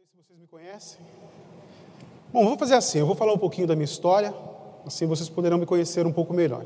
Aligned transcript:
sei 0.00 0.06
se 0.08 0.16
vocês 0.16 0.38
me 0.40 0.46
conhecem. 0.46 0.98
Bom, 2.32 2.46
vou 2.46 2.56
fazer 2.56 2.74
assim: 2.74 3.00
eu 3.00 3.06
vou 3.06 3.14
falar 3.14 3.34
um 3.34 3.38
pouquinho 3.38 3.66
da 3.66 3.74
minha 3.74 3.84
história, 3.84 4.32
assim 4.86 5.04
vocês 5.04 5.28
poderão 5.28 5.58
me 5.58 5.66
conhecer 5.66 6.06
um 6.06 6.12
pouco 6.12 6.32
melhor. 6.32 6.64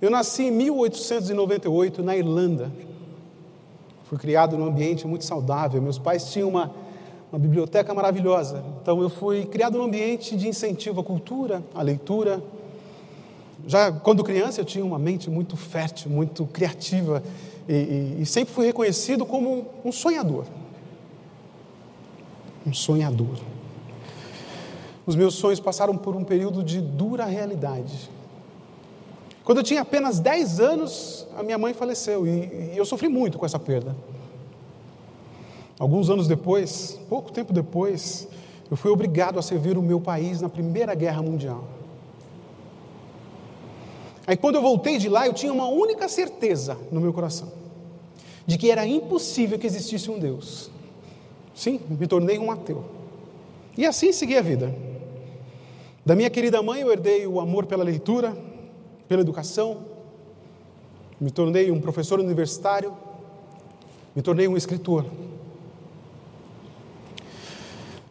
Eu 0.00 0.10
nasci 0.10 0.44
em 0.44 0.50
1898 0.50 2.02
na 2.02 2.16
Irlanda. 2.16 2.72
Fui 4.04 4.16
criado 4.16 4.56
num 4.56 4.64
ambiente 4.64 5.06
muito 5.06 5.24
saudável. 5.24 5.82
Meus 5.82 5.98
pais 5.98 6.32
tinham 6.32 6.48
uma, 6.48 6.70
uma 7.30 7.38
biblioteca 7.38 7.92
maravilhosa. 7.92 8.64
Então 8.80 9.02
eu 9.02 9.10
fui 9.10 9.44
criado 9.44 9.76
num 9.76 9.84
ambiente 9.84 10.34
de 10.34 10.48
incentivo 10.48 11.00
à 11.00 11.04
cultura, 11.04 11.62
à 11.74 11.82
leitura. 11.82 12.42
Já 13.66 13.92
quando 13.92 14.24
criança 14.24 14.62
eu 14.62 14.64
tinha 14.64 14.84
uma 14.84 14.98
mente 14.98 15.28
muito 15.28 15.58
fértil, 15.58 16.10
muito 16.10 16.46
criativa 16.46 17.22
e, 17.68 17.72
e, 17.72 18.22
e 18.22 18.26
sempre 18.26 18.54
fui 18.54 18.64
reconhecido 18.64 19.26
como 19.26 19.66
um 19.84 19.92
sonhador 19.92 20.46
um 22.66 22.72
sonhador. 22.72 23.38
Os 25.06 25.16
meus 25.16 25.34
sonhos 25.34 25.60
passaram 25.60 25.96
por 25.96 26.16
um 26.16 26.24
período 26.24 26.62
de 26.62 26.80
dura 26.80 27.24
realidade. 27.24 28.10
Quando 29.44 29.58
eu 29.58 29.64
tinha 29.64 29.82
apenas 29.82 30.18
10 30.18 30.60
anos, 30.60 31.26
a 31.36 31.42
minha 31.42 31.58
mãe 31.58 31.74
faleceu 31.74 32.26
e, 32.26 32.30
e 32.30 32.74
eu 32.76 32.84
sofri 32.84 33.08
muito 33.08 33.38
com 33.38 33.44
essa 33.44 33.58
perda. 33.58 33.94
Alguns 35.78 36.08
anos 36.08 36.26
depois, 36.26 36.98
pouco 37.08 37.30
tempo 37.30 37.52
depois, 37.52 38.26
eu 38.70 38.76
fui 38.76 38.90
obrigado 38.90 39.38
a 39.38 39.42
servir 39.42 39.76
o 39.76 39.82
meu 39.82 40.00
país 40.00 40.40
na 40.40 40.48
Primeira 40.48 40.94
Guerra 40.94 41.20
Mundial. 41.20 41.64
Aí, 44.26 44.36
quando 44.36 44.54
eu 44.54 44.62
voltei 44.62 44.96
de 44.96 45.08
lá, 45.08 45.26
eu 45.26 45.34
tinha 45.34 45.52
uma 45.52 45.68
única 45.68 46.08
certeza 46.08 46.78
no 46.90 47.00
meu 47.00 47.12
coração: 47.12 47.52
de 48.46 48.56
que 48.56 48.70
era 48.70 48.86
impossível 48.86 49.58
que 49.58 49.66
existisse 49.66 50.10
um 50.10 50.18
Deus. 50.18 50.70
Sim, 51.54 51.80
me 51.88 52.06
tornei 52.06 52.38
um 52.38 52.50
ateu. 52.50 52.84
E 53.76 53.86
assim 53.86 54.12
segui 54.12 54.36
a 54.36 54.42
vida. 54.42 54.74
Da 56.04 56.14
minha 56.14 56.28
querida 56.28 56.62
mãe 56.62 56.80
eu 56.80 56.92
herdei 56.92 57.26
o 57.26 57.40
amor 57.40 57.66
pela 57.66 57.84
leitura, 57.84 58.36
pela 59.08 59.22
educação, 59.22 59.84
me 61.20 61.30
tornei 61.30 61.70
um 61.70 61.80
professor 61.80 62.18
universitário, 62.18 62.94
me 64.14 64.20
tornei 64.20 64.48
um 64.48 64.56
escritor. 64.56 65.06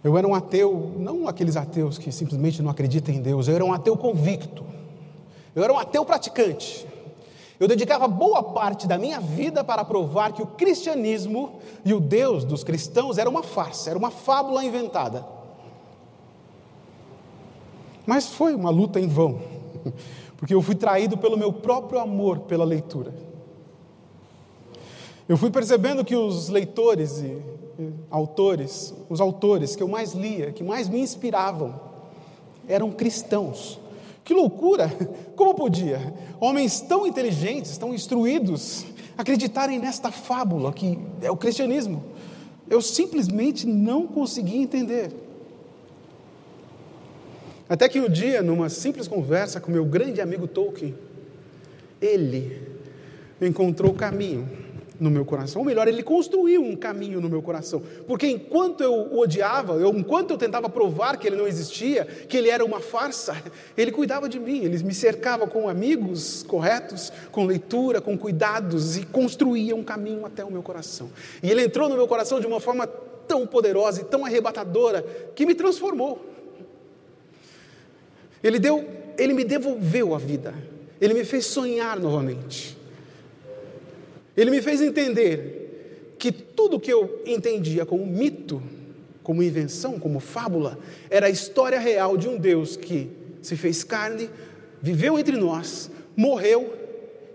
Eu 0.03 0.17
era 0.17 0.27
um 0.27 0.33
ateu, 0.33 0.93
não 0.97 1.27
aqueles 1.27 1.55
ateus 1.55 1.97
que 1.97 2.11
simplesmente 2.11 2.61
não 2.61 2.69
acreditam 2.69 3.13
em 3.13 3.21
Deus, 3.21 3.47
eu 3.47 3.55
era 3.55 3.63
um 3.63 3.71
ateu 3.71 3.95
convicto. 3.95 4.65
Eu 5.55 5.63
era 5.63 5.71
um 5.71 5.77
ateu 5.77 6.03
praticante. 6.03 6.85
Eu 7.63 7.67
dedicava 7.69 8.09
boa 8.09 8.43
parte 8.43 8.85
da 8.85 8.97
minha 8.97 9.21
vida 9.21 9.63
para 9.63 9.85
provar 9.85 10.33
que 10.33 10.41
o 10.41 10.45
cristianismo 10.45 11.61
e 11.85 11.93
o 11.93 11.99
Deus 12.01 12.43
dos 12.43 12.61
cristãos 12.61 13.17
era 13.17 13.29
uma 13.29 13.41
farsa, 13.41 13.89
era 13.89 13.97
uma 13.97 14.11
fábula 14.11 14.65
inventada. 14.65 15.25
Mas 18.05 18.27
foi 18.27 18.53
uma 18.53 18.69
luta 18.69 18.99
em 18.99 19.07
vão, 19.07 19.39
porque 20.35 20.53
eu 20.53 20.61
fui 20.61 20.75
traído 20.75 21.17
pelo 21.17 21.37
meu 21.37 21.53
próprio 21.53 22.01
amor 22.01 22.39
pela 22.39 22.65
leitura. 22.65 23.13
Eu 25.29 25.37
fui 25.37 25.49
percebendo 25.49 26.03
que 26.03 26.17
os 26.17 26.49
leitores 26.49 27.19
e 27.21 27.41
autores, 28.11 28.93
os 29.09 29.21
autores 29.21 29.73
que 29.73 29.81
eu 29.81 29.87
mais 29.87 30.11
lia, 30.11 30.51
que 30.51 30.65
mais 30.65 30.89
me 30.89 30.99
inspiravam, 30.99 31.79
eram 32.67 32.91
cristãos. 32.91 33.79
Que 34.23 34.33
loucura! 34.33 34.89
Como 35.35 35.53
podia 35.53 36.13
homens 36.39 36.79
tão 36.79 37.05
inteligentes, 37.05 37.77
tão 37.77 37.93
instruídos, 37.93 38.85
acreditarem 39.17 39.79
nesta 39.79 40.11
fábula 40.11 40.71
que 40.71 40.97
é 41.21 41.29
o 41.29 41.37
cristianismo? 41.37 42.03
Eu 42.69 42.81
simplesmente 42.81 43.67
não 43.67 44.07
conseguia 44.07 44.61
entender. 44.61 45.11
Até 47.67 47.89
que 47.89 47.99
um 47.99 48.09
dia, 48.09 48.41
numa 48.41 48.69
simples 48.69 49.07
conversa 49.07 49.59
com 49.59 49.71
meu 49.71 49.85
grande 49.85 50.21
amigo 50.21 50.47
Tolkien, 50.47 50.95
ele 52.01 52.61
encontrou 53.41 53.91
o 53.91 53.95
caminho 53.95 54.62
no 54.99 55.09
meu 55.09 55.25
coração. 55.25 55.61
Ou 55.61 55.65
melhor, 55.65 55.87
ele 55.87 56.03
construiu 56.03 56.61
um 56.63 56.75
caminho 56.75 57.19
no 57.19 57.29
meu 57.29 57.41
coração. 57.41 57.81
Porque 58.07 58.27
enquanto 58.27 58.81
eu 58.81 58.93
o 58.93 59.19
odiava, 59.19 59.73
eu, 59.73 59.89
enquanto 59.89 60.31
eu 60.31 60.37
tentava 60.37 60.69
provar 60.69 61.17
que 61.17 61.27
ele 61.27 61.35
não 61.35 61.47
existia, 61.47 62.05
que 62.05 62.37
ele 62.37 62.49
era 62.49 62.63
uma 62.63 62.79
farsa, 62.79 63.35
ele 63.77 63.91
cuidava 63.91 64.29
de 64.29 64.39
mim, 64.39 64.63
ele 64.63 64.81
me 64.83 64.93
cercava 64.93 65.47
com 65.47 65.67
amigos 65.67 66.43
corretos, 66.43 67.11
com 67.31 67.45
leitura, 67.45 68.01
com 68.01 68.17
cuidados 68.17 68.97
e 68.97 69.05
construía 69.05 69.75
um 69.75 69.83
caminho 69.83 70.25
até 70.25 70.43
o 70.43 70.51
meu 70.51 70.61
coração. 70.61 71.09
E 71.41 71.49
ele 71.49 71.63
entrou 71.63 71.89
no 71.89 71.95
meu 71.95 72.07
coração 72.07 72.39
de 72.39 72.47
uma 72.47 72.59
forma 72.59 72.87
tão 73.27 73.47
poderosa 73.47 74.01
e 74.01 74.03
tão 74.03 74.25
arrebatadora 74.25 75.01
que 75.35 75.45
me 75.45 75.55
transformou. 75.55 76.33
Ele 78.43 78.59
deu, 78.59 78.85
ele 79.17 79.33
me 79.33 79.43
devolveu 79.43 80.13
a 80.13 80.17
vida. 80.17 80.53
Ele 80.99 81.13
me 81.13 81.23
fez 81.23 81.45
sonhar 81.45 81.99
novamente. 81.99 82.77
Ele 84.35 84.51
me 84.51 84.61
fez 84.61 84.81
entender 84.81 86.15
que 86.17 86.31
tudo 86.31 86.79
que 86.79 86.91
eu 86.91 87.21
entendia 87.25 87.85
como 87.85 88.05
mito, 88.05 88.61
como 89.21 89.43
invenção, 89.43 89.99
como 89.99 90.19
fábula, 90.19 90.79
era 91.09 91.27
a 91.27 91.29
história 91.29 91.79
real 91.79 92.17
de 92.17 92.27
um 92.27 92.37
Deus 92.37 92.75
que 92.75 93.09
se 93.41 93.55
fez 93.55 93.83
carne, 93.83 94.29
viveu 94.81 95.19
entre 95.19 95.37
nós, 95.37 95.91
morreu 96.15 96.73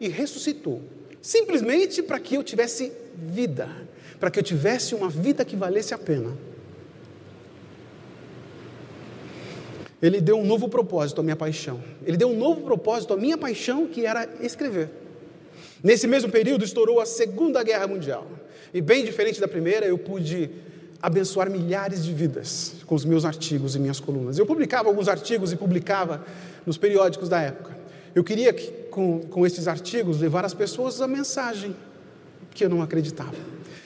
e 0.00 0.08
ressuscitou, 0.08 0.82
simplesmente 1.20 2.02
para 2.02 2.18
que 2.18 2.34
eu 2.34 2.42
tivesse 2.42 2.92
vida, 3.14 3.68
para 4.18 4.30
que 4.30 4.38
eu 4.38 4.42
tivesse 4.42 4.94
uma 4.94 5.08
vida 5.08 5.44
que 5.44 5.56
valesse 5.56 5.94
a 5.94 5.98
pena. 5.98 6.36
Ele 10.00 10.20
deu 10.20 10.38
um 10.38 10.46
novo 10.46 10.68
propósito 10.68 11.20
à 11.20 11.24
minha 11.24 11.36
paixão. 11.36 11.82
Ele 12.06 12.16
deu 12.16 12.28
um 12.28 12.38
novo 12.38 12.62
propósito 12.62 13.12
à 13.12 13.16
minha 13.16 13.36
paixão, 13.36 13.86
que 13.86 14.06
era 14.06 14.28
escrever. 14.40 14.90
Nesse 15.82 16.06
mesmo 16.06 16.30
período 16.30 16.64
estourou 16.64 17.00
a 17.00 17.06
Segunda 17.06 17.62
Guerra 17.62 17.86
Mundial. 17.86 18.26
E 18.74 18.80
bem 18.80 19.04
diferente 19.04 19.40
da 19.40 19.48
primeira, 19.48 19.86
eu 19.86 19.96
pude 19.96 20.50
abençoar 21.00 21.48
milhares 21.48 22.04
de 22.04 22.12
vidas 22.12 22.74
com 22.84 22.94
os 22.94 23.04
meus 23.04 23.24
artigos 23.24 23.76
e 23.76 23.78
minhas 23.78 24.00
colunas. 24.00 24.38
Eu 24.38 24.46
publicava 24.46 24.88
alguns 24.88 25.08
artigos 25.08 25.52
e 25.52 25.56
publicava 25.56 26.24
nos 26.66 26.76
periódicos 26.76 27.28
da 27.28 27.40
época. 27.40 27.76
Eu 28.14 28.24
queria, 28.24 28.52
que, 28.52 28.70
com, 28.90 29.20
com 29.20 29.46
esses 29.46 29.68
artigos, 29.68 30.20
levar 30.20 30.44
às 30.44 30.54
pessoas 30.54 31.00
a 31.00 31.06
mensagem 31.06 31.74
que 32.50 32.64
eu 32.64 32.68
não 32.68 32.82
acreditava. 32.82 33.36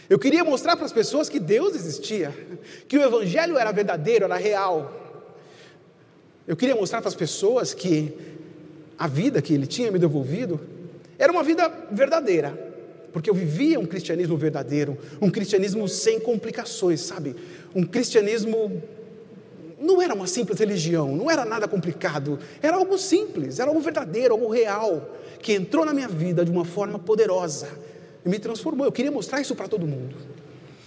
Eu 0.08 0.18
queria 0.18 0.42
mostrar 0.42 0.76
para 0.76 0.86
as 0.86 0.92
pessoas 0.92 1.28
que 1.28 1.38
Deus 1.38 1.74
existia, 1.74 2.34
que 2.88 2.96
o 2.96 3.02
Evangelho 3.02 3.58
era 3.58 3.70
verdadeiro, 3.72 4.24
era 4.24 4.36
real. 4.36 4.98
Eu 6.46 6.56
queria 6.56 6.74
mostrar 6.74 7.00
para 7.00 7.08
as 7.08 7.14
pessoas 7.14 7.74
que 7.74 8.12
a 8.98 9.06
vida 9.06 9.42
que 9.42 9.52
Ele 9.52 9.66
tinha 9.66 9.90
me 9.90 9.98
devolvido 9.98 10.60
era 11.22 11.30
uma 11.30 11.44
vida 11.44 11.72
verdadeira, 11.88 12.52
porque 13.12 13.30
eu 13.30 13.34
vivia 13.34 13.78
um 13.78 13.86
cristianismo 13.86 14.36
verdadeiro, 14.36 14.98
um 15.20 15.30
cristianismo 15.30 15.86
sem 15.86 16.18
complicações, 16.18 17.00
sabe? 17.00 17.36
Um 17.72 17.84
cristianismo 17.84 18.82
não 19.80 20.02
era 20.02 20.12
uma 20.14 20.26
simples 20.26 20.58
religião, 20.58 21.14
não 21.14 21.30
era 21.30 21.44
nada 21.44 21.68
complicado, 21.68 22.40
era 22.60 22.76
algo 22.76 22.98
simples, 22.98 23.60
era 23.60 23.70
algo 23.70 23.80
verdadeiro, 23.80 24.34
algo 24.34 24.48
real, 24.48 25.16
que 25.40 25.52
entrou 25.52 25.84
na 25.84 25.94
minha 25.94 26.08
vida 26.08 26.44
de 26.44 26.50
uma 26.50 26.64
forma 26.64 26.98
poderosa 26.98 27.68
e 28.26 28.28
me 28.28 28.40
transformou. 28.40 28.84
Eu 28.84 28.92
queria 28.92 29.12
mostrar 29.12 29.40
isso 29.40 29.54
para 29.54 29.68
todo 29.68 29.86
mundo. 29.86 30.16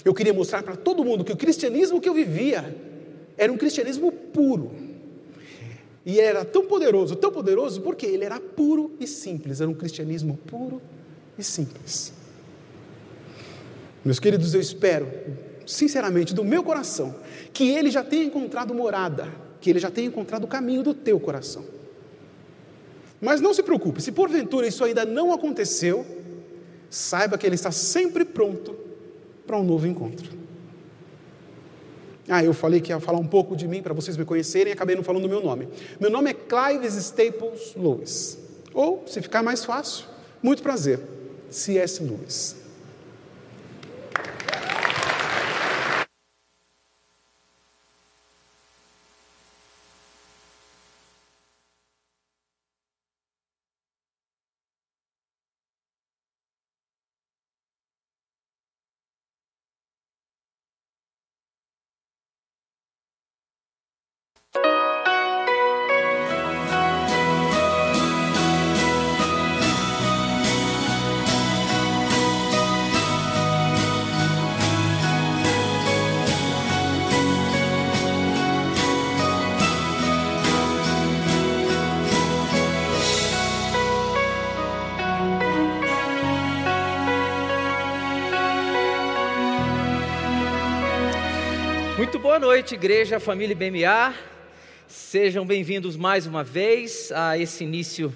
Eu 0.03 0.13
queria 0.13 0.33
mostrar 0.33 0.63
para 0.63 0.75
todo 0.75 1.01
mundo 1.05 1.23
que 1.23 1.31
o 1.31 1.37
cristianismo 1.37 2.01
que 2.01 2.09
eu 2.09 2.13
vivia 2.13 2.75
era 3.37 3.53
um 3.53 3.57
cristianismo 3.57 4.11
puro 4.11 4.84
e 6.05 6.19
era 6.19 6.45
tão 6.45 6.65
poderoso, 6.65 7.15
tão 7.15 7.31
poderoso, 7.31 7.81
porque 7.81 8.05
ele 8.05 8.23
era 8.23 8.39
puro 8.39 8.95
e 8.99 9.07
simples, 9.07 9.59
era 9.59 9.69
um 9.69 9.73
cristianismo 9.73 10.37
puro 10.45 10.79
e 11.37 11.43
simples. 11.43 12.13
Meus 14.03 14.19
queridos, 14.19 14.53
eu 14.53 14.61
espero, 14.61 15.07
sinceramente, 15.65 16.33
do 16.33 16.43
meu 16.43 16.63
coração, 16.63 17.15
que 17.51 17.69
ele 17.69 17.89
já 17.89 18.03
tenha 18.03 18.23
encontrado 18.23 18.71
morada, 18.71 19.27
que 19.59 19.67
ele 19.67 19.79
já 19.79 19.89
tenha 19.89 20.07
encontrado 20.07 20.43
o 20.43 20.47
caminho 20.47 20.83
do 20.83 20.93
teu 20.93 21.19
coração. 21.19 21.65
Mas 23.19 23.41
não 23.41 23.51
se 23.51 23.63
preocupe, 23.63 23.99
se 23.99 24.11
porventura 24.11 24.67
isso 24.67 24.83
ainda 24.83 25.05
não 25.05 25.33
aconteceu, 25.33 26.05
saiba 26.87 27.35
que 27.35 27.47
ele 27.47 27.55
está 27.55 27.71
sempre 27.71 28.23
pronto 28.23 28.75
para 29.47 29.57
um 29.57 29.63
novo 29.63 29.87
encontro. 29.87 30.34
Ah, 32.27 32.43
eu 32.43 32.53
falei 32.53 32.81
que 32.81 32.91
ia 32.91 32.99
falar 32.99 33.19
um 33.19 33.27
pouco 33.27 33.55
de 33.55 33.67
mim 33.67 33.81
para 33.81 33.93
vocês 33.93 34.17
me 34.17 34.25
conhecerem 34.25 34.71
e 34.71 34.73
acabei 34.73 34.95
não 34.95 35.03
falando 35.03 35.23
do 35.23 35.29
meu 35.29 35.43
nome. 35.43 35.67
Meu 35.99 36.09
nome 36.09 36.31
é 36.31 36.33
Clive 36.33 36.87
Staples 36.87 37.75
Lewis. 37.75 38.37
Ou, 38.73 39.03
se 39.07 39.21
ficar 39.21 39.43
mais 39.43 39.63
fácil, 39.63 40.05
muito 40.41 40.63
prazer, 40.63 40.99
C.S. 41.49 42.03
Lewis. 42.03 42.64
Boa 92.37 92.47
noite, 92.47 92.75
igreja, 92.75 93.17
família 93.17 93.55
BMA. 93.55 94.13
Sejam 94.89 95.45
bem-vindos 95.45 95.95
mais 95.95 96.27
uma 96.27 96.43
vez 96.43 97.09
a 97.13 97.37
esse 97.37 97.63
início 97.63 98.13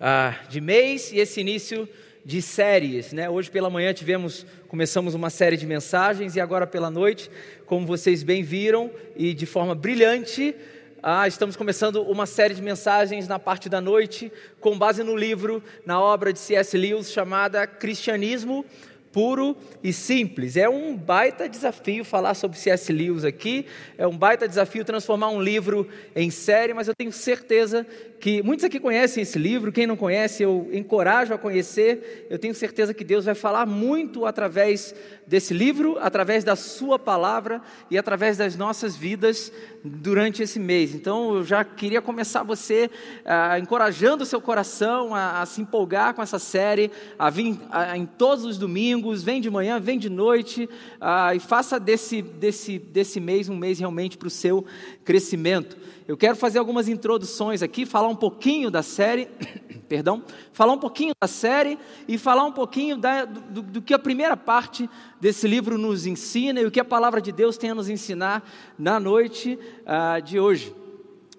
uh, 0.00 0.48
de 0.48 0.60
mês 0.60 1.12
e 1.12 1.18
esse 1.20 1.40
início 1.40 1.88
de 2.24 2.42
séries, 2.42 3.12
né? 3.12 3.30
Hoje 3.30 3.48
pela 3.48 3.70
manhã 3.70 3.94
tivemos, 3.94 4.44
começamos 4.66 5.14
uma 5.14 5.30
série 5.30 5.56
de 5.56 5.68
mensagens 5.68 6.34
e 6.34 6.40
agora 6.40 6.66
pela 6.66 6.90
noite, 6.90 7.30
como 7.64 7.86
vocês 7.86 8.24
bem 8.24 8.42
viram 8.42 8.90
e 9.14 9.32
de 9.32 9.46
forma 9.46 9.72
brilhante, 9.72 10.52
ah, 11.00 11.28
estamos 11.28 11.54
começando 11.54 12.02
uma 12.02 12.26
série 12.26 12.54
de 12.54 12.60
mensagens 12.60 13.28
na 13.28 13.38
parte 13.38 13.68
da 13.68 13.80
noite, 13.80 14.32
com 14.58 14.76
base 14.76 15.04
no 15.04 15.14
livro, 15.14 15.62
na 15.86 16.00
obra 16.00 16.32
de 16.32 16.40
C.S. 16.40 16.76
Lewis 16.76 17.12
chamada 17.12 17.68
Cristianismo 17.68 18.66
puro 19.12 19.56
e 19.82 19.92
simples. 19.92 20.56
É 20.56 20.68
um 20.68 20.96
baita 20.96 21.48
desafio 21.48 22.04
falar 22.04 22.34
sobre 22.34 22.58
C.S. 22.58 22.92
Lewis 22.92 23.24
aqui, 23.24 23.66
é 23.98 24.06
um 24.06 24.16
baita 24.16 24.46
desafio 24.46 24.84
transformar 24.84 25.30
um 25.30 25.42
livro 25.42 25.88
em 26.14 26.30
série, 26.30 26.72
mas 26.72 26.88
eu 26.88 26.94
tenho 26.94 27.12
certeza 27.12 27.86
que 28.20 28.42
muitos 28.42 28.64
aqui 28.64 28.78
conhecem 28.78 29.22
esse 29.22 29.38
livro, 29.38 29.72
quem 29.72 29.86
não 29.86 29.96
conhece, 29.96 30.42
eu 30.42 30.68
encorajo 30.72 31.32
a 31.32 31.38
conhecer. 31.38 32.26
Eu 32.28 32.38
tenho 32.38 32.54
certeza 32.54 32.92
que 32.92 33.02
Deus 33.02 33.24
vai 33.24 33.34
falar 33.34 33.66
muito 33.66 34.26
através 34.26 34.94
desse 35.30 35.54
livro, 35.54 35.96
através 36.00 36.42
da 36.42 36.56
Sua 36.56 36.98
palavra 36.98 37.62
e 37.88 37.96
através 37.96 38.36
das 38.36 38.56
nossas 38.56 38.96
vidas 38.96 39.52
durante 39.84 40.42
esse 40.42 40.58
mês. 40.58 40.92
Então, 40.92 41.36
eu 41.36 41.44
já 41.44 41.62
queria 41.62 42.02
começar 42.02 42.42
você 42.42 42.90
ah, 43.24 43.56
encorajando 43.56 44.24
o 44.24 44.26
seu 44.26 44.40
coração 44.40 45.14
a, 45.14 45.40
a, 45.40 45.46
se 45.46 45.60
empolgar 45.60 46.14
com 46.14 46.20
essa 46.20 46.40
série, 46.40 46.90
a 47.16 47.30
vir 47.30 47.56
a, 47.70 47.96
em 47.96 48.06
todos 48.06 48.44
os 48.44 48.58
domingos, 48.58 49.22
vem 49.22 49.40
de 49.40 49.48
manhã, 49.48 49.78
vem 49.78 50.00
de 50.00 50.10
noite, 50.10 50.68
ah, 51.00 51.32
e 51.32 51.38
faça 51.38 51.78
desse, 51.78 52.20
desse, 52.20 52.80
desse 52.80 53.20
mês 53.20 53.48
um 53.48 53.56
mês 53.56 53.78
realmente 53.78 54.18
para 54.18 54.26
o 54.26 54.30
seu 54.30 54.66
crescimento. 55.04 55.76
Eu 56.10 56.16
quero 56.16 56.34
fazer 56.34 56.58
algumas 56.58 56.88
introduções 56.88 57.62
aqui, 57.62 57.86
falar 57.86 58.08
um 58.08 58.16
pouquinho 58.16 58.68
da 58.68 58.82
série, 58.82 59.28
perdão, 59.88 60.24
falar 60.52 60.72
um 60.72 60.78
pouquinho 60.78 61.12
da 61.22 61.28
série 61.28 61.78
e 62.08 62.18
falar 62.18 62.42
um 62.42 62.50
pouquinho 62.50 62.96
da, 62.96 63.24
do, 63.24 63.62
do, 63.62 63.80
que 63.80 63.94
a 63.94 63.98
primeira 63.98 64.36
parte 64.36 64.90
desse 65.20 65.46
livro 65.46 65.78
nos 65.78 66.06
ensina 66.06 66.60
e 66.60 66.66
o 66.66 66.70
que 66.70 66.80
a 66.80 66.84
palavra 66.84 67.20
de 67.20 67.30
Deus 67.30 67.56
tem 67.56 67.70
a 67.70 67.76
nos 67.76 67.88
ensinar 67.88 68.42
na 68.76 68.98
noite 68.98 69.56
uh, 69.82 70.20
de 70.20 70.40
hoje. 70.40 70.74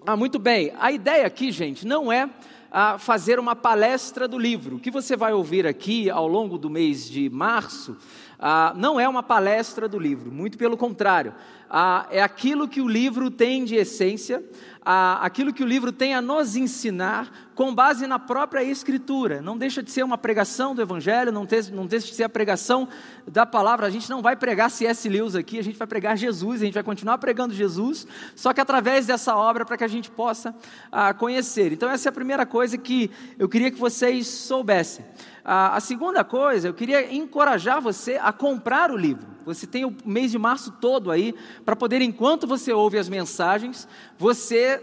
Ah, 0.06 0.16
muito 0.16 0.38
bem, 0.38 0.72
a 0.78 0.90
ideia 0.90 1.26
aqui, 1.26 1.52
gente, 1.52 1.86
não 1.86 2.10
é 2.10 2.24
uh, 2.24 2.98
fazer 2.98 3.38
uma 3.38 3.54
palestra 3.54 4.26
do 4.26 4.38
livro. 4.38 4.76
O 4.76 4.80
que 4.80 4.90
você 4.90 5.14
vai 5.14 5.34
ouvir 5.34 5.66
aqui 5.66 6.08
ao 6.08 6.26
longo 6.26 6.56
do 6.56 6.70
mês 6.70 7.10
de 7.10 7.28
março 7.28 7.94
ah, 8.42 8.74
não 8.76 8.98
é 8.98 9.08
uma 9.08 9.22
palestra 9.22 9.88
do 9.88 10.00
livro, 10.00 10.32
muito 10.32 10.58
pelo 10.58 10.76
contrário, 10.76 11.32
ah, 11.70 12.06
é 12.10 12.20
aquilo 12.20 12.66
que 12.66 12.80
o 12.80 12.88
livro 12.88 13.30
tem 13.30 13.64
de 13.64 13.76
essência, 13.76 14.44
ah, 14.84 15.20
aquilo 15.22 15.52
que 15.52 15.62
o 15.62 15.66
livro 15.66 15.92
tem 15.92 16.12
a 16.12 16.20
nos 16.20 16.56
ensinar 16.56 17.51
com 17.54 17.74
base 17.74 18.06
na 18.06 18.18
própria 18.18 18.62
Escritura. 18.62 19.40
Não 19.42 19.56
deixa 19.56 19.82
de 19.82 19.90
ser 19.90 20.02
uma 20.02 20.16
pregação 20.16 20.74
do 20.74 20.82
Evangelho, 20.82 21.32
não, 21.32 21.46
te, 21.46 21.70
não 21.70 21.86
deixa 21.86 22.06
de 22.08 22.14
ser 22.14 22.24
a 22.24 22.28
pregação 22.28 22.88
da 23.26 23.44
palavra. 23.44 23.86
A 23.86 23.90
gente 23.90 24.08
não 24.08 24.22
vai 24.22 24.36
pregar 24.36 24.70
C.S. 24.70 25.08
Lewis 25.08 25.34
aqui, 25.34 25.58
a 25.58 25.62
gente 25.62 25.78
vai 25.78 25.86
pregar 25.86 26.16
Jesus, 26.16 26.62
a 26.62 26.64
gente 26.64 26.74
vai 26.74 26.82
continuar 26.82 27.18
pregando 27.18 27.54
Jesus, 27.54 28.06
só 28.34 28.52
que 28.52 28.60
através 28.60 29.06
dessa 29.06 29.36
obra 29.36 29.64
para 29.64 29.76
que 29.76 29.84
a 29.84 29.88
gente 29.88 30.10
possa 30.10 30.54
ah, 30.90 31.12
conhecer. 31.12 31.72
Então, 31.72 31.90
essa 31.90 32.08
é 32.08 32.10
a 32.10 32.12
primeira 32.12 32.46
coisa 32.46 32.78
que 32.78 33.10
eu 33.38 33.48
queria 33.48 33.70
que 33.70 33.78
vocês 33.78 34.26
soubessem. 34.26 35.04
A, 35.44 35.76
a 35.76 35.80
segunda 35.80 36.22
coisa, 36.22 36.68
eu 36.68 36.74
queria 36.74 37.12
encorajar 37.12 37.80
você 37.80 38.16
a 38.16 38.32
comprar 38.32 38.90
o 38.90 38.96
livro. 38.96 39.32
Você 39.44 39.66
tem 39.66 39.84
o 39.84 39.94
mês 40.04 40.30
de 40.30 40.38
março 40.38 40.70
todo 40.80 41.10
aí 41.10 41.34
para 41.64 41.74
poder, 41.74 42.00
enquanto 42.00 42.46
você 42.46 42.72
ouve 42.72 42.96
as 42.96 43.08
mensagens, 43.08 43.88
você 44.16 44.78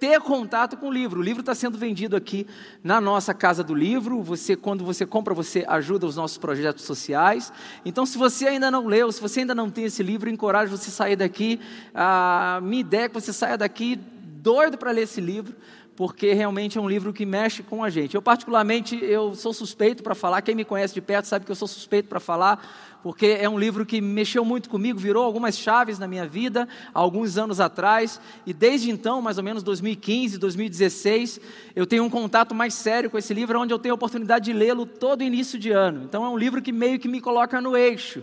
ter 0.00 0.20
contato 0.20 0.76
com 0.76 0.88
o 0.88 0.92
livro. 0.92 1.20
O 1.20 1.22
livro 1.22 1.40
está 1.40 1.54
sendo 1.54 1.78
vendido 1.78 2.09
aqui 2.16 2.46
na 2.82 3.00
nossa 3.00 3.32
casa 3.34 3.62
do 3.62 3.74
livro. 3.74 4.22
Você, 4.22 4.56
quando 4.56 4.84
você 4.84 5.04
compra, 5.06 5.34
você 5.34 5.64
ajuda 5.66 6.06
os 6.06 6.16
nossos 6.16 6.38
projetos 6.38 6.84
sociais. 6.84 7.52
Então, 7.84 8.06
se 8.06 8.16
você 8.18 8.46
ainda 8.46 8.70
não 8.70 8.86
leu, 8.86 9.10
se 9.10 9.20
você 9.20 9.40
ainda 9.40 9.54
não 9.54 9.70
tem 9.70 9.84
esse 9.84 10.02
livro, 10.02 10.28
encorajo 10.28 10.76
você 10.76 10.90
a 10.90 10.92
sair 10.92 11.16
daqui. 11.16 11.60
A 11.94 12.60
minha 12.62 12.80
ideia 12.80 13.04
é 13.04 13.08
que 13.08 13.14
você 13.14 13.32
saia 13.32 13.56
daqui 13.56 13.98
doido 14.42 14.78
para 14.78 14.90
ler 14.90 15.02
esse 15.02 15.20
livro 15.20 15.54
porque 15.96 16.32
realmente 16.32 16.78
é 16.78 16.80
um 16.80 16.88
livro 16.88 17.12
que 17.12 17.26
mexe 17.26 17.62
com 17.62 17.84
a 17.84 17.90
gente. 17.90 18.14
Eu 18.14 18.22
particularmente 18.22 18.96
eu 19.02 19.34
sou 19.34 19.52
suspeito 19.52 20.02
para 20.02 20.14
falar, 20.14 20.42
quem 20.42 20.54
me 20.54 20.64
conhece 20.64 20.94
de 20.94 21.00
perto 21.00 21.26
sabe 21.26 21.44
que 21.44 21.50
eu 21.50 21.56
sou 21.56 21.68
suspeito 21.68 22.08
para 22.08 22.18
falar, 22.18 22.98
porque 23.02 23.38
é 23.40 23.48
um 23.48 23.58
livro 23.58 23.84
que 23.84 24.00
mexeu 24.00 24.44
muito 24.44 24.68
comigo, 24.68 24.98
virou 24.98 25.24
algumas 25.24 25.58
chaves 25.58 25.98
na 25.98 26.06
minha 26.06 26.26
vida 26.26 26.68
há 26.94 26.98
alguns 26.98 27.36
anos 27.38 27.60
atrás, 27.60 28.20
e 28.46 28.52
desde 28.52 28.90
então, 28.90 29.20
mais 29.22 29.38
ou 29.38 29.44
menos 29.44 29.62
2015, 29.62 30.38
2016, 30.38 31.40
eu 31.74 31.86
tenho 31.86 32.04
um 32.04 32.10
contato 32.10 32.54
mais 32.54 32.74
sério 32.74 33.10
com 33.10 33.18
esse 33.18 33.32
livro, 33.32 33.60
onde 33.60 33.72
eu 33.72 33.78
tenho 33.78 33.94
a 33.94 33.96
oportunidade 33.96 34.46
de 34.46 34.52
lê-lo 34.52 34.86
todo 34.86 35.22
início 35.22 35.58
de 35.58 35.70
ano. 35.70 36.04
Então 36.04 36.24
é 36.24 36.28
um 36.28 36.36
livro 36.36 36.62
que 36.62 36.72
meio 36.72 36.98
que 36.98 37.08
me 37.08 37.20
coloca 37.20 37.60
no 37.60 37.76
eixo. 37.76 38.22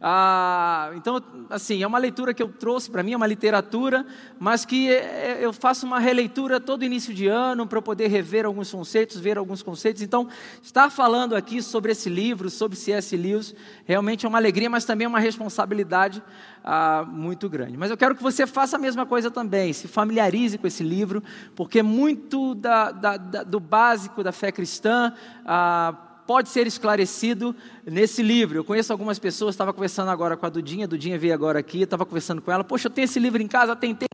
Ah, 0.00 0.90
então, 0.94 1.22
assim, 1.48 1.82
é 1.82 1.86
uma 1.86 1.98
leitura 1.98 2.34
que 2.34 2.42
eu 2.42 2.48
trouxe 2.48 2.90
para 2.90 3.02
mim, 3.02 3.12
é 3.12 3.16
uma 3.16 3.26
literatura, 3.26 4.06
mas 4.38 4.64
que 4.64 4.90
é, 4.90 5.38
é, 5.38 5.38
eu 5.40 5.52
faço 5.52 5.86
uma 5.86 5.98
releitura 5.98 6.60
todo 6.60 6.84
início 6.84 7.14
de 7.14 7.26
ano 7.26 7.66
para 7.66 7.80
poder 7.80 8.08
rever 8.08 8.44
alguns 8.44 8.70
conceitos, 8.70 9.18
ver 9.18 9.38
alguns 9.38 9.62
conceitos. 9.62 10.02
Então, 10.02 10.28
estar 10.62 10.90
falando 10.90 11.34
aqui 11.34 11.62
sobre 11.62 11.92
esse 11.92 12.08
livro, 12.08 12.50
sobre 12.50 12.76
C.S. 12.76 13.16
Lewis, 13.16 13.54
realmente 13.84 14.26
é 14.26 14.28
uma 14.28 14.38
alegria, 14.38 14.68
mas 14.68 14.84
também 14.84 15.04
é 15.04 15.08
uma 15.08 15.20
responsabilidade 15.20 16.22
ah, 16.64 17.04
muito 17.08 17.48
grande. 17.48 17.76
Mas 17.76 17.90
eu 17.90 17.96
quero 17.96 18.14
que 18.14 18.22
você 18.22 18.46
faça 18.46 18.76
a 18.76 18.78
mesma 18.78 19.06
coisa 19.06 19.30
também, 19.30 19.72
se 19.72 19.88
familiarize 19.88 20.58
com 20.58 20.66
esse 20.66 20.82
livro, 20.82 21.22
porque 21.54 21.82
muito 21.82 22.54
da, 22.54 22.90
da, 22.90 23.16
da, 23.16 23.42
do 23.42 23.60
básico 23.60 24.22
da 24.22 24.32
fé 24.32 24.52
cristã. 24.52 25.12
Ah, 25.44 26.09
pode 26.30 26.48
ser 26.48 26.64
esclarecido 26.64 27.56
nesse 27.84 28.22
livro. 28.22 28.56
Eu 28.56 28.62
conheço 28.64 28.92
algumas 28.92 29.18
pessoas, 29.18 29.52
estava 29.52 29.72
conversando 29.72 30.12
agora 30.12 30.36
com 30.36 30.46
a 30.46 30.48
Dudinha, 30.48 30.84
a 30.84 30.88
Dudinha 30.88 31.18
veio 31.18 31.34
agora 31.34 31.58
aqui, 31.58 31.82
estava 31.82 32.06
conversando 32.06 32.40
com 32.40 32.52
ela, 32.52 32.62
poxa, 32.62 32.86
eu 32.86 32.92
tenho 32.92 33.06
esse 33.06 33.18
livro 33.18 33.42
em 33.42 33.48
casa, 33.48 33.74
tentei 33.74 34.06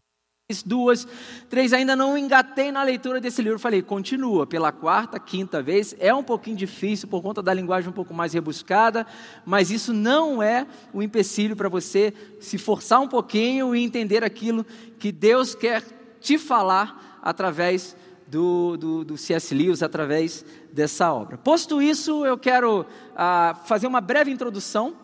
duas, 0.65 1.07
três, 1.51 1.75
ainda 1.75 1.95
não 1.95 2.17
engatei 2.17 2.73
na 2.73 2.83
leitura 2.83 3.21
desse 3.21 3.43
livro. 3.43 3.59
Falei, 3.59 3.83
continua, 3.83 4.47
pela 4.47 4.73
quarta, 4.73 5.21
quinta 5.21 5.61
vez. 5.61 5.95
É 5.99 6.15
um 6.15 6.23
pouquinho 6.23 6.57
difícil 6.57 7.07
por 7.07 7.21
conta 7.21 7.43
da 7.43 7.53
linguagem 7.53 7.91
um 7.91 7.93
pouco 7.93 8.15
mais 8.15 8.33
rebuscada, 8.33 9.07
mas 9.45 9.71
isso 9.71 9.93
não 9.93 10.43
é 10.43 10.67
um 10.95 11.03
empecilho 11.03 11.55
para 11.55 11.69
você 11.69 12.15
se 12.41 12.57
forçar 12.57 12.99
um 12.99 13.09
pouquinho 13.09 13.77
e 13.77 13.85
entender 13.85 14.25
aquilo 14.25 14.65
que 14.99 15.13
Deus 15.13 15.55
quer 15.55 15.85
te 16.19 16.39
falar 16.39 17.21
através 17.21 17.95
do, 18.27 18.77
do, 18.77 19.05
do 19.05 19.17
C.S. 19.17 19.55
Lewis, 19.55 19.83
através 19.83 20.45
dessa 20.77 21.11
obra. 21.11 21.39
Posto 21.39 21.81
isso, 21.81 22.25
eu 22.27 22.37
quero 22.37 22.85
ah, 23.17 23.57
fazer 23.65 23.87
uma 23.87 24.01
breve 24.01 24.31
introdução, 24.31 24.95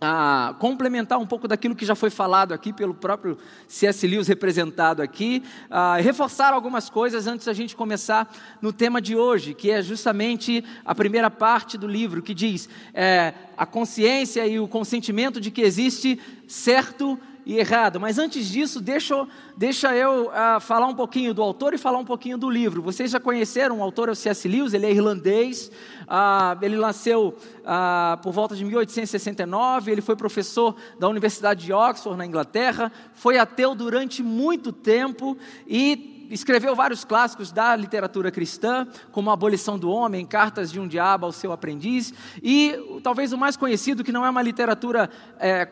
ah, 0.00 0.56
complementar 0.58 1.20
um 1.20 1.26
pouco 1.26 1.46
daquilo 1.46 1.76
que 1.76 1.86
já 1.86 1.94
foi 1.94 2.10
falado 2.10 2.52
aqui 2.52 2.72
pelo 2.72 2.92
próprio 2.92 3.38
C.S. 3.68 4.04
Lewis 4.08 4.26
representado 4.26 5.00
aqui, 5.00 5.44
ah, 5.70 5.98
reforçar 5.98 6.52
algumas 6.52 6.90
coisas 6.90 7.28
antes 7.28 7.46
da 7.46 7.52
gente 7.52 7.76
começar 7.76 8.28
no 8.60 8.72
tema 8.72 9.00
de 9.00 9.14
hoje, 9.14 9.54
que 9.54 9.70
é 9.70 9.80
justamente 9.80 10.64
a 10.84 10.94
primeira 10.96 11.30
parte 11.30 11.78
do 11.78 11.86
livro, 11.86 12.20
que 12.20 12.34
diz 12.34 12.68
é, 12.92 13.32
a 13.56 13.64
consciência 13.64 14.44
e 14.48 14.58
o 14.58 14.66
consentimento 14.66 15.40
de 15.40 15.52
que 15.52 15.62
existe 15.62 16.20
certo 16.48 17.16
e 17.46 17.58
errado. 17.58 18.00
Mas 18.00 18.18
antes 18.18 18.48
disso, 18.48 18.80
deixa, 18.80 19.26
deixa 19.56 19.94
eu 19.94 20.28
uh, 20.28 20.60
falar 20.60 20.86
um 20.86 20.94
pouquinho 20.94 21.34
do 21.34 21.42
autor 21.42 21.74
e 21.74 21.78
falar 21.78 21.98
um 21.98 22.04
pouquinho 22.04 22.38
do 22.38 22.48
livro. 22.48 22.82
Vocês 22.82 23.10
já 23.10 23.20
conheceram 23.20 23.78
o 23.78 23.82
autor, 23.82 24.08
o 24.08 24.14
C.S. 24.14 24.48
Lewis, 24.48 24.72
ele 24.72 24.86
é 24.86 24.90
irlandês, 24.90 25.70
uh, 26.02 26.62
ele 26.62 26.76
nasceu 26.76 27.36
uh, 27.60 28.22
por 28.22 28.32
volta 28.32 28.56
de 28.56 28.64
1869, 28.64 29.92
ele 29.92 30.00
foi 30.00 30.16
professor 30.16 30.74
da 30.98 31.08
Universidade 31.08 31.64
de 31.64 31.72
Oxford, 31.72 32.16
na 32.16 32.26
Inglaterra, 32.26 32.90
foi 33.12 33.38
ateu 33.38 33.74
durante 33.74 34.22
muito 34.22 34.72
tempo 34.72 35.36
e 35.66 36.26
escreveu 36.30 36.74
vários 36.74 37.04
clássicos 37.04 37.52
da 37.52 37.76
literatura 37.76 38.30
cristã, 38.30 38.86
como 39.12 39.30
A 39.30 39.34
Abolição 39.34 39.78
do 39.78 39.90
Homem, 39.90 40.24
Cartas 40.24 40.72
de 40.72 40.80
um 40.80 40.88
Diabo 40.88 41.26
ao 41.26 41.32
Seu 41.32 41.52
Aprendiz, 41.52 42.12
e 42.42 43.00
talvez 43.02 43.32
o 43.32 43.38
mais 43.38 43.56
conhecido, 43.56 44.02
que 44.02 44.12
não 44.12 44.24
é 44.24 44.30
uma 44.30 44.42
literatura 44.42 45.10
é, 45.38 45.68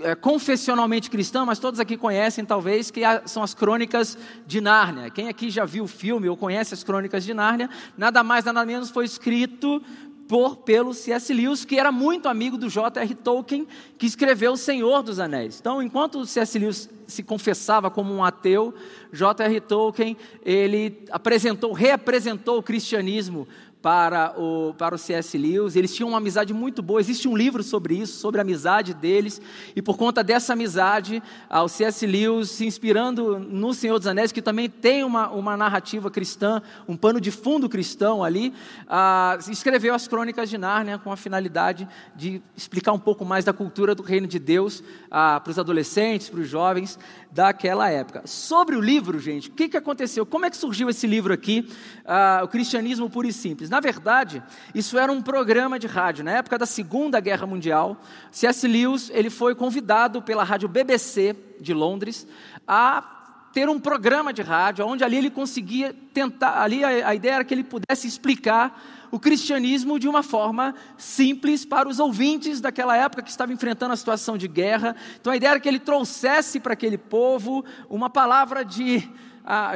é, 0.00 0.14
confessionalmente 0.14 1.10
cristã, 1.10 1.44
mas 1.44 1.58
todos 1.58 1.80
aqui 1.80 1.96
conhecem 1.96 2.44
talvez, 2.44 2.90
que 2.90 3.00
são 3.24 3.42
as 3.42 3.54
crônicas 3.54 4.18
de 4.46 4.60
Nárnia. 4.60 5.10
Quem 5.10 5.28
aqui 5.28 5.50
já 5.50 5.64
viu 5.64 5.84
o 5.84 5.88
filme 5.88 6.28
ou 6.28 6.36
conhece 6.36 6.74
as 6.74 6.84
crônicas 6.84 7.24
de 7.24 7.32
Nárnia, 7.32 7.70
nada 7.96 8.22
mais, 8.22 8.44
nada 8.44 8.64
menos 8.64 8.90
foi 8.90 9.04
escrito 9.04 9.82
por, 10.28 10.56
pelo 10.58 10.92
C.S. 10.92 11.32
Lewis, 11.32 11.64
que 11.64 11.78
era 11.78 11.92
muito 11.92 12.28
amigo 12.28 12.56
do 12.56 12.68
J.R. 12.68 13.14
Tolkien, 13.14 13.66
que 13.96 14.06
escreveu 14.06 14.52
O 14.52 14.56
Senhor 14.56 15.02
dos 15.02 15.18
Anéis. 15.18 15.58
Então, 15.60 15.82
enquanto 15.82 16.26
C.S. 16.26 16.58
Lewis 16.58 16.88
se 17.06 17.22
confessava 17.22 17.90
como 17.90 18.12
um 18.12 18.24
ateu, 18.24 18.74
J.R. 19.12 19.60
Tolkien, 19.60 20.16
ele 20.44 21.04
apresentou, 21.10 21.72
reapresentou 21.72 22.58
o 22.58 22.62
cristianismo 22.62 23.46
para 23.86 24.34
o, 24.36 24.74
para 24.74 24.96
o 24.96 24.98
C.S. 24.98 25.38
Lewis. 25.38 25.76
Eles 25.76 25.94
tinham 25.94 26.08
uma 26.08 26.18
amizade 26.18 26.52
muito 26.52 26.82
boa. 26.82 26.98
Existe 26.98 27.28
um 27.28 27.36
livro 27.36 27.62
sobre 27.62 27.94
isso, 27.94 28.18
sobre 28.18 28.40
a 28.40 28.42
amizade 28.42 28.92
deles. 28.92 29.40
E 29.76 29.80
por 29.80 29.96
conta 29.96 30.24
dessa 30.24 30.54
amizade, 30.54 31.22
ah, 31.48 31.62
o 31.62 31.68
C.S. 31.68 32.04
Lewis, 32.04 32.50
se 32.50 32.66
inspirando 32.66 33.38
no 33.38 33.72
Senhor 33.72 33.96
dos 33.96 34.08
Anéis, 34.08 34.32
que 34.32 34.42
também 34.42 34.68
tem 34.68 35.04
uma, 35.04 35.30
uma 35.30 35.56
narrativa 35.56 36.10
cristã, 36.10 36.60
um 36.88 36.96
pano 36.96 37.20
de 37.20 37.30
fundo 37.30 37.68
cristão 37.68 38.24
ali, 38.24 38.52
ah, 38.88 39.38
escreveu 39.48 39.94
as 39.94 40.08
Crônicas 40.08 40.50
de 40.50 40.58
Nárnia 40.58 40.98
com 40.98 41.12
a 41.12 41.16
finalidade 41.16 41.88
de 42.16 42.42
explicar 42.56 42.90
um 42.90 42.98
pouco 42.98 43.24
mais 43.24 43.44
da 43.44 43.52
cultura 43.52 43.94
do 43.94 44.02
reino 44.02 44.26
de 44.26 44.40
Deus 44.40 44.82
ah, 45.08 45.38
para 45.38 45.52
os 45.52 45.60
adolescentes, 45.60 46.28
para 46.28 46.40
os 46.40 46.48
jovens 46.48 46.98
daquela 47.30 47.88
época. 47.88 48.22
Sobre 48.24 48.74
o 48.74 48.80
livro, 48.80 49.20
gente, 49.20 49.48
o 49.48 49.52
que, 49.52 49.68
que 49.68 49.76
aconteceu? 49.76 50.24
Como 50.24 50.46
é 50.46 50.50
que 50.50 50.56
surgiu 50.56 50.88
esse 50.88 51.06
livro 51.06 51.32
aqui, 51.32 51.68
ah, 52.04 52.40
O 52.42 52.48
Cristianismo 52.48 53.08
Puro 53.08 53.28
e 53.28 53.32
Simples? 53.32 53.70
Na 53.76 53.80
verdade, 53.80 54.42
isso 54.74 54.96
era 54.96 55.12
um 55.12 55.20
programa 55.20 55.78
de 55.78 55.86
rádio. 55.86 56.24
Na 56.24 56.30
época 56.30 56.56
da 56.56 56.64
Segunda 56.64 57.20
Guerra 57.20 57.46
Mundial, 57.46 58.00
C.S. 58.30 58.66
Lewis 58.66 59.10
ele 59.12 59.28
foi 59.28 59.54
convidado 59.54 60.22
pela 60.22 60.42
rádio 60.44 60.66
BBC 60.66 61.36
de 61.60 61.74
Londres 61.74 62.26
a 62.66 63.04
ter 63.52 63.68
um 63.68 63.78
programa 63.78 64.32
de 64.32 64.40
rádio, 64.40 64.86
onde 64.86 65.04
ali 65.04 65.18
ele 65.18 65.28
conseguia 65.28 65.94
tentar, 66.14 66.62
ali 66.62 66.82
a, 66.82 67.08
a 67.08 67.14
ideia 67.14 67.34
era 67.34 67.44
que 67.44 67.52
ele 67.52 67.64
pudesse 67.64 68.06
explicar 68.06 68.82
o 69.10 69.20
cristianismo 69.20 69.98
de 69.98 70.08
uma 70.08 70.22
forma 70.22 70.74
simples 70.96 71.66
para 71.66 71.86
os 71.86 71.98
ouvintes 71.98 72.62
daquela 72.62 72.96
época 72.96 73.20
que 73.20 73.28
estavam 73.28 73.54
enfrentando 73.54 73.92
a 73.92 73.96
situação 73.96 74.38
de 74.38 74.48
guerra. 74.48 74.96
Então 75.20 75.30
a 75.30 75.36
ideia 75.36 75.50
era 75.50 75.60
que 75.60 75.68
ele 75.68 75.80
trouxesse 75.80 76.60
para 76.60 76.72
aquele 76.72 76.96
povo 76.96 77.62
uma 77.90 78.08
palavra 78.08 78.64
de, 78.64 79.06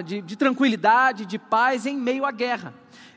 de, 0.07 0.23
de 0.23 0.37
tranquilidade, 0.37 1.26
de 1.26 1.38
paz 1.38 1.85
em 1.85 1.99
meio 1.99 2.25
à 2.25 2.33
guerra. 2.33 2.73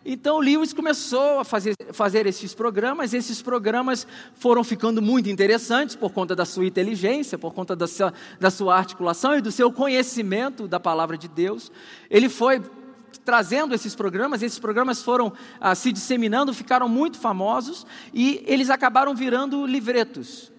Então 0.06 0.40
Lewis 0.40 0.74
começou 0.74 1.40
a 1.40 1.46
fazer, 1.46 1.76
fazer 1.94 2.26
esses 2.26 2.54
programas, 2.54 3.14
esses 3.14 3.42
programas 3.42 4.06
foram 4.36 4.64
ficando 4.64 5.02
muito 5.02 5.30
interessantes 5.30 5.96
por 5.96 6.12
conta 6.12 6.36
da 6.36 6.44
sua 6.44 6.66
inteligência, 6.66 7.38
por 7.38 7.54
conta 7.54 7.76
da 7.76 7.88
sua, 7.88 8.14
da 8.40 8.52
sua 8.52 8.76
articulação 8.76 9.38
e 9.38 9.42
do 9.42 9.52
seu 9.52 9.72
conhecimento 9.72 10.68
da 10.68 10.80
palavra 10.80 11.18
de 11.18 11.30
Deus. 11.30 11.72
Ele 12.10 12.28
foi 12.28 12.62
trazendo 13.24 13.74
esses 13.74 13.96
programas, 13.96 14.44
esses 14.44 14.60
programas 14.60 15.02
foram 15.02 15.32
ah, 15.62 15.74
se 15.74 15.94
disseminando, 15.94 16.54
ficaram 16.54 16.90
muito 16.90 17.18
famosos 17.18 17.86
e 18.14 18.44
eles 18.46 18.70
acabaram 18.70 19.16
virando 19.16 19.66
livretos. 19.66 20.52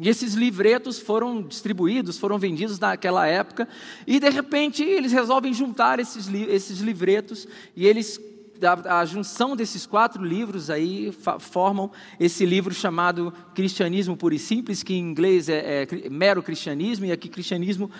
E 0.00 0.08
esses 0.08 0.34
livretos 0.34 0.98
foram 0.98 1.40
distribuídos, 1.42 2.18
foram 2.18 2.36
vendidos 2.36 2.76
naquela 2.80 3.24
época, 3.28 3.68
e 4.04 4.18
de 4.18 4.28
repente 4.30 4.82
eles 4.82 5.12
resolvem 5.12 5.54
juntar 5.54 6.00
esses, 6.00 6.28
esses 6.48 6.80
livretos 6.80 7.46
e 7.76 7.86
eles 7.86 8.20
a, 8.64 9.00
a 9.00 9.04
junção 9.04 9.56
desses 9.56 9.86
quatro 9.86 10.24
livros 10.24 10.70
aí 10.70 11.12
formam 11.38 11.90
esse 12.18 12.44
livro 12.46 12.72
chamado 12.72 13.32
Cristianismo 13.54 14.16
Puro 14.16 14.34
e 14.34 14.38
Simples, 14.38 14.82
que 14.82 14.94
em 14.94 15.00
inglês 15.00 15.48
é, 15.48 15.82
é 15.82 16.10
mero 16.10 16.42
cristianismo, 16.42 17.06
e 17.06 17.12
aqui 17.12 17.28
cristianismo 17.28 17.90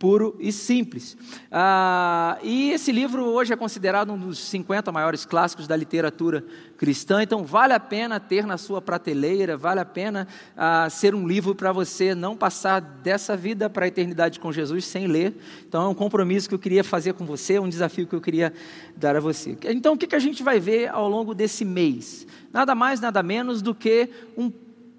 puro 0.00 0.34
e 0.40 0.50
simples. 0.50 1.14
Ah, 1.52 2.38
e 2.42 2.70
esse 2.70 2.90
livro 2.90 3.22
hoje 3.22 3.52
é 3.52 3.56
considerado 3.56 4.10
um 4.10 4.18
dos 4.18 4.38
50 4.38 4.90
maiores 4.90 5.26
clássicos 5.26 5.68
da 5.68 5.76
literatura 5.76 6.42
cristã, 6.78 7.22
então 7.22 7.44
vale 7.44 7.74
a 7.74 7.78
pena 7.78 8.18
ter 8.18 8.46
na 8.46 8.56
sua 8.56 8.80
prateleira, 8.80 9.58
vale 9.58 9.78
a 9.78 9.84
pena 9.84 10.26
ah, 10.56 10.88
ser 10.88 11.14
um 11.14 11.28
livro 11.28 11.54
para 11.54 11.70
você 11.70 12.14
não 12.14 12.34
passar 12.34 12.80
dessa 12.80 13.36
vida 13.36 13.68
para 13.68 13.84
a 13.84 13.88
eternidade 13.88 14.40
com 14.40 14.50
Jesus 14.50 14.86
sem 14.86 15.06
ler. 15.06 15.36
Então 15.68 15.82
é 15.82 15.88
um 15.88 15.94
compromisso 15.94 16.48
que 16.48 16.54
eu 16.54 16.58
queria 16.58 16.82
fazer 16.82 17.12
com 17.12 17.26
você, 17.26 17.58
um 17.58 17.68
desafio 17.68 18.06
que 18.06 18.14
eu 18.14 18.22
queria 18.22 18.54
dar 18.96 19.16
a 19.16 19.20
você. 19.20 19.54
Então 19.64 19.92
o 19.92 19.98
que, 19.98 20.06
que 20.10 20.16
a 20.16 20.18
gente 20.18 20.42
vai 20.42 20.58
ver 20.58 20.88
ao 20.88 21.08
longo 21.08 21.34
desse 21.34 21.64
mês? 21.64 22.26
Nada 22.52 22.74
mais, 22.74 23.00
nada 23.00 23.22
menos 23.22 23.62
do 23.62 23.72
que 23.72 24.10
um 24.36 24.50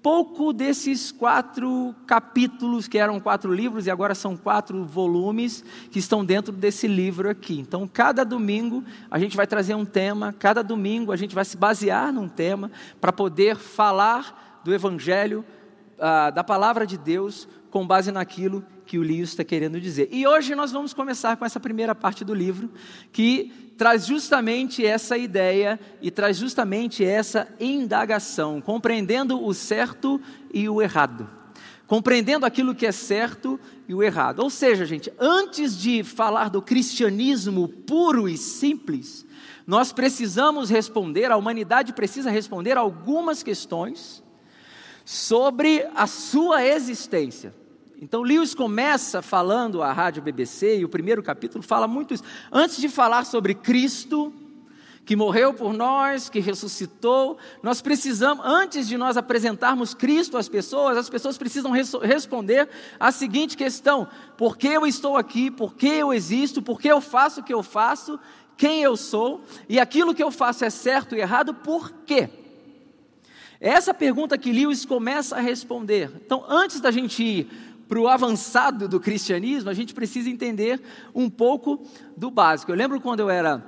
pouco 0.02 0.52
desses 0.52 1.12
quatro 1.12 1.94
capítulos, 2.06 2.88
que 2.88 2.98
eram 2.98 3.20
quatro 3.20 3.52
livros 3.54 3.86
e 3.86 3.90
agora 3.90 4.14
são 4.14 4.36
quatro 4.36 4.84
volumes, 4.84 5.62
que 5.90 5.98
estão 5.98 6.24
dentro 6.24 6.50
desse 6.50 6.88
livro 6.88 7.28
aqui. 7.28 7.60
Então, 7.60 7.86
cada 7.86 8.24
domingo 8.24 8.82
a 9.10 9.18
gente 9.18 9.36
vai 9.36 9.46
trazer 9.46 9.74
um 9.74 9.84
tema, 9.84 10.34
cada 10.36 10.62
domingo 10.62 11.12
a 11.12 11.16
gente 11.16 11.34
vai 11.34 11.44
se 11.44 11.56
basear 11.56 12.12
num 12.12 12.28
tema 12.28 12.70
para 13.00 13.12
poder 13.12 13.56
falar 13.56 14.60
do 14.64 14.74
Evangelho, 14.74 15.44
ah, 16.00 16.30
da 16.30 16.42
palavra 16.42 16.86
de 16.86 16.96
Deus, 16.96 17.46
com 17.70 17.86
base 17.86 18.10
naquilo 18.10 18.64
que 18.86 18.98
o 18.98 19.02
Lewis 19.02 19.30
está 19.30 19.44
querendo 19.44 19.80
dizer. 19.80 20.08
E 20.10 20.26
hoje 20.26 20.54
nós 20.54 20.72
vamos 20.72 20.92
começar 20.92 21.36
com 21.36 21.44
essa 21.44 21.60
primeira 21.60 21.94
parte 21.94 22.24
do 22.24 22.34
livro, 22.34 22.70
que 23.12 23.61
traz 23.76 24.06
justamente 24.06 24.84
essa 24.84 25.16
ideia 25.16 25.78
e 26.00 26.10
traz 26.10 26.36
justamente 26.36 27.04
essa 27.04 27.48
indagação, 27.58 28.60
compreendendo 28.60 29.44
o 29.44 29.52
certo 29.52 30.20
e 30.52 30.68
o 30.68 30.80
errado. 30.80 31.28
Compreendendo 31.86 32.46
aquilo 32.46 32.74
que 32.74 32.86
é 32.86 32.92
certo 32.92 33.60
e 33.88 33.94
o 33.94 34.02
errado. 34.02 34.40
Ou 34.40 34.48
seja, 34.48 34.86
gente, 34.86 35.12
antes 35.18 35.76
de 35.76 36.02
falar 36.02 36.48
do 36.48 36.62
cristianismo 36.62 37.68
puro 37.68 38.28
e 38.28 38.36
simples, 38.36 39.26
nós 39.66 39.92
precisamos 39.92 40.70
responder, 40.70 41.30
a 41.30 41.36
humanidade 41.36 41.92
precisa 41.92 42.30
responder 42.30 42.76
algumas 42.76 43.42
questões 43.42 44.22
sobre 45.04 45.86
a 45.94 46.06
sua 46.06 46.64
existência. 46.64 47.54
Então, 48.02 48.20
Lewis 48.20 48.52
começa 48.52 49.22
falando 49.22 49.80
a 49.80 49.92
rádio 49.92 50.20
BBC, 50.20 50.78
e 50.78 50.84
o 50.84 50.88
primeiro 50.88 51.22
capítulo 51.22 51.62
fala 51.62 51.86
muito 51.86 52.12
isso. 52.12 52.24
Antes 52.50 52.78
de 52.78 52.88
falar 52.88 53.24
sobre 53.24 53.54
Cristo, 53.54 54.34
que 55.04 55.14
morreu 55.14 55.54
por 55.54 55.72
nós, 55.72 56.28
que 56.28 56.40
ressuscitou, 56.40 57.38
nós 57.62 57.80
precisamos, 57.80 58.44
antes 58.44 58.88
de 58.88 58.96
nós 58.96 59.16
apresentarmos 59.16 59.94
Cristo 59.94 60.36
às 60.36 60.48
pessoas, 60.48 60.98
as 60.98 61.08
pessoas 61.08 61.38
precisam 61.38 61.70
res 61.70 61.92
responder 62.02 62.68
a 62.98 63.12
seguinte 63.12 63.56
questão: 63.56 64.08
por 64.36 64.58
que 64.58 64.66
eu 64.66 64.84
estou 64.84 65.16
aqui, 65.16 65.48
por 65.48 65.76
que 65.76 65.86
eu 65.86 66.12
existo, 66.12 66.60
por 66.60 66.80
que 66.80 66.88
eu 66.88 67.00
faço 67.00 67.40
o 67.40 67.44
que 67.44 67.54
eu 67.54 67.62
faço, 67.62 68.18
quem 68.56 68.82
eu 68.82 68.96
sou, 68.96 69.44
e 69.68 69.78
aquilo 69.78 70.12
que 70.12 70.24
eu 70.24 70.32
faço 70.32 70.64
é 70.64 70.70
certo 70.70 71.14
e 71.14 71.20
errado, 71.20 71.54
por 71.54 71.92
quê? 72.04 72.28
Essa 73.60 73.94
pergunta 73.94 74.36
que 74.36 74.50
Lewis 74.50 74.84
começa 74.84 75.36
a 75.36 75.40
responder. 75.40 76.10
Então, 76.26 76.44
antes 76.48 76.80
da 76.80 76.90
gente 76.90 77.22
ir 77.22 77.71
para 77.92 78.00
o 78.00 78.08
avançado 78.08 78.88
do 78.88 78.98
cristianismo, 78.98 79.68
a 79.68 79.74
gente 79.74 79.92
precisa 79.92 80.30
entender 80.30 80.80
um 81.14 81.28
pouco 81.28 81.84
do 82.16 82.30
básico. 82.30 82.72
Eu 82.72 82.76
lembro 82.76 82.98
quando 82.98 83.20
eu 83.20 83.28
era 83.28 83.62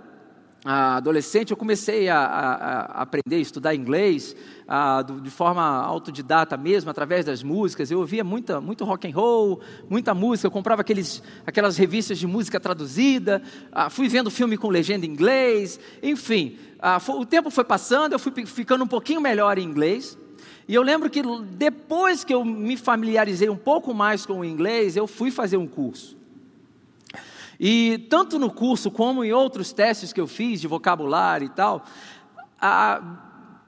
ah, 0.64 0.96
adolescente, 0.96 1.50
eu 1.50 1.56
comecei 1.58 2.08
a, 2.08 2.20
a, 2.20 2.54
a 2.54 3.02
aprender, 3.02 3.36
a 3.36 3.40
estudar 3.40 3.74
inglês 3.74 4.34
a, 4.66 5.02
de 5.02 5.28
forma 5.28 5.62
autodidata 5.62 6.56
mesmo, 6.56 6.90
através 6.90 7.26
das 7.26 7.42
músicas. 7.42 7.90
Eu 7.90 7.98
ouvia 7.98 8.24
muita, 8.24 8.62
muito 8.62 8.82
rock 8.86 9.06
and 9.06 9.14
roll, 9.14 9.60
muita 9.90 10.14
música. 10.14 10.46
Eu 10.46 10.50
comprava 10.50 10.80
aqueles, 10.80 11.22
aquelas 11.46 11.76
revistas 11.76 12.16
de 12.16 12.26
música 12.26 12.58
traduzida. 12.58 13.42
Ah, 13.70 13.90
fui 13.90 14.08
vendo 14.08 14.30
filme 14.30 14.56
com 14.56 14.70
legenda 14.70 15.04
em 15.04 15.10
inglês. 15.10 15.78
Enfim, 16.02 16.56
ah, 16.78 16.98
o 17.08 17.26
tempo 17.26 17.50
foi 17.50 17.64
passando, 17.64 18.14
eu 18.14 18.18
fui 18.18 18.32
ficando 18.46 18.84
um 18.84 18.88
pouquinho 18.88 19.20
melhor 19.20 19.58
em 19.58 19.64
inglês. 19.64 20.16
E 20.66 20.74
eu 20.74 20.82
lembro 20.82 21.10
que 21.10 21.22
depois 21.50 22.24
que 22.24 22.32
eu 22.32 22.44
me 22.44 22.76
familiarizei 22.76 23.48
um 23.50 23.56
pouco 23.56 23.92
mais 23.92 24.24
com 24.24 24.40
o 24.40 24.44
inglês, 24.44 24.96
eu 24.96 25.06
fui 25.06 25.30
fazer 25.30 25.56
um 25.56 25.66
curso. 25.66 26.16
E 27.60 28.06
tanto 28.10 28.38
no 28.38 28.50
curso 28.50 28.90
como 28.90 29.24
em 29.24 29.32
outros 29.32 29.72
testes 29.72 30.12
que 30.12 30.20
eu 30.20 30.26
fiz 30.26 30.60
de 30.60 30.66
vocabulário 30.66 31.46
e 31.46 31.50
tal, 31.50 31.84
a, 32.60 33.00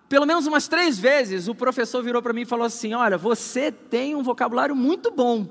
pelo 0.08 0.26
menos 0.26 0.46
umas 0.46 0.68
três 0.68 0.98
vezes 0.98 1.48
o 1.48 1.54
professor 1.54 2.02
virou 2.02 2.22
para 2.22 2.32
mim 2.32 2.42
e 2.42 2.46
falou 2.46 2.64
assim: 2.64 2.94
Olha, 2.94 3.18
você 3.18 3.70
tem 3.70 4.14
um 4.14 4.22
vocabulário 4.22 4.74
muito 4.74 5.10
bom. 5.10 5.46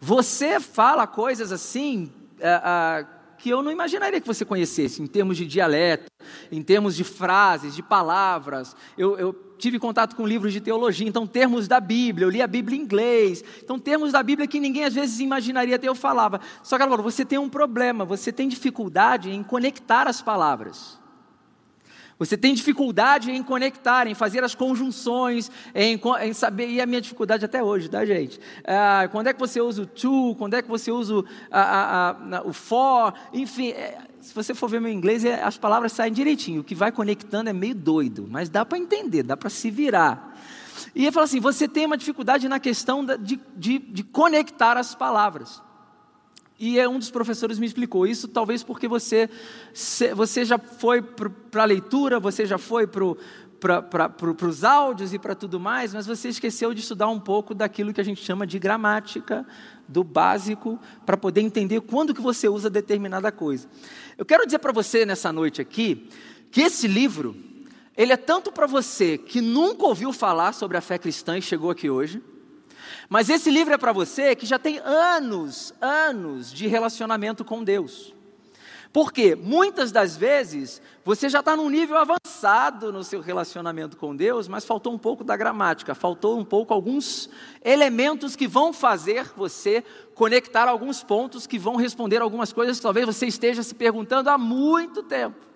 Você 0.00 0.60
fala 0.60 1.06
coisas 1.06 1.52
assim. 1.52 2.10
A, 2.42 2.98
a, 3.00 3.20
que 3.40 3.48
eu 3.48 3.62
não 3.62 3.72
imaginaria 3.72 4.20
que 4.20 4.26
você 4.26 4.44
conhecesse, 4.44 5.02
em 5.02 5.06
termos 5.06 5.34
de 5.34 5.46
dialeto, 5.46 6.10
em 6.52 6.62
termos 6.62 6.94
de 6.94 7.04
frases, 7.04 7.74
de 7.74 7.82
palavras. 7.82 8.76
Eu, 8.98 9.18
eu, 9.18 9.32
tive 9.60 9.78
contato 9.78 10.16
com 10.16 10.26
livros 10.26 10.52
de 10.52 10.60
teologia, 10.60 11.06
então 11.06 11.26
termos 11.26 11.68
da 11.68 11.78
Bíblia, 11.78 12.26
eu 12.26 12.30
li 12.30 12.42
a 12.42 12.46
Bíblia 12.46 12.76
em 12.78 12.82
inglês, 12.82 13.44
então 13.62 13.78
termos 13.78 14.12
da 14.12 14.22
Bíblia 14.22 14.48
que 14.48 14.58
ninguém 14.58 14.84
às 14.84 14.94
vezes 14.94 15.20
imaginaria 15.20 15.78
ter, 15.78 15.88
eu 15.88 15.94
falava. 15.94 16.40
Só 16.62 16.76
que 16.76 16.82
ela 16.82 16.90
falou, 16.90 17.10
você 17.10 17.24
tem 17.24 17.38
um 17.38 17.48
problema, 17.48 18.04
você 18.04 18.32
tem 18.32 18.48
dificuldade 18.48 19.30
em 19.30 19.42
conectar 19.42 20.08
as 20.08 20.20
palavras. 20.20 20.99
Você 22.20 22.36
tem 22.36 22.52
dificuldade 22.52 23.30
em 23.30 23.42
conectar, 23.42 24.06
em 24.06 24.14
fazer 24.14 24.44
as 24.44 24.54
conjunções, 24.54 25.50
em, 25.74 25.98
em 26.22 26.32
saber, 26.34 26.68
e 26.68 26.78
a 26.78 26.84
minha 26.84 27.00
dificuldade 27.00 27.46
até 27.46 27.64
hoje, 27.64 27.88
tá, 27.88 28.04
gente? 28.04 28.38
Ah, 28.62 29.08
quando 29.10 29.28
é 29.28 29.32
que 29.32 29.40
você 29.40 29.58
usa 29.58 29.80
o 29.80 29.86
to, 29.86 30.34
quando 30.36 30.52
é 30.52 30.60
que 30.60 30.68
você 30.68 30.92
usa 30.92 31.14
o, 31.14 31.24
a, 31.50 31.62
a, 31.62 32.10
a, 32.10 32.42
o 32.42 32.52
for, 32.52 33.14
enfim, 33.32 33.70
é, 33.70 33.96
se 34.20 34.34
você 34.34 34.52
for 34.52 34.68
ver 34.68 34.82
meu 34.82 34.92
inglês, 34.92 35.24
é, 35.24 35.42
as 35.42 35.56
palavras 35.56 35.92
saem 35.92 36.12
direitinho, 36.12 36.60
o 36.60 36.64
que 36.64 36.74
vai 36.74 36.92
conectando 36.92 37.48
é 37.48 37.54
meio 37.54 37.74
doido, 37.74 38.28
mas 38.30 38.50
dá 38.50 38.66
para 38.66 38.76
entender, 38.76 39.22
dá 39.22 39.34
para 39.34 39.48
se 39.48 39.70
virar. 39.70 40.38
E 40.94 41.04
ele 41.04 41.12
fala 41.12 41.24
assim: 41.24 41.40
você 41.40 41.66
tem 41.66 41.86
uma 41.86 41.96
dificuldade 41.96 42.50
na 42.50 42.60
questão 42.60 43.02
de, 43.02 43.40
de, 43.56 43.78
de 43.78 44.04
conectar 44.04 44.76
as 44.76 44.94
palavras. 44.94 45.62
E 46.62 46.78
é 46.78 46.86
um 46.86 46.98
dos 46.98 47.10
professores 47.10 47.58
me 47.58 47.64
explicou 47.64 48.06
isso, 48.06 48.28
talvez 48.28 48.62
porque 48.62 48.86
você, 48.86 49.30
você 50.14 50.44
já 50.44 50.58
foi 50.58 51.00
para 51.00 51.62
a 51.62 51.64
leitura, 51.64 52.20
você 52.20 52.44
já 52.44 52.58
foi 52.58 52.86
para 52.86 53.02
os 53.02 54.62
áudios 54.62 55.14
e 55.14 55.18
para 55.18 55.34
tudo 55.34 55.58
mais, 55.58 55.94
mas 55.94 56.06
você 56.06 56.28
esqueceu 56.28 56.74
de 56.74 56.80
estudar 56.80 57.08
um 57.08 57.18
pouco 57.18 57.54
daquilo 57.54 57.94
que 57.94 58.00
a 58.02 58.04
gente 58.04 58.22
chama 58.22 58.46
de 58.46 58.58
gramática, 58.58 59.46
do 59.88 60.04
básico, 60.04 60.78
para 61.06 61.16
poder 61.16 61.40
entender 61.40 61.80
quando 61.80 62.12
que 62.12 62.20
você 62.20 62.46
usa 62.46 62.68
determinada 62.68 63.32
coisa. 63.32 63.66
Eu 64.18 64.26
quero 64.26 64.44
dizer 64.44 64.58
para 64.58 64.70
você 64.70 65.06
nessa 65.06 65.32
noite 65.32 65.62
aqui, 65.62 66.10
que 66.50 66.60
esse 66.60 66.86
livro, 66.86 67.34
ele 67.96 68.12
é 68.12 68.18
tanto 68.18 68.52
para 68.52 68.66
você 68.66 69.16
que 69.16 69.40
nunca 69.40 69.86
ouviu 69.86 70.12
falar 70.12 70.52
sobre 70.52 70.76
a 70.76 70.82
fé 70.82 70.98
cristã 70.98 71.38
e 71.38 71.42
chegou 71.42 71.70
aqui 71.70 71.88
hoje, 71.88 72.22
mas 73.10 73.28
esse 73.28 73.50
livro 73.50 73.74
é 73.74 73.76
para 73.76 73.92
você 73.92 74.36
que 74.36 74.46
já 74.46 74.56
tem 74.56 74.78
anos, 74.78 75.74
anos 75.80 76.52
de 76.52 76.68
relacionamento 76.68 77.44
com 77.44 77.64
Deus. 77.64 78.14
Porque 78.92 79.34
muitas 79.34 79.90
das 79.90 80.16
vezes 80.16 80.80
você 81.04 81.28
já 81.28 81.40
está 81.40 81.56
num 81.56 81.68
nível 81.68 81.96
avançado 81.96 82.92
no 82.92 83.02
seu 83.02 83.20
relacionamento 83.20 83.96
com 83.96 84.14
Deus, 84.14 84.46
mas 84.46 84.64
faltou 84.64 84.92
um 84.92 84.98
pouco 84.98 85.24
da 85.24 85.36
gramática, 85.36 85.92
faltou 85.92 86.38
um 86.38 86.44
pouco 86.44 86.72
alguns 86.72 87.28
elementos 87.64 88.36
que 88.36 88.46
vão 88.46 88.72
fazer 88.72 89.32
você 89.36 89.82
conectar 90.14 90.68
alguns 90.68 91.02
pontos 91.02 91.48
que 91.48 91.58
vão 91.58 91.74
responder 91.74 92.22
algumas 92.22 92.52
coisas 92.52 92.76
que 92.76 92.82
talvez 92.82 93.06
você 93.06 93.26
esteja 93.26 93.64
se 93.64 93.74
perguntando 93.74 94.30
há 94.30 94.38
muito 94.38 95.02
tempo. 95.02 95.49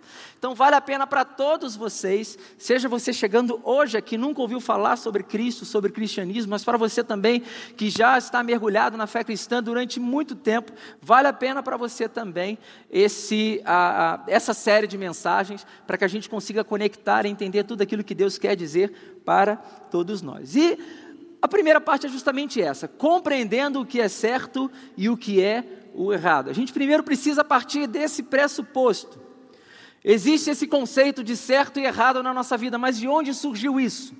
Então 0.44 0.54
vale 0.54 0.76
a 0.76 0.80
pena 0.82 1.06
para 1.06 1.24
todos 1.24 1.74
vocês, 1.74 2.38
seja 2.58 2.86
você 2.86 3.14
chegando 3.14 3.58
hoje 3.64 3.96
aqui, 3.96 4.18
nunca 4.18 4.42
ouviu 4.42 4.60
falar 4.60 4.96
sobre 4.96 5.22
Cristo, 5.22 5.64
sobre 5.64 5.90
cristianismo, 5.90 6.50
mas 6.50 6.62
para 6.62 6.76
você 6.76 7.02
também 7.02 7.42
que 7.78 7.88
já 7.88 8.18
está 8.18 8.42
mergulhado 8.42 8.94
na 8.98 9.06
fé 9.06 9.24
cristã 9.24 9.62
durante 9.62 9.98
muito 9.98 10.34
tempo, 10.34 10.70
vale 11.00 11.28
a 11.28 11.32
pena 11.32 11.62
para 11.62 11.78
você 11.78 12.10
também 12.10 12.58
esse, 12.90 13.62
a, 13.64 14.16
a, 14.16 14.24
essa 14.26 14.52
série 14.52 14.86
de 14.86 14.98
mensagens, 14.98 15.66
para 15.86 15.96
que 15.96 16.04
a 16.04 16.08
gente 16.08 16.28
consiga 16.28 16.62
conectar 16.62 17.24
e 17.24 17.30
entender 17.30 17.64
tudo 17.64 17.80
aquilo 17.80 18.04
que 18.04 18.14
Deus 18.14 18.36
quer 18.36 18.54
dizer 18.54 19.22
para 19.24 19.56
todos 19.56 20.20
nós. 20.20 20.54
E 20.54 20.78
a 21.40 21.48
primeira 21.48 21.80
parte 21.80 22.04
é 22.04 22.10
justamente 22.10 22.60
essa: 22.60 22.86
compreendendo 22.86 23.80
o 23.80 23.86
que 23.86 23.98
é 23.98 24.08
certo 24.08 24.70
e 24.94 25.08
o 25.08 25.16
que 25.16 25.42
é 25.42 25.64
o 25.94 26.12
errado. 26.12 26.50
A 26.50 26.52
gente 26.52 26.70
primeiro 26.70 27.02
precisa 27.02 27.42
partir 27.42 27.86
desse 27.86 28.22
pressuposto 28.22 29.24
Existe 30.04 30.50
esse 30.50 30.66
conceito 30.66 31.24
de 31.24 31.34
certo 31.34 31.80
e 31.80 31.84
errado 31.84 32.22
na 32.22 32.34
nossa 32.34 32.58
vida, 32.58 32.76
mas 32.76 32.98
de 32.98 33.08
onde 33.08 33.32
surgiu 33.32 33.80
isso? 33.80 34.14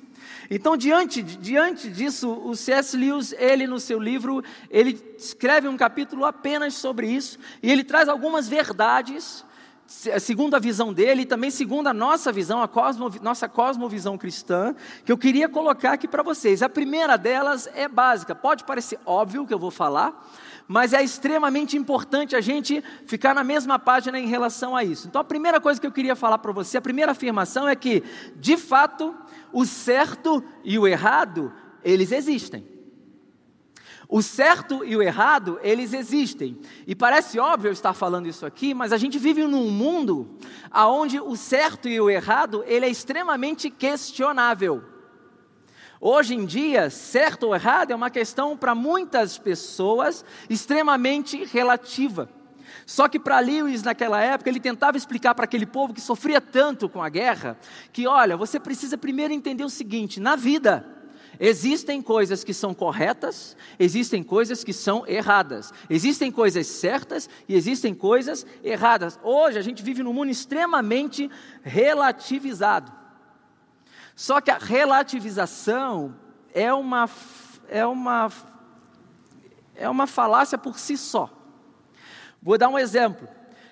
Então, 0.50 0.76
diante, 0.76 1.22
diante 1.22 1.90
disso, 1.90 2.30
o 2.30 2.56
C.S. 2.56 2.96
Lewis, 2.96 3.34
ele 3.38 3.66
no 3.66 3.78
seu 3.78 3.98
livro, 3.98 4.42
ele 4.70 4.98
escreve 5.18 5.68
um 5.68 5.76
capítulo 5.76 6.24
apenas 6.24 6.74
sobre 6.74 7.08
isso, 7.08 7.38
e 7.62 7.70
ele 7.70 7.84
traz 7.84 8.08
algumas 8.08 8.48
verdades, 8.48 9.44
segundo 9.86 10.54
a 10.54 10.58
visão 10.58 10.92
dele, 10.92 11.22
e 11.22 11.26
também 11.26 11.50
segundo 11.50 11.86
a 11.86 11.94
nossa 11.94 12.32
visão, 12.32 12.62
a 12.62 12.68
cosmo, 12.68 13.10
nossa 13.22 13.46
cosmovisão 13.46 14.16
cristã, 14.16 14.74
que 15.04 15.12
eu 15.12 15.18
queria 15.18 15.48
colocar 15.48 15.92
aqui 15.92 16.08
para 16.08 16.22
vocês. 16.22 16.62
A 16.62 16.68
primeira 16.68 17.16
delas 17.16 17.68
é 17.74 17.88
básica, 17.88 18.34
pode 18.34 18.64
parecer 18.64 18.98
óbvio 19.04 19.42
o 19.42 19.46
que 19.46 19.52
eu 19.52 19.58
vou 19.58 19.70
falar, 19.70 20.30
mas 20.66 20.92
é 20.92 21.02
extremamente 21.02 21.76
importante 21.76 22.34
a 22.34 22.40
gente 22.40 22.82
ficar 23.06 23.34
na 23.34 23.44
mesma 23.44 23.78
página 23.78 24.18
em 24.18 24.26
relação 24.26 24.74
a 24.74 24.82
isso. 24.82 25.06
Então, 25.06 25.20
a 25.20 25.24
primeira 25.24 25.60
coisa 25.60 25.80
que 25.80 25.86
eu 25.86 25.92
queria 25.92 26.16
falar 26.16 26.38
para 26.38 26.52
você, 26.52 26.78
a 26.78 26.82
primeira 26.82 27.12
afirmação 27.12 27.68
é 27.68 27.76
que, 27.76 28.02
de 28.36 28.56
fato, 28.56 29.14
o 29.52 29.64
certo 29.64 30.42
e 30.64 30.78
o 30.78 30.86
errado, 30.86 31.52
eles 31.82 32.12
existem. 32.12 32.66
O 34.08 34.22
certo 34.22 34.84
e 34.84 34.96
o 34.96 35.02
errado, 35.02 35.58
eles 35.62 35.92
existem. 35.92 36.58
E 36.86 36.94
parece 36.94 37.38
óbvio 37.38 37.68
eu 37.68 37.72
estar 37.72 37.94
falando 37.94 38.28
isso 38.28 38.46
aqui, 38.46 38.72
mas 38.74 38.92
a 38.92 38.96
gente 38.96 39.18
vive 39.18 39.44
num 39.46 39.70
mundo 39.70 40.38
onde 40.72 41.20
o 41.20 41.36
certo 41.36 41.88
e 41.88 42.00
o 42.00 42.10
errado, 42.10 42.62
ele 42.66 42.86
é 42.86 42.88
extremamente 42.88 43.70
questionável. 43.70 44.93
Hoje 46.06 46.34
em 46.34 46.44
dia, 46.44 46.90
certo 46.90 47.44
ou 47.44 47.54
errado 47.54 47.90
é 47.90 47.96
uma 47.96 48.10
questão 48.10 48.58
para 48.58 48.74
muitas 48.74 49.38
pessoas 49.38 50.22
extremamente 50.50 51.46
relativa. 51.46 52.28
Só 52.84 53.08
que 53.08 53.18
para 53.18 53.40
Lewis, 53.40 53.82
naquela 53.82 54.20
época, 54.20 54.50
ele 54.50 54.60
tentava 54.60 54.98
explicar 54.98 55.34
para 55.34 55.46
aquele 55.46 55.64
povo 55.64 55.94
que 55.94 56.02
sofria 56.02 56.42
tanto 56.42 56.90
com 56.90 57.02
a 57.02 57.08
guerra, 57.08 57.58
que 57.90 58.06
olha, 58.06 58.36
você 58.36 58.60
precisa 58.60 58.98
primeiro 58.98 59.32
entender 59.32 59.64
o 59.64 59.70
seguinte: 59.70 60.20
na 60.20 60.36
vida, 60.36 60.86
existem 61.40 62.02
coisas 62.02 62.44
que 62.44 62.52
são 62.52 62.74
corretas, 62.74 63.56
existem 63.78 64.22
coisas 64.22 64.62
que 64.62 64.74
são 64.74 65.06
erradas, 65.06 65.72
existem 65.88 66.30
coisas 66.30 66.66
certas 66.66 67.30
e 67.48 67.54
existem 67.54 67.94
coisas 67.94 68.44
erradas. 68.62 69.18
Hoje 69.22 69.58
a 69.58 69.62
gente 69.62 69.82
vive 69.82 70.02
num 70.02 70.12
mundo 70.12 70.30
extremamente 70.30 71.30
relativizado. 71.62 73.03
Só 74.14 74.40
que 74.40 74.50
a 74.50 74.58
relativização 74.58 76.14
é 76.52 76.72
uma, 76.72 77.08
é 77.68 77.84
uma, 77.84 78.30
é 79.74 79.88
uma 79.88 80.06
falácia 80.06 80.56
por 80.56 80.78
si 80.78 80.96
só. 80.96 81.30
Vou 82.42 82.56
dar 82.56 82.68
um 82.68 82.78
exemplo. 82.78 83.28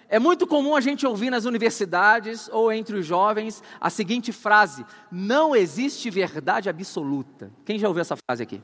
É 0.09 0.18
muito 0.18 0.46
comum 0.46 0.76
a 0.76 0.81
gente 0.81 1.07
ouvir 1.07 1.31
nas 1.31 1.44
universidades 1.44 2.48
ou 2.52 2.70
entre 2.72 2.96
os 2.96 3.07
jovens 3.07 3.62
a 3.81 3.88
seguinte 3.88 4.33
frase: 4.33 4.85
não 5.11 5.55
existe 5.55 6.11
verdade 6.11 6.68
absoluta. 6.68 7.50
Quem 7.64 7.78
já 7.78 7.88
ouviu 7.88 8.02
essa 8.02 8.16
frase 8.16 8.42
aqui? 8.42 8.61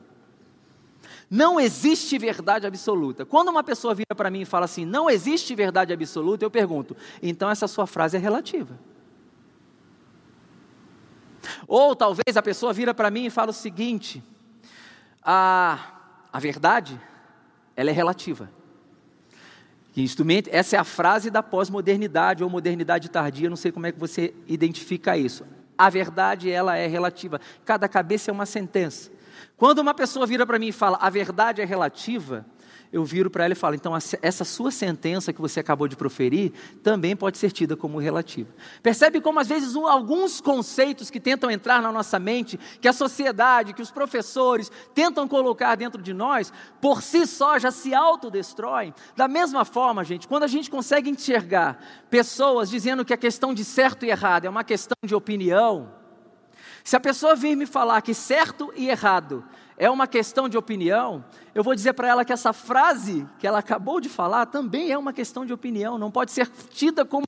Não 1.29 1.59
existe 1.59 2.17
verdade 2.17 2.65
absoluta. 2.65 3.25
Quando 3.25 3.49
uma 3.49 3.63
pessoa 3.63 3.93
vira 3.93 4.15
para 4.15 4.31
mim 4.31 4.41
e 4.41 4.45
fala 4.45 4.65
assim, 4.65 4.83
não 4.83 5.09
existe 5.09 5.53
verdade 5.53 5.93
absoluta, 5.93 6.43
eu 6.43 6.49
pergunto, 6.49 6.97
então 7.21 7.49
essa 7.49 7.67
sua 7.67 7.85
frase 7.85 8.17
é 8.17 8.19
relativa. 8.19 8.79
Ou 11.67 11.95
talvez 11.95 12.35
a 12.35 12.41
pessoa 12.41 12.73
vira 12.73 12.93
para 12.93 13.09
mim 13.09 13.25
e 13.25 13.29
fala 13.29 13.51
o 13.51 13.53
seguinte: 13.53 14.23
a, 15.23 15.79
a 16.31 16.39
verdade, 16.39 16.99
ela 17.75 17.89
é 17.89 17.93
relativa. 17.93 18.49
Essa 20.51 20.77
é 20.77 20.79
a 20.79 20.83
frase 20.83 21.29
da 21.29 21.43
pós-modernidade 21.43 22.43
ou 22.43 22.49
modernidade 22.49 23.09
tardia, 23.09 23.49
não 23.49 23.57
sei 23.57 23.71
como 23.71 23.85
é 23.85 23.91
que 23.91 23.99
você 23.99 24.33
identifica 24.47 25.17
isso. 25.17 25.45
A 25.77 25.89
verdade, 25.89 26.49
ela 26.49 26.77
é 26.77 26.87
relativa. 26.87 27.41
Cada 27.65 27.87
cabeça 27.87 28.31
é 28.31 28.33
uma 28.33 28.45
sentença. 28.45 29.11
Quando 29.57 29.79
uma 29.79 29.93
pessoa 29.93 30.25
vira 30.25 30.45
para 30.45 30.59
mim 30.59 30.67
e 30.67 30.71
fala, 30.71 30.97
a 31.01 31.09
verdade 31.09 31.61
é 31.61 31.65
relativa, 31.65 32.45
eu 32.91 33.05
viro 33.05 33.29
para 33.29 33.45
ela 33.45 33.53
e 33.53 33.55
falo: 33.55 33.75
então, 33.75 33.93
essa 33.95 34.43
sua 34.43 34.71
sentença 34.71 35.31
que 35.31 35.41
você 35.41 35.59
acabou 35.59 35.87
de 35.87 35.95
proferir 35.95 36.51
também 36.83 37.15
pode 37.15 37.37
ser 37.37 37.51
tida 37.51 37.75
como 37.75 37.99
relativa. 37.99 38.49
Percebe 38.81 39.21
como, 39.21 39.39
às 39.39 39.47
vezes, 39.47 39.75
um, 39.75 39.85
alguns 39.85 40.41
conceitos 40.41 41.09
que 41.09 41.19
tentam 41.19 41.51
entrar 41.51 41.81
na 41.81 41.91
nossa 41.91 42.17
mente, 42.17 42.59
que 42.81 42.87
a 42.87 42.93
sociedade, 42.93 43.73
que 43.73 43.81
os 43.81 43.91
professores 43.91 44.71
tentam 44.93 45.27
colocar 45.27 45.75
dentro 45.75 46.01
de 46.01 46.13
nós, 46.13 46.51
por 46.81 47.01
si 47.03 47.27
só 47.27 47.59
já 47.59 47.71
se 47.71 47.93
autodestroem? 47.93 48.93
Da 49.15 49.27
mesma 49.27 49.63
forma, 49.63 50.03
gente, 50.03 50.27
quando 50.27 50.43
a 50.43 50.47
gente 50.47 50.69
consegue 50.69 51.09
enxergar 51.09 51.79
pessoas 52.09 52.69
dizendo 52.69 53.05
que 53.05 53.13
a 53.13 53.17
questão 53.17 53.53
de 53.53 53.63
certo 53.63 54.05
e 54.05 54.09
errado 54.09 54.45
é 54.45 54.49
uma 54.49 54.63
questão 54.63 54.97
de 55.05 55.13
opinião, 55.13 55.93
se 56.83 56.95
a 56.95 56.99
pessoa 56.99 57.35
vir 57.35 57.55
me 57.55 57.65
falar 57.65 58.01
que 58.01 58.13
certo 58.13 58.73
e 58.75 58.89
errado 58.89 59.45
é 59.79 59.89
uma 59.89 60.05
questão 60.05 60.49
de 60.49 60.57
opinião, 60.57 61.23
eu 61.55 61.63
vou 61.63 61.73
dizer 61.73 61.93
para 61.93 62.09
ela 62.09 62.25
que 62.25 62.33
essa 62.33 62.51
frase 62.51 63.25
que 63.39 63.47
ela 63.47 63.59
acabou 63.59 64.01
de 64.01 64.09
falar 64.09 64.45
também 64.45 64.91
é 64.91 64.97
uma 64.97 65.13
questão 65.13 65.45
de 65.45 65.53
opinião, 65.53 65.97
não 65.97 66.11
pode 66.11 66.33
ser 66.33 66.47
tida 66.69 67.05
como 67.05 67.23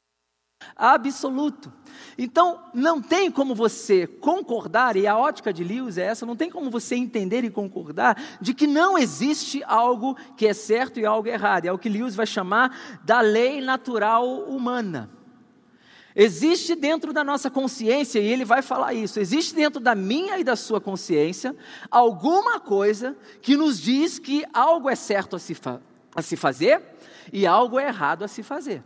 absoluto. 0.76 1.72
Então, 2.18 2.60
não 2.74 3.02
tem 3.02 3.32
como 3.32 3.56
você 3.56 4.06
concordar, 4.06 4.98
e 4.98 5.08
a 5.08 5.18
ótica 5.18 5.54
de 5.54 5.64
Lewis 5.64 5.98
é 5.98 6.04
essa, 6.04 6.26
não 6.26 6.36
tem 6.36 6.50
como 6.50 6.70
você 6.70 6.96
entender 6.96 7.44
e 7.46 7.50
concordar 7.50 8.22
de 8.42 8.54
que 8.54 8.68
não 8.68 8.98
existe 8.98 9.64
algo 9.66 10.16
que 10.36 10.46
é 10.46 10.54
certo 10.54 11.00
e 11.00 11.06
algo 11.06 11.30
errado. 11.30 11.66
É 11.68 11.72
o 11.72 11.80
que 11.80 11.90
Lewis 11.90 12.16
vai 12.16 12.28
chamar 12.28 13.00
da 13.04 13.22
lei 13.22 13.62
natural 13.62 14.28
humana. 14.28 15.10
Existe 16.16 16.76
dentro 16.76 17.14
da 17.14 17.24
nossa 17.24 17.50
consciência, 17.50 18.20
e 18.20 18.26
ele 18.26 18.44
vai 18.44 18.62
falar 18.62 18.94
isso, 18.94 19.20
existe 19.20 19.56
dentro 19.56 19.80
da 19.80 19.96
minha 19.96 20.38
e 20.38 20.44
da 20.44 20.56
sua 20.56 20.82
consciência 20.82 21.56
alguma 21.90 22.60
coisa 22.60 23.16
que 23.42 23.56
nos 23.56 23.80
diz 23.80 24.20
que 24.20 24.46
algo 24.54 24.90
é 24.90 24.96
certo 24.96 25.36
a 25.36 25.40
se, 25.40 25.56
a 26.14 26.22
se 26.22 26.36
fazer 26.36 26.82
e 27.32 27.48
algo 27.48 27.80
é 27.80 27.88
errado 27.88 28.24
a 28.24 28.28
se 28.28 28.44
fazer. 28.44 28.84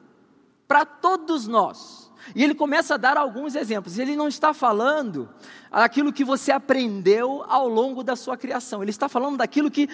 Para 0.68 0.86
todos 0.86 1.48
nós. 1.48 2.12
E 2.34 2.44
ele 2.44 2.56
começa 2.56 2.96
a 2.96 2.98
dar 2.98 3.18
alguns 3.18 3.54
exemplos. 3.54 4.00
Ele 4.00 4.16
não 4.16 4.28
está 4.28 4.52
falando 4.54 5.30
aquilo 5.72 6.12
que 6.12 6.24
você 6.24 6.52
aprendeu 6.52 7.44
ao 7.48 7.68
longo 7.68 8.04
da 8.04 8.16
sua 8.16 8.38
criação, 8.38 8.82
ele 8.82 8.92
está 8.92 9.10
falando 9.10 9.38
daquilo 9.38 9.70
que 9.70 9.90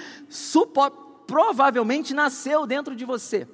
provavelmente 1.28 2.13
nasceu 2.13 2.65
dentro 2.65 2.96
de 2.96 3.06
você. 3.06 3.48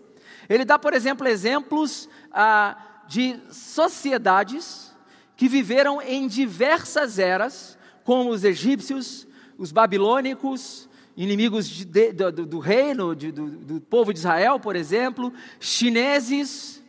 Ele 0.49 0.65
dá, 0.65 0.79
por 0.79 0.93
exemplo, 0.93 1.27
exemplos. 1.27 2.09
Ah, 2.31 2.75
de 3.07 3.39
sociedades 3.51 4.95
que 5.35 5.47
viveram 5.47 6.01
em 6.01 6.27
diversas 6.27 7.19
eras, 7.19 7.77
como 8.03 8.29
os 8.29 8.43
egípcios, 8.43 9.27
os 9.57 9.71
babilônicos 9.71 10.87
inimigos 11.17 11.67
de, 11.67 11.83
de, 11.83 12.13
do, 12.13 12.45
do, 12.45 12.59
reino, 12.59 13.15
de, 13.15 13.31
do, 13.31 13.49
do 13.49 13.81
povo 13.81 14.13
de 14.13 14.19
Israel, 14.19 14.59
por 14.59 14.75
exemplo, 14.75 15.33
chineses, 15.59 16.83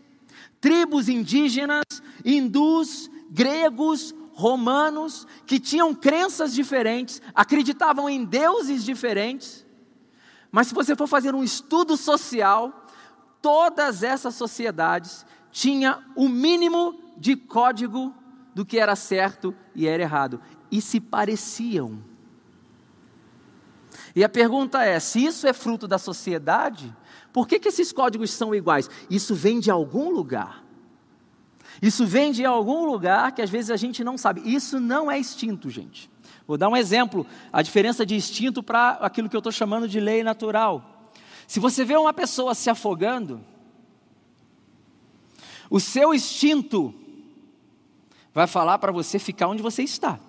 tribos 0.61 1.09
indígenas, 1.09 1.85
hindus, 2.23 3.11
gregos, 3.31 4.15
romanos, 4.35 5.27
que 5.47 5.59
tinham 5.59 5.95
crenças 5.95 6.53
diferentes, 6.53 7.23
acreditavam 7.35 8.09
em 8.09 8.23
deuses 8.23 8.85
diferentes. 8.85 9.67
Mas 10.53 10.69
se 10.69 10.75
você 10.75 10.95
for 10.95 11.07
fazer 11.07 11.35
um 11.35 11.43
estudo 11.43 11.97
social, 11.97 12.87
todas 13.41 14.03
essas 14.03 14.35
sociedades 14.35 15.25
tinham 15.59 16.01
o 16.15 16.29
mínimo 16.29 16.97
de 17.17 17.35
código 17.35 18.15
do 18.55 18.65
que 18.65 18.79
era 18.79 18.95
certo 18.95 19.53
e 19.75 19.89
era 19.89 20.05
errado, 20.05 20.41
e 20.71 20.81
se 20.81 21.01
pareciam. 21.01 21.99
E 24.15 24.23
a 24.23 24.29
pergunta 24.29 24.85
é: 24.85 25.01
se 25.01 25.25
isso 25.25 25.49
é 25.49 25.53
fruto 25.53 25.89
da 25.89 25.99
sociedade, 25.99 26.95
por 27.33 27.49
que, 27.49 27.59
que 27.59 27.67
esses 27.67 27.91
códigos 27.91 28.31
são 28.31 28.55
iguais? 28.55 28.89
Isso 29.11 29.35
vem 29.35 29.59
de 29.59 29.69
algum 29.69 30.11
lugar. 30.11 30.65
Isso 31.83 32.07
vem 32.07 32.31
de 32.31 32.45
algum 32.45 32.87
lugar 32.87 33.33
que 33.33 33.43
às 33.43 33.51
vezes 33.51 33.73
a 33.73 33.77
gente 33.77 34.05
não 34.05 34.17
sabe. 34.17 34.41
Isso 34.45 34.79
não 34.79 35.11
é 35.11 35.19
instinto, 35.19 35.69
gente. 35.69 36.09
Vou 36.47 36.57
dar 36.57 36.69
um 36.69 36.77
exemplo: 36.77 37.27
a 37.53 37.63
diferença 37.63 38.07
de 38.07 38.15
instinto 38.15 38.63
para 38.63 38.91
aquilo 39.01 39.29
que 39.29 39.35
eu 39.35 39.41
estou 39.41 39.53
chamando 39.53 39.89
de 39.89 39.99
lei 39.99 40.23
natural. 40.23 41.11
Se 41.49 41.59
você 41.59 41.85
vê 41.85 41.97
uma 41.97 42.13
pessoa 42.13 42.55
se 42.55 42.71
afogando, 42.71 43.45
o 45.71 45.79
seu 45.79 46.15
instinto 46.15 46.95
vai 48.33 48.47
falar 48.47 48.79
para 48.79 48.93
você 48.93 49.19
ficar 49.19 49.49
onde 49.49 49.63
você 49.63 49.83
está. 49.83 50.21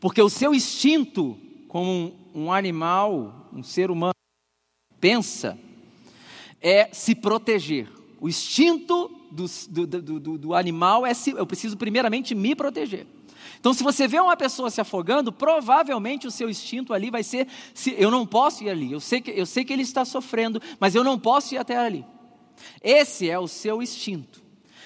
Porque 0.00 0.20
o 0.20 0.28
seu 0.28 0.54
instinto, 0.54 1.38
como 1.68 2.14
um, 2.34 2.52
animal, 2.52 3.48
um 3.52 3.62
ser 3.62 3.90
humano, 3.90 4.14
pensa, 5.00 5.58
é 6.60 6.88
se 6.92 7.14
proteger. 7.14 7.88
O 8.20 8.28
instinto 8.28 9.08
do, 9.30 9.46
do, 9.86 10.00
do, 10.20 10.38
do 10.38 10.54
animal 10.54 11.06
é 11.06 11.14
se, 11.14 11.30
eu 11.30 11.46
preciso 11.46 11.76
primeiramente 11.76 12.34
me 12.34 12.54
proteger. 12.54 13.06
Então, 13.58 13.72
se 13.72 13.82
você 13.82 14.06
vê 14.06 14.20
uma 14.20 14.36
pessoa 14.36 14.70
se 14.70 14.80
afogando, 14.80 15.32
provavelmente 15.32 16.26
o 16.26 16.30
seu 16.30 16.48
instinto 16.48 16.92
ali 16.92 17.10
vai 17.10 17.22
ser: 17.22 17.48
se, 17.74 17.94
eu 17.98 18.10
não 18.10 18.26
posso 18.26 18.64
ir 18.64 18.70
ali, 18.70 18.92
eu 18.92 19.00
sei, 19.00 19.20
que, 19.20 19.30
eu 19.30 19.46
sei 19.46 19.64
que 19.64 19.72
ele 19.72 19.82
está 19.82 20.04
sofrendo, 20.04 20.60
mas 20.78 20.94
eu 20.94 21.02
não 21.02 21.18
posso 21.18 21.54
ir 21.54 21.58
até 21.58 21.76
ali. 21.76 22.04
Esse 22.82 23.28
é 23.28 23.38
o 23.38 23.48
seu 23.48 23.82
instinto. 23.82 24.42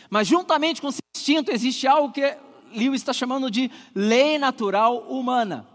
Mas, 0.09 0.27
juntamente 0.27 0.81
com 0.81 0.89
o 0.89 0.93
seu 0.93 1.03
instinto, 1.17 1.53
existe 1.53 1.87
algo 1.87 2.13
que 2.13 2.37
Lewis 2.75 3.01
está 3.01 3.13
chamando 3.13 3.51
de 3.51 3.71
lei 3.95 4.39
natural 4.39 4.99
humana. 5.09 5.67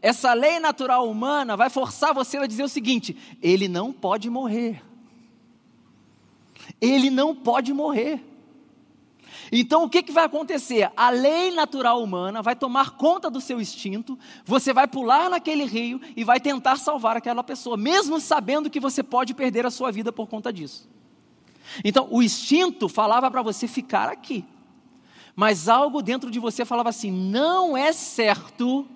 Essa 0.00 0.32
lei 0.34 0.58
natural 0.58 1.08
humana 1.08 1.56
vai 1.56 1.70
forçar 1.70 2.12
você 2.12 2.36
a 2.38 2.46
dizer 2.46 2.64
o 2.64 2.68
seguinte: 2.68 3.16
ele 3.42 3.68
não 3.68 3.92
pode 3.92 4.28
morrer. 4.28 4.82
Ele 6.80 7.10
não 7.10 7.34
pode 7.34 7.72
morrer. 7.72 8.22
Então 9.50 9.84
o 9.84 9.88
que, 9.88 10.02
que 10.02 10.12
vai 10.12 10.24
acontecer? 10.24 10.90
A 10.96 11.10
lei 11.10 11.50
natural 11.50 12.02
humana 12.02 12.42
vai 12.42 12.56
tomar 12.56 12.96
conta 12.96 13.30
do 13.30 13.40
seu 13.40 13.60
instinto, 13.60 14.18
você 14.44 14.72
vai 14.72 14.88
pular 14.88 15.30
naquele 15.30 15.64
rio 15.64 16.00
e 16.16 16.24
vai 16.24 16.40
tentar 16.40 16.76
salvar 16.76 17.16
aquela 17.16 17.44
pessoa, 17.44 17.76
mesmo 17.76 18.18
sabendo 18.20 18.70
que 18.70 18.80
você 18.80 19.02
pode 19.02 19.34
perder 19.34 19.64
a 19.64 19.70
sua 19.70 19.92
vida 19.92 20.12
por 20.12 20.26
conta 20.26 20.52
disso. 20.52 20.88
Então 21.84 22.08
o 22.10 22.22
instinto 22.22 22.88
falava 22.88 23.30
para 23.30 23.42
você 23.42 23.66
ficar 23.66 24.08
aqui 24.08 24.44
mas 25.36 25.68
algo 25.68 26.00
dentro 26.00 26.30
de 26.30 26.40
você 26.40 26.64
falava 26.64 26.88
assim: 26.88 27.10
não 27.12 27.76
é 27.76 27.92
certo 27.92 28.88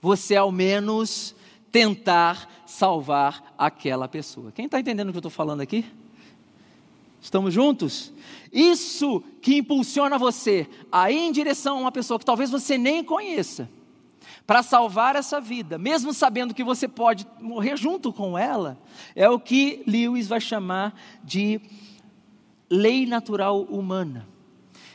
você 0.00 0.36
ao 0.36 0.52
menos 0.52 1.34
tentar 1.72 2.48
salvar 2.66 3.54
aquela 3.56 4.06
pessoa. 4.06 4.52
Quem 4.52 4.66
está 4.66 4.78
entendendo 4.78 5.08
o 5.08 5.12
que 5.12 5.16
eu 5.16 5.20
estou 5.20 5.30
falando 5.30 5.62
aqui? 5.62 5.86
Estamos 7.20 7.54
juntos? 7.54 8.12
Isso 8.52 9.22
que 9.40 9.58
impulsiona 9.58 10.18
você 10.18 10.68
a 10.90 11.10
ir 11.10 11.18
em 11.18 11.32
direção 11.32 11.78
a 11.78 11.80
uma 11.80 11.92
pessoa 11.92 12.18
que 12.18 12.26
talvez 12.26 12.50
você 12.50 12.76
nem 12.76 13.02
conheça, 13.02 13.70
para 14.46 14.62
salvar 14.62 15.16
essa 15.16 15.40
vida, 15.40 15.78
mesmo 15.78 16.12
sabendo 16.12 16.54
que 16.54 16.64
você 16.64 16.88
pode 16.88 17.26
morrer 17.40 17.76
junto 17.76 18.12
com 18.12 18.36
ela, 18.36 18.78
é 19.14 19.28
o 19.28 19.38
que 19.38 19.82
Lewis 19.86 20.28
vai 20.28 20.40
chamar 20.40 20.94
de 21.22 21.60
lei 22.68 23.06
natural 23.06 23.62
humana. 23.62 24.28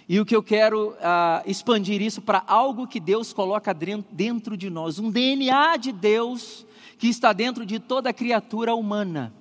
E 0.09 0.19
o 0.19 0.25
que 0.25 0.35
eu 0.35 0.41
quero 0.41 0.91
uh, 0.91 1.43
expandir 1.45 2.01
isso 2.01 2.21
para 2.21 2.43
algo 2.47 2.87
que 2.87 2.99
Deus 2.99 3.33
coloca 3.33 3.73
dentro 3.73 4.55
de 4.55 4.69
nós, 4.69 4.99
um 4.99 5.11
DNA 5.11 5.77
de 5.77 5.91
Deus 5.91 6.65
que 6.97 7.07
está 7.07 7.33
dentro 7.33 7.65
de 7.65 7.79
toda 7.79 8.13
criatura 8.13 8.73
humana. 8.73 9.33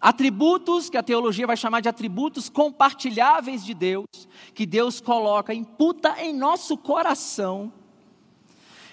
Atributos 0.00 0.88
que 0.88 0.96
a 0.96 1.02
teologia 1.02 1.46
vai 1.46 1.56
chamar 1.56 1.80
de 1.80 1.88
atributos 1.88 2.48
compartilháveis 2.48 3.64
de 3.64 3.74
Deus, 3.74 4.06
que 4.54 4.66
Deus 4.66 5.00
coloca, 5.00 5.54
imputa 5.54 6.16
em 6.22 6.32
nosso 6.32 6.76
coração 6.76 7.72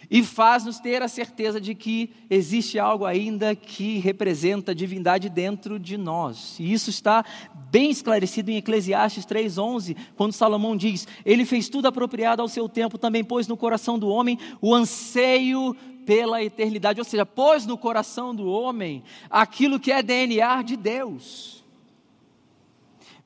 e 0.10 0.24
faz-nos 0.24 0.80
ter 0.80 1.02
a 1.02 1.08
certeza 1.08 1.60
de 1.60 1.74
que 1.74 2.12
existe 2.30 2.78
algo 2.78 3.06
ainda 3.06 3.56
que 3.56 4.00
representa 4.00 4.72
a 4.72 4.76
divindade 4.76 5.30
dentro 5.30 5.80
de 5.80 5.98
nós. 5.98 6.58
E 6.60 6.72
isso 6.72 6.90
está 6.90 7.26
bem 7.72 7.90
esclarecido 7.90 8.52
em 8.52 8.58
Eclesiastes 8.58 9.26
3:11, 9.26 9.96
quando 10.16 10.34
Salomão 10.34 10.76
diz: 10.76 11.08
"Ele 11.26 11.46
fez 11.46 11.70
tudo 11.70 11.88
apropriado 11.88 12.42
ao 12.42 12.48
seu 12.48 12.68
tempo, 12.70 12.98
também 12.98 13.24
pôs 13.24 13.48
no 13.48 13.58
coração 13.58 13.98
do 13.98 14.08
homem 14.08 14.38
o 14.62 14.74
anseio 14.74 15.76
pela 16.06 16.44
eternidade", 16.44 17.00
ou 17.00 17.06
seja, 17.06 17.26
pôs 17.26 17.66
no 17.66 17.78
coração 17.78 18.36
do 18.36 18.48
homem 18.48 19.04
aquilo 19.30 19.80
que 19.80 19.92
é 19.92 20.04
DNA 20.04 20.62
de 20.62 20.76
Deus. 20.76 21.63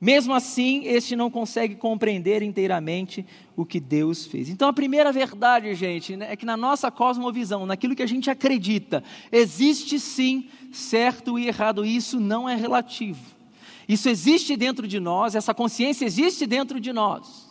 Mesmo 0.00 0.32
assim, 0.32 0.84
este 0.84 1.16
não 1.16 1.28
consegue 1.28 1.74
compreender 1.74 2.40
inteiramente 2.40 3.26
o 3.56 3.66
que 3.66 3.80
Deus 3.80 4.26
fez. 4.26 4.48
Então, 4.48 4.68
a 4.68 4.72
primeira 4.72 5.10
verdade, 5.10 5.74
gente, 5.74 6.16
né, 6.16 6.28
é 6.30 6.36
que 6.36 6.46
na 6.46 6.56
nossa 6.56 6.88
cosmovisão, 6.88 7.66
naquilo 7.66 7.96
que 7.96 8.02
a 8.02 8.06
gente 8.06 8.30
acredita, 8.30 9.02
existe 9.32 9.98
sim 9.98 10.48
certo 10.72 11.36
e 11.36 11.48
errado, 11.48 11.84
e 11.84 11.96
isso 11.96 12.20
não 12.20 12.48
é 12.48 12.54
relativo. 12.54 13.20
Isso 13.88 14.08
existe 14.08 14.56
dentro 14.56 14.86
de 14.86 15.00
nós, 15.00 15.34
essa 15.34 15.52
consciência 15.52 16.04
existe 16.04 16.46
dentro 16.46 16.78
de 16.78 16.92
nós. 16.92 17.48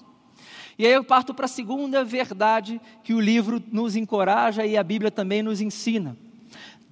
E 0.79 0.85
aí 0.85 0.93
eu 0.93 1.03
parto 1.03 1.33
para 1.33 1.45
a 1.45 1.49
segunda 1.49 2.05
verdade 2.05 2.79
que 3.03 3.13
o 3.13 3.19
livro 3.19 3.61
nos 3.71 3.95
encoraja 3.97 4.65
e 4.65 4.77
a 4.77 4.83
Bíblia 4.83 5.11
também 5.11 5.41
nos 5.41 5.59
ensina. 5.59 6.15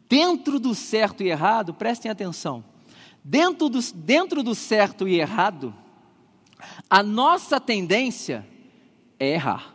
Dentro 0.10 0.60
do 0.60 0.76
certo 0.76 1.24
e 1.24 1.30
errado, 1.30 1.74
prestem 1.74 2.12
atenção 2.12 2.75
Dentro 3.28 3.70
do, 3.70 3.80
dentro 3.96 4.44
do 4.44 4.54
certo 4.54 5.08
e 5.08 5.20
errado, 5.20 5.74
a 6.88 7.02
nossa 7.02 7.60
tendência 7.60 8.46
é 9.20 9.32
errar. 9.32 9.74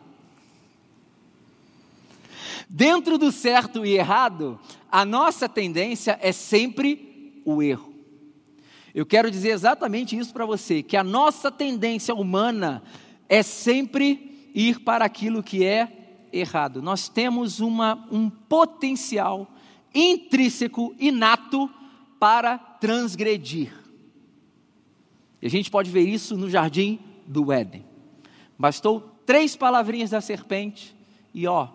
Dentro 2.69 3.17
do 3.17 3.29
certo 3.29 3.85
e 3.85 3.97
errado, 3.97 4.57
a 4.89 5.03
nossa 5.03 5.49
tendência 5.49 6.17
é 6.21 6.31
sempre 6.31 7.41
o 7.43 7.61
erro. 7.61 7.93
Eu 8.95 9.05
quero 9.05 9.29
dizer 9.29 9.49
exatamente 9.49 10.17
isso 10.17 10.31
para 10.31 10.45
você: 10.45 10.81
que 10.81 10.95
a 10.95 11.03
nossa 11.03 11.51
tendência 11.51 12.15
humana 12.15 12.81
é 13.27 13.43
sempre 13.43 14.49
ir 14.55 14.79
para 14.79 15.03
aquilo 15.03 15.43
que 15.43 15.65
é 15.65 16.29
errado. 16.31 16.81
Nós 16.81 17.09
temos 17.09 17.59
uma, 17.59 18.07
um 18.09 18.29
potencial 18.29 19.53
intrínseco, 19.93 20.95
inato, 20.97 21.69
para 22.17 22.70
transgredir. 22.81 23.71
E 25.41 25.45
a 25.45 25.49
gente 25.49 25.69
pode 25.71 25.89
ver 25.89 26.01
isso 26.01 26.35
no 26.35 26.49
jardim 26.49 26.99
do 27.25 27.53
Éden. 27.53 27.85
Bastou 28.57 29.11
três 29.25 29.55
palavrinhas 29.55 30.09
da 30.09 30.19
serpente 30.19 30.95
e 31.33 31.47
ó, 31.47 31.69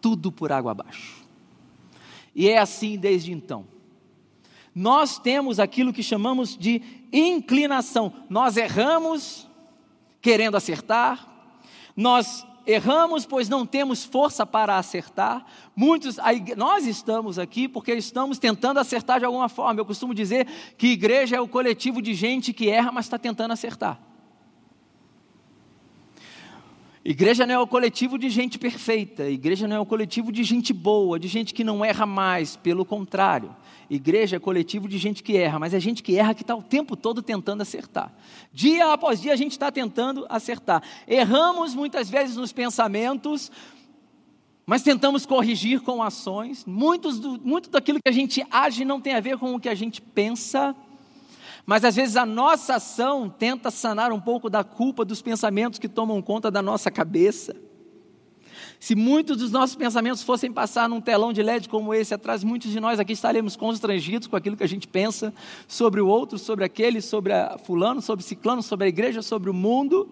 tudo 0.00 0.30
por 0.30 0.52
água 0.52 0.72
abaixo. 0.72 1.24
E 2.34 2.48
é 2.48 2.58
assim 2.58 2.96
desde 2.98 3.32
então. 3.32 3.66
Nós 4.74 5.18
temos 5.18 5.58
aquilo 5.58 5.92
que 5.92 6.02
chamamos 6.02 6.56
de 6.56 6.82
inclinação. 7.12 8.12
Nós 8.28 8.56
erramos 8.56 9.48
querendo 10.20 10.56
acertar, 10.56 11.28
nós 11.96 12.46
erramos, 12.66 13.26
pois 13.26 13.48
não 13.48 13.66
temos 13.66 14.04
força 14.04 14.46
para 14.46 14.76
acertar. 14.78 15.44
Muitos, 15.74 16.16
nós 16.56 16.86
estamos 16.86 17.38
aqui 17.38 17.68
porque 17.68 17.92
estamos 17.92 18.38
tentando 18.38 18.80
acertar 18.80 19.18
de 19.18 19.24
alguma 19.24 19.48
forma. 19.48 19.80
Eu 19.80 19.84
costumo 19.84 20.14
dizer 20.14 20.46
que 20.76 20.88
igreja 20.88 21.36
é 21.36 21.40
o 21.40 21.48
coletivo 21.48 22.00
de 22.00 22.14
gente 22.14 22.52
que 22.52 22.68
erra, 22.68 22.92
mas 22.92 23.06
está 23.06 23.18
tentando 23.18 23.52
acertar. 23.52 24.13
Igreja 27.04 27.46
não 27.46 27.54
é 27.54 27.58
o 27.58 27.66
coletivo 27.66 28.16
de 28.16 28.30
gente 28.30 28.58
perfeita, 28.58 29.28
igreja 29.28 29.68
não 29.68 29.76
é 29.76 29.80
o 29.80 29.84
coletivo 29.84 30.32
de 30.32 30.42
gente 30.42 30.72
boa, 30.72 31.18
de 31.20 31.28
gente 31.28 31.52
que 31.52 31.62
não 31.62 31.84
erra 31.84 32.06
mais, 32.06 32.56
pelo 32.56 32.82
contrário. 32.82 33.54
Igreja 33.90 34.36
é 34.36 34.38
coletivo 34.38 34.88
de 34.88 34.96
gente 34.96 35.22
que 35.22 35.36
erra, 35.36 35.58
mas 35.58 35.74
é 35.74 35.80
gente 35.80 36.02
que 36.02 36.16
erra 36.16 36.32
que 36.32 36.40
está 36.40 36.56
o 36.56 36.62
tempo 36.62 36.96
todo 36.96 37.20
tentando 37.20 37.60
acertar. 37.60 38.10
Dia 38.50 38.90
após 38.90 39.20
dia 39.20 39.34
a 39.34 39.36
gente 39.36 39.52
está 39.52 39.70
tentando 39.70 40.24
acertar. 40.30 40.82
Erramos 41.06 41.74
muitas 41.74 42.08
vezes 42.08 42.36
nos 42.36 42.54
pensamentos, 42.54 43.52
mas 44.64 44.82
tentamos 44.82 45.26
corrigir 45.26 45.82
com 45.82 46.02
ações. 46.02 46.64
Muitos 46.64 47.20
do, 47.20 47.38
muito 47.38 47.68
daquilo 47.68 48.00
que 48.02 48.08
a 48.08 48.12
gente 48.12 48.42
age 48.50 48.82
não 48.82 48.98
tem 48.98 49.14
a 49.14 49.20
ver 49.20 49.36
com 49.36 49.54
o 49.54 49.60
que 49.60 49.68
a 49.68 49.74
gente 49.74 50.00
pensa, 50.00 50.74
mas 51.66 51.84
às 51.84 51.96
vezes 51.96 52.16
a 52.16 52.26
nossa 52.26 52.74
ação 52.74 53.28
tenta 53.28 53.70
sanar 53.70 54.12
um 54.12 54.20
pouco 54.20 54.50
da 54.50 54.62
culpa 54.62 55.04
dos 55.04 55.22
pensamentos 55.22 55.78
que 55.78 55.88
tomam 55.88 56.20
conta 56.20 56.50
da 56.50 56.60
nossa 56.60 56.90
cabeça. 56.90 57.56
Se 58.78 58.94
muitos 58.94 59.38
dos 59.38 59.50
nossos 59.50 59.74
pensamentos 59.74 60.22
fossem 60.22 60.52
passar 60.52 60.88
num 60.88 61.00
telão 61.00 61.32
de 61.32 61.42
LED 61.42 61.68
como 61.70 61.94
esse 61.94 62.12
atrás, 62.12 62.44
muitos 62.44 62.70
de 62.70 62.78
nós 62.78 63.00
aqui 63.00 63.14
estaremos 63.14 63.56
constrangidos 63.56 64.28
com 64.28 64.36
aquilo 64.36 64.56
que 64.56 64.62
a 64.62 64.68
gente 64.68 64.86
pensa 64.86 65.32
sobre 65.66 66.02
o 66.02 66.06
outro, 66.06 66.38
sobre 66.38 66.64
aquele, 66.66 67.00
sobre 67.00 67.32
a 67.32 67.56
fulano, 67.56 68.02
sobre 68.02 68.24
ciclano, 68.24 68.62
sobre 68.62 68.84
a 68.84 68.88
igreja, 68.88 69.22
sobre 69.22 69.48
o 69.48 69.54
mundo. 69.54 70.08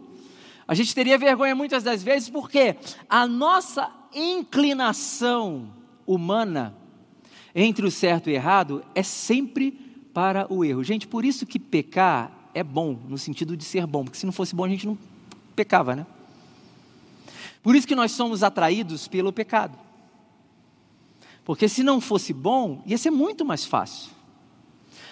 A 0.66 0.74
gente 0.74 0.94
teria 0.94 1.18
vergonha 1.18 1.54
muitas 1.54 1.82
das 1.82 2.02
vezes 2.02 2.30
porque 2.30 2.76
a 3.08 3.26
nossa 3.26 3.90
inclinação 4.14 5.70
humana 6.06 6.74
entre 7.54 7.86
o 7.86 7.90
certo 7.90 8.30
e 8.30 8.32
o 8.32 8.36
errado 8.36 8.82
é 8.94 9.02
sempre 9.02 9.91
para 10.12 10.52
o 10.52 10.64
erro. 10.64 10.84
Gente, 10.84 11.06
por 11.06 11.24
isso 11.24 11.46
que 11.46 11.58
pecar 11.58 12.50
é 12.54 12.62
bom, 12.62 12.98
no 13.08 13.16
sentido 13.16 13.56
de 13.56 13.64
ser 13.64 13.86
bom, 13.86 14.04
porque 14.04 14.18
se 14.18 14.26
não 14.26 14.32
fosse 14.32 14.54
bom 14.54 14.64
a 14.64 14.68
gente 14.68 14.86
não 14.86 14.98
pecava, 15.56 15.96
né? 15.96 16.06
Por 17.62 17.76
isso 17.76 17.86
que 17.86 17.94
nós 17.94 18.12
somos 18.12 18.42
atraídos 18.42 19.06
pelo 19.06 19.32
pecado. 19.32 19.78
Porque 21.44 21.68
se 21.68 21.82
não 21.82 22.00
fosse 22.00 22.32
bom, 22.32 22.82
ia 22.86 22.98
ser 22.98 23.10
muito 23.10 23.44
mais 23.44 23.64
fácil. 23.64 24.10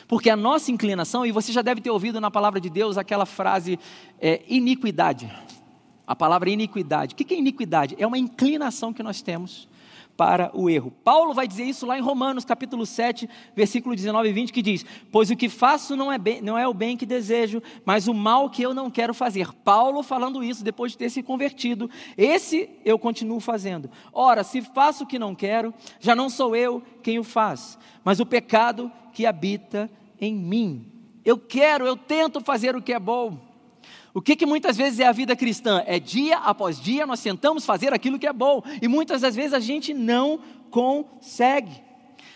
Porque 0.07 0.29
a 0.29 0.37
nossa 0.37 0.73
inclinação, 0.73 1.25
e 1.25 1.31
você 1.31 1.53
já 1.53 1.63
deve 1.63 1.81
ter 1.81 1.91
ouvido 1.91 2.21
na 2.21 2.31
palavra 2.31 2.61
de 2.61 2.69
Deus 2.69 2.99
aquela 2.99 3.25
frase, 3.25 3.79
é, 4.21 4.43
iniquidade. 4.49 5.33
A 6.05 6.17
palavra 6.17 6.51
iniquidade. 6.51 7.15
O 7.15 7.17
que 7.17 7.33
é 7.33 7.39
iniquidade? 7.39 7.95
É 7.99 8.07
uma 8.07 8.19
inclinação 8.19 8.93
que 8.93 9.03
nós 9.03 9.23
temos 9.23 9.69
para 10.21 10.51
o 10.53 10.69
erro. 10.69 10.93
Paulo 11.03 11.33
vai 11.33 11.49
dizer 11.49 11.65
isso 11.65 11.87
lá 11.87 11.97
em 11.97 12.03
Romanos, 12.03 12.45
capítulo 12.45 12.85
7, 12.85 13.27
versículo 13.57 13.97
19 13.97 14.29
e 14.29 14.33
20, 14.35 14.53
que 14.53 14.61
diz: 14.61 14.85
Pois 15.11 15.31
o 15.31 15.35
que 15.35 15.49
faço 15.49 15.97
não 15.97 16.13
é, 16.13 16.19
bem, 16.19 16.43
não 16.43 16.59
é 16.59 16.69
o 16.69 16.75
bem 16.75 16.95
que 16.95 17.07
desejo, 17.07 17.63
mas 17.87 18.07
o 18.07 18.13
mal 18.13 18.51
que 18.51 18.61
eu 18.61 18.75
não 18.75 18.91
quero 18.91 19.15
fazer. 19.15 19.51
Paulo 19.65 20.03
falando 20.03 20.45
isso 20.45 20.63
depois 20.63 20.93
de 20.93 20.99
ter 20.99 21.09
se 21.09 21.23
convertido. 21.23 21.89
Esse 22.19 22.69
eu 22.85 22.99
continuo 22.99 23.41
fazendo. 23.41 23.91
Ora, 24.13 24.45
se 24.45 24.61
faço 24.61 25.05
o 25.05 25.07
que 25.07 25.19
não 25.19 25.35
quero, 25.35 25.73
já 25.99 26.15
não 26.15 26.29
sou 26.29 26.55
eu 26.55 26.83
quem 27.03 27.19
o 27.19 27.25
faz, 27.25 27.79
mas 28.05 28.21
o 28.21 28.27
pecado 28.27 28.93
que 29.15 29.25
habita 29.25 29.91
em 30.21 30.35
mim. 30.35 30.85
Eu 31.25 31.39
quero, 31.39 31.87
eu 31.87 31.97
tento 31.97 32.43
fazer 32.43 32.77
o 32.77 32.83
que 32.83 32.93
é 32.93 32.99
bom 32.99 33.50
o 34.13 34.21
que, 34.21 34.35
que 34.35 34.47
muitas 34.47 34.77
vezes 34.77 34.99
é 34.99 35.07
a 35.07 35.13
vida 35.13 35.37
cristã? 35.37 35.83
É 35.87 36.01
dia 36.01 36.39
após 36.39 36.81
dia 36.81 37.07
nós 37.07 37.23
tentamos 37.23 37.65
fazer 37.65 37.93
aquilo 37.93 38.19
que 38.19 38.27
é 38.27 38.33
bom, 38.33 38.63
e 38.83 38.89
muitas 38.89 39.21
das 39.21 39.37
vezes 39.37 39.53
a 39.53 39.61
gente 39.61 39.95
não 39.95 40.41
consegue. 40.71 41.81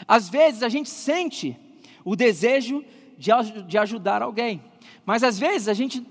Às 0.07 0.29
vezes 0.29 0.63
a 0.63 0.69
gente 0.69 0.89
sente 0.89 1.57
o 2.05 2.15
desejo 2.15 2.85
de, 3.19 3.31
de 3.67 3.79
ajudar 3.79 4.23
alguém, 4.23 4.63
mas 5.05 5.23
às 5.23 5.39
vezes 5.39 5.69
a 5.69 5.75
gente 5.75 6.05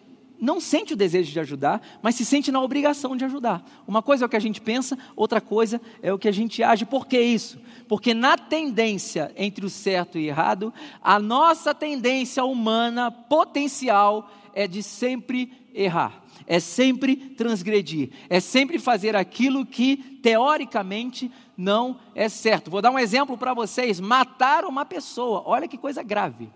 não 0.43 0.59
sente 0.59 0.91
o 0.91 0.97
desejo 0.97 1.31
de 1.31 1.39
ajudar, 1.39 1.81
mas 2.01 2.15
se 2.15 2.25
sente 2.25 2.51
na 2.51 2.61
obrigação 2.61 3.15
de 3.15 3.23
ajudar. 3.23 3.63
Uma 3.87 4.01
coisa 4.01 4.25
é 4.25 4.27
o 4.27 4.29
que 4.29 4.35
a 4.35 4.41
gente 4.41 4.59
pensa, 4.59 4.97
outra 5.15 5.39
coisa 5.39 5.79
é 6.01 6.11
o 6.11 6.19
que 6.19 6.27
a 6.27 6.33
gente 6.33 6.61
age. 6.61 6.85
Por 6.85 7.07
que 7.07 7.17
isso? 7.17 7.57
Porque 7.87 8.13
na 8.13 8.37
tendência 8.37 9.33
entre 9.37 9.65
o 9.65 9.69
certo 9.69 10.17
e 10.17 10.25
o 10.25 10.27
errado, 10.27 10.73
a 11.01 11.17
nossa 11.17 11.73
tendência 11.73 12.43
humana 12.43 13.09
potencial 13.09 14.29
é 14.53 14.67
de 14.67 14.83
sempre 14.83 15.49
errar, 15.73 16.21
é 16.45 16.59
sempre 16.59 17.15
transgredir, 17.15 18.09
é 18.29 18.41
sempre 18.41 18.79
fazer 18.79 19.15
aquilo 19.15 19.65
que 19.65 19.95
teoricamente 20.21 21.31
não 21.55 21.97
é 22.13 22.27
certo. 22.27 22.69
Vou 22.69 22.81
dar 22.81 22.91
um 22.91 22.99
exemplo 22.99 23.37
para 23.37 23.53
vocês: 23.53 24.01
matar 24.01 24.65
uma 24.65 24.83
pessoa, 24.83 25.41
olha 25.45 25.69
que 25.69 25.77
coisa 25.77 26.03
grave. 26.03 26.49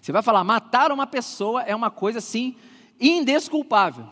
Você 0.00 0.12
vai 0.12 0.22
falar, 0.22 0.44
matar 0.44 0.90
uma 0.92 1.06
pessoa 1.06 1.62
é 1.62 1.74
uma 1.74 1.90
coisa 1.90 2.18
assim 2.18 2.56
indesculpável. 3.00 4.06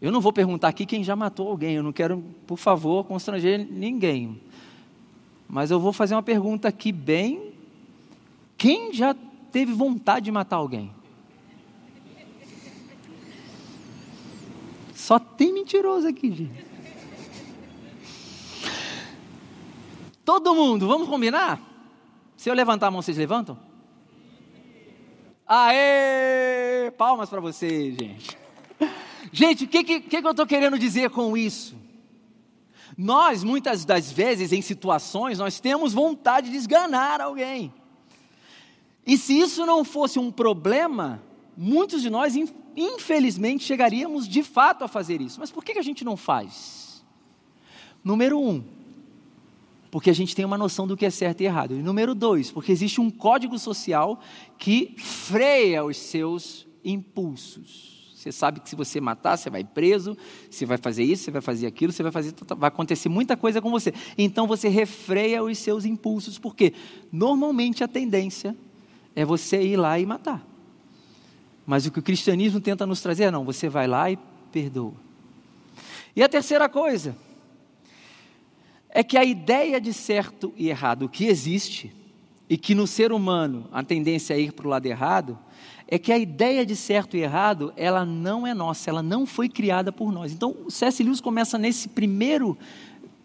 Eu 0.00 0.12
não 0.12 0.20
vou 0.20 0.32
perguntar 0.32 0.68
aqui 0.68 0.84
quem 0.84 1.02
já 1.02 1.16
matou 1.16 1.48
alguém, 1.48 1.76
eu 1.76 1.82
não 1.82 1.92
quero, 1.92 2.22
por 2.46 2.58
favor, 2.58 3.04
constranger 3.04 3.66
ninguém. 3.70 4.40
Mas 5.48 5.70
eu 5.70 5.80
vou 5.80 5.92
fazer 5.92 6.14
uma 6.14 6.22
pergunta 6.22 6.68
aqui 6.68 6.92
bem. 6.92 7.52
Quem 8.58 8.92
já 8.92 9.14
teve 9.50 9.72
vontade 9.72 10.26
de 10.26 10.32
matar 10.32 10.56
alguém? 10.56 10.90
Só 14.94 15.18
tem 15.18 15.52
mentiroso 15.52 16.08
aqui, 16.08 16.32
gente. 16.32 16.66
Todo 20.24 20.54
mundo, 20.54 20.86
vamos 20.86 21.08
combinar? 21.08 21.73
Se 22.44 22.50
eu 22.50 22.54
levantar 22.54 22.88
a 22.88 22.90
mão, 22.90 23.00
vocês 23.00 23.16
levantam? 23.16 23.58
Aê! 25.46 26.90
Palmas 26.90 27.30
para 27.30 27.40
vocês, 27.40 27.96
gente. 27.96 28.36
Gente, 29.32 29.64
o 29.64 29.66
que, 29.66 29.82
que, 29.82 30.00
que 30.02 30.16
eu 30.18 30.30
estou 30.30 30.46
querendo 30.46 30.78
dizer 30.78 31.08
com 31.08 31.38
isso? 31.38 31.74
Nós, 32.98 33.42
muitas 33.42 33.86
das 33.86 34.12
vezes, 34.12 34.52
em 34.52 34.60
situações, 34.60 35.38
nós 35.38 35.58
temos 35.58 35.94
vontade 35.94 36.50
de 36.50 36.56
esganar 36.58 37.18
alguém. 37.18 37.72
E 39.06 39.16
se 39.16 39.40
isso 39.40 39.64
não 39.64 39.82
fosse 39.82 40.18
um 40.18 40.30
problema, 40.30 41.22
muitos 41.56 42.02
de 42.02 42.10
nós, 42.10 42.34
infelizmente, 42.76 43.64
chegaríamos 43.64 44.28
de 44.28 44.42
fato 44.42 44.84
a 44.84 44.88
fazer 44.88 45.22
isso. 45.22 45.40
Mas 45.40 45.50
por 45.50 45.64
que 45.64 45.78
a 45.78 45.82
gente 45.82 46.04
não 46.04 46.14
faz? 46.14 47.02
Número 48.04 48.38
um, 48.38 48.62
porque 49.94 50.10
a 50.10 50.12
gente 50.12 50.34
tem 50.34 50.44
uma 50.44 50.58
noção 50.58 50.88
do 50.88 50.96
que 50.96 51.06
é 51.06 51.10
certo 51.10 51.42
e 51.42 51.44
errado. 51.44 51.76
E 51.76 51.80
número 51.80 52.16
dois, 52.16 52.50
porque 52.50 52.72
existe 52.72 53.00
um 53.00 53.08
código 53.08 53.56
social 53.60 54.20
que 54.58 54.92
freia 54.98 55.84
os 55.84 55.96
seus 55.96 56.66
impulsos. 56.84 58.12
Você 58.12 58.32
sabe 58.32 58.58
que 58.58 58.68
se 58.68 58.74
você 58.74 59.00
matar, 59.00 59.36
você 59.36 59.48
vai 59.48 59.62
preso, 59.62 60.18
você 60.50 60.66
vai 60.66 60.78
fazer 60.78 61.04
isso, 61.04 61.22
você 61.22 61.30
vai 61.30 61.40
fazer 61.40 61.68
aquilo, 61.68 61.92
você 61.92 62.02
vai 62.02 62.10
fazer, 62.10 62.34
vai 62.56 62.66
acontecer 62.66 63.08
muita 63.08 63.36
coisa 63.36 63.62
com 63.62 63.70
você. 63.70 63.94
Então 64.18 64.48
você 64.48 64.68
refreia 64.68 65.44
os 65.44 65.58
seus 65.58 65.84
impulsos, 65.84 66.40
porque 66.40 66.72
normalmente 67.12 67.84
a 67.84 67.86
tendência 67.86 68.56
é 69.14 69.24
você 69.24 69.62
ir 69.62 69.76
lá 69.76 69.96
e 69.96 70.04
matar. 70.04 70.44
Mas 71.64 71.86
o 71.86 71.92
que 71.92 72.00
o 72.00 72.02
cristianismo 72.02 72.60
tenta 72.60 72.84
nos 72.84 73.00
trazer 73.00 73.22
é: 73.26 73.30
não, 73.30 73.44
você 73.44 73.68
vai 73.68 73.86
lá 73.86 74.10
e 74.10 74.18
perdoa. 74.50 74.94
E 76.16 76.22
a 76.24 76.28
terceira 76.28 76.68
coisa 76.68 77.14
é 78.94 79.02
que 79.02 79.18
a 79.18 79.24
ideia 79.24 79.80
de 79.80 79.92
certo 79.92 80.54
e 80.56 80.68
errado 80.68 81.08
que 81.08 81.26
existe, 81.26 81.92
e 82.48 82.56
que 82.56 82.76
no 82.76 82.86
ser 82.86 83.10
humano 83.10 83.68
a 83.72 83.82
tendência 83.82 84.34
é 84.34 84.40
ir 84.40 84.52
para 84.52 84.66
o 84.66 84.70
lado 84.70 84.86
errado, 84.86 85.36
é 85.88 85.98
que 85.98 86.12
a 86.12 86.18
ideia 86.18 86.64
de 86.64 86.76
certo 86.76 87.16
e 87.16 87.20
errado, 87.20 87.72
ela 87.76 88.04
não 88.04 88.46
é 88.46 88.54
nossa, 88.54 88.88
ela 88.88 89.02
não 89.02 89.26
foi 89.26 89.48
criada 89.48 89.90
por 89.90 90.12
nós. 90.12 90.32
Então, 90.32 90.54
C.S. 90.68 91.02
Lewis 91.02 91.20
começa 91.20 91.58
nesse 91.58 91.88
primeiro, 91.88 92.56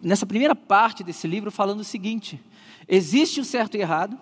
nessa 0.02 0.26
primeira 0.26 0.56
parte 0.56 1.04
desse 1.04 1.28
livro 1.28 1.52
falando 1.52 1.80
o 1.80 1.84
seguinte: 1.84 2.40
existe 2.88 3.40
o 3.40 3.44
certo 3.44 3.76
e 3.76 3.80
errado, 3.80 4.18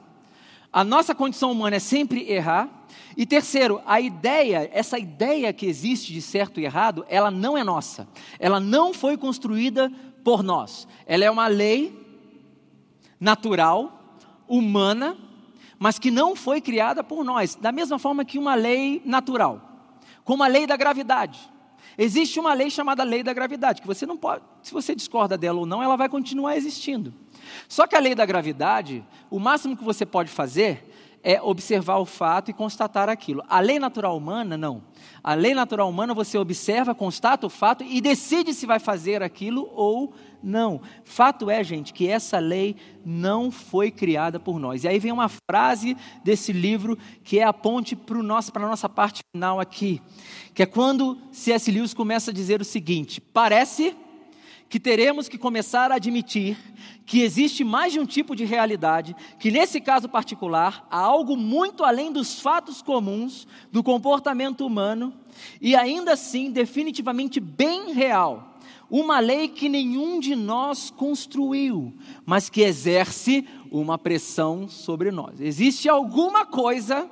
a 0.70 0.84
nossa 0.84 1.14
condição 1.14 1.50
humana 1.50 1.76
é 1.76 1.80
sempre 1.80 2.30
errar. 2.30 2.68
E 3.16 3.26
terceiro, 3.26 3.80
a 3.86 4.00
ideia, 4.00 4.70
essa 4.72 4.98
ideia 4.98 5.52
que 5.52 5.66
existe 5.66 6.12
de 6.12 6.22
certo 6.22 6.60
e 6.60 6.64
errado, 6.64 7.04
ela 7.08 7.30
não 7.30 7.56
é 7.56 7.64
nossa. 7.64 8.06
Ela 8.38 8.60
não 8.60 8.94
foi 8.94 9.16
construída 9.16 9.90
por 10.24 10.42
nós. 10.42 10.86
Ela 11.06 11.24
é 11.24 11.30
uma 11.30 11.46
lei 11.46 12.06
natural, 13.18 14.20
humana, 14.46 15.16
mas 15.78 15.98
que 15.98 16.10
não 16.10 16.34
foi 16.34 16.60
criada 16.60 17.04
por 17.04 17.24
nós, 17.24 17.54
da 17.54 17.70
mesma 17.70 17.98
forma 17.98 18.24
que 18.24 18.38
uma 18.38 18.54
lei 18.54 19.00
natural, 19.04 19.60
como 20.24 20.42
a 20.42 20.48
lei 20.48 20.66
da 20.66 20.76
gravidade. 20.76 21.38
Existe 21.96 22.38
uma 22.38 22.54
lei 22.54 22.70
chamada 22.70 23.02
lei 23.02 23.22
da 23.22 23.32
gravidade, 23.32 23.80
que 23.80 23.86
você 23.86 24.06
não 24.06 24.16
pode, 24.16 24.44
se 24.62 24.72
você 24.72 24.94
discorda 24.94 25.36
dela 25.36 25.58
ou 25.58 25.66
não, 25.66 25.82
ela 25.82 25.96
vai 25.96 26.08
continuar 26.08 26.56
existindo. 26.56 27.12
Só 27.68 27.86
que 27.86 27.96
a 27.96 28.00
lei 28.00 28.14
da 28.14 28.24
gravidade, 28.24 29.04
o 29.30 29.38
máximo 29.38 29.76
que 29.76 29.84
você 29.84 30.06
pode 30.06 30.30
fazer 30.30 30.88
é 31.22 31.40
observar 31.42 31.98
o 31.98 32.04
fato 32.04 32.50
e 32.50 32.54
constatar 32.54 33.08
aquilo. 33.08 33.42
A 33.48 33.60
lei 33.60 33.78
natural 33.78 34.16
humana, 34.16 34.56
não. 34.56 34.82
A 35.22 35.34
lei 35.34 35.54
natural 35.54 35.88
humana 35.88 36.14
você 36.14 36.38
observa, 36.38 36.94
constata 36.94 37.46
o 37.46 37.50
fato 37.50 37.84
e 37.84 38.00
decide 38.00 38.54
se 38.54 38.66
vai 38.66 38.78
fazer 38.78 39.22
aquilo 39.22 39.68
ou 39.74 40.14
não. 40.42 40.80
Fato 41.04 41.50
é, 41.50 41.62
gente, 41.64 41.92
que 41.92 42.08
essa 42.08 42.38
lei 42.38 42.76
não 43.04 43.50
foi 43.50 43.90
criada 43.90 44.38
por 44.38 44.58
nós. 44.58 44.84
E 44.84 44.88
aí 44.88 44.98
vem 44.98 45.12
uma 45.12 45.28
frase 45.50 45.96
desse 46.22 46.52
livro 46.52 46.96
que 47.24 47.38
é 47.38 47.44
a 47.44 47.52
ponte 47.52 47.96
para 47.96 48.18
a 48.18 48.68
nossa 48.68 48.88
parte 48.88 49.20
final 49.34 49.60
aqui, 49.60 50.00
que 50.54 50.62
é 50.62 50.66
quando 50.66 51.18
C.S. 51.32 51.70
Lewis 51.70 51.94
começa 51.94 52.30
a 52.30 52.34
dizer 52.34 52.60
o 52.60 52.64
seguinte: 52.64 53.20
parece 53.20 53.96
que 54.68 54.78
teremos 54.78 55.28
que 55.28 55.38
começar 55.38 55.90
a 55.90 55.94
admitir 55.94 56.56
que 57.06 57.22
existe 57.22 57.64
mais 57.64 57.92
de 57.92 58.00
um 58.00 58.04
tipo 58.04 58.36
de 58.36 58.44
realidade, 58.44 59.16
que 59.38 59.50
nesse 59.50 59.80
caso 59.80 60.08
particular 60.08 60.86
há 60.90 60.98
algo 60.98 61.36
muito 61.36 61.82
além 61.82 62.12
dos 62.12 62.38
fatos 62.40 62.82
comuns 62.82 63.46
do 63.72 63.82
comportamento 63.82 64.66
humano 64.66 65.14
e 65.60 65.74
ainda 65.74 66.12
assim 66.12 66.50
definitivamente 66.50 67.40
bem 67.40 67.92
real. 67.92 68.58
uma 68.90 69.20
lei 69.20 69.48
que 69.48 69.68
nenhum 69.68 70.18
de 70.18 70.34
nós 70.34 70.90
construiu, 70.90 71.92
mas 72.24 72.48
que 72.48 72.62
exerce 72.62 73.46
uma 73.70 73.98
pressão 73.98 74.66
sobre 74.66 75.10
nós. 75.10 75.40
Existe 75.40 75.90
alguma 75.90 76.46
coisa 76.46 77.08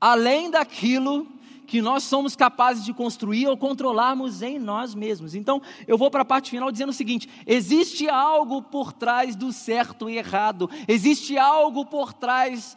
além 0.00 0.50
daquilo 0.50 1.26
que 1.66 1.82
nós 1.82 2.04
somos 2.04 2.36
capazes 2.36 2.84
de 2.84 2.94
construir 2.94 3.48
ou 3.48 3.56
controlarmos 3.56 4.42
em 4.42 4.58
nós 4.58 4.94
mesmos. 4.94 5.34
Então, 5.34 5.60
eu 5.86 5.98
vou 5.98 6.10
para 6.10 6.22
a 6.22 6.24
parte 6.24 6.50
final 6.50 6.70
dizendo 6.70 6.90
o 6.90 6.94
seguinte: 6.94 7.28
existe 7.46 8.08
algo 8.08 8.62
por 8.62 8.92
trás 8.92 9.34
do 9.34 9.52
certo 9.52 10.08
e 10.08 10.16
errado, 10.16 10.70
existe 10.86 11.36
algo 11.36 11.84
por 11.84 12.12
trás 12.12 12.76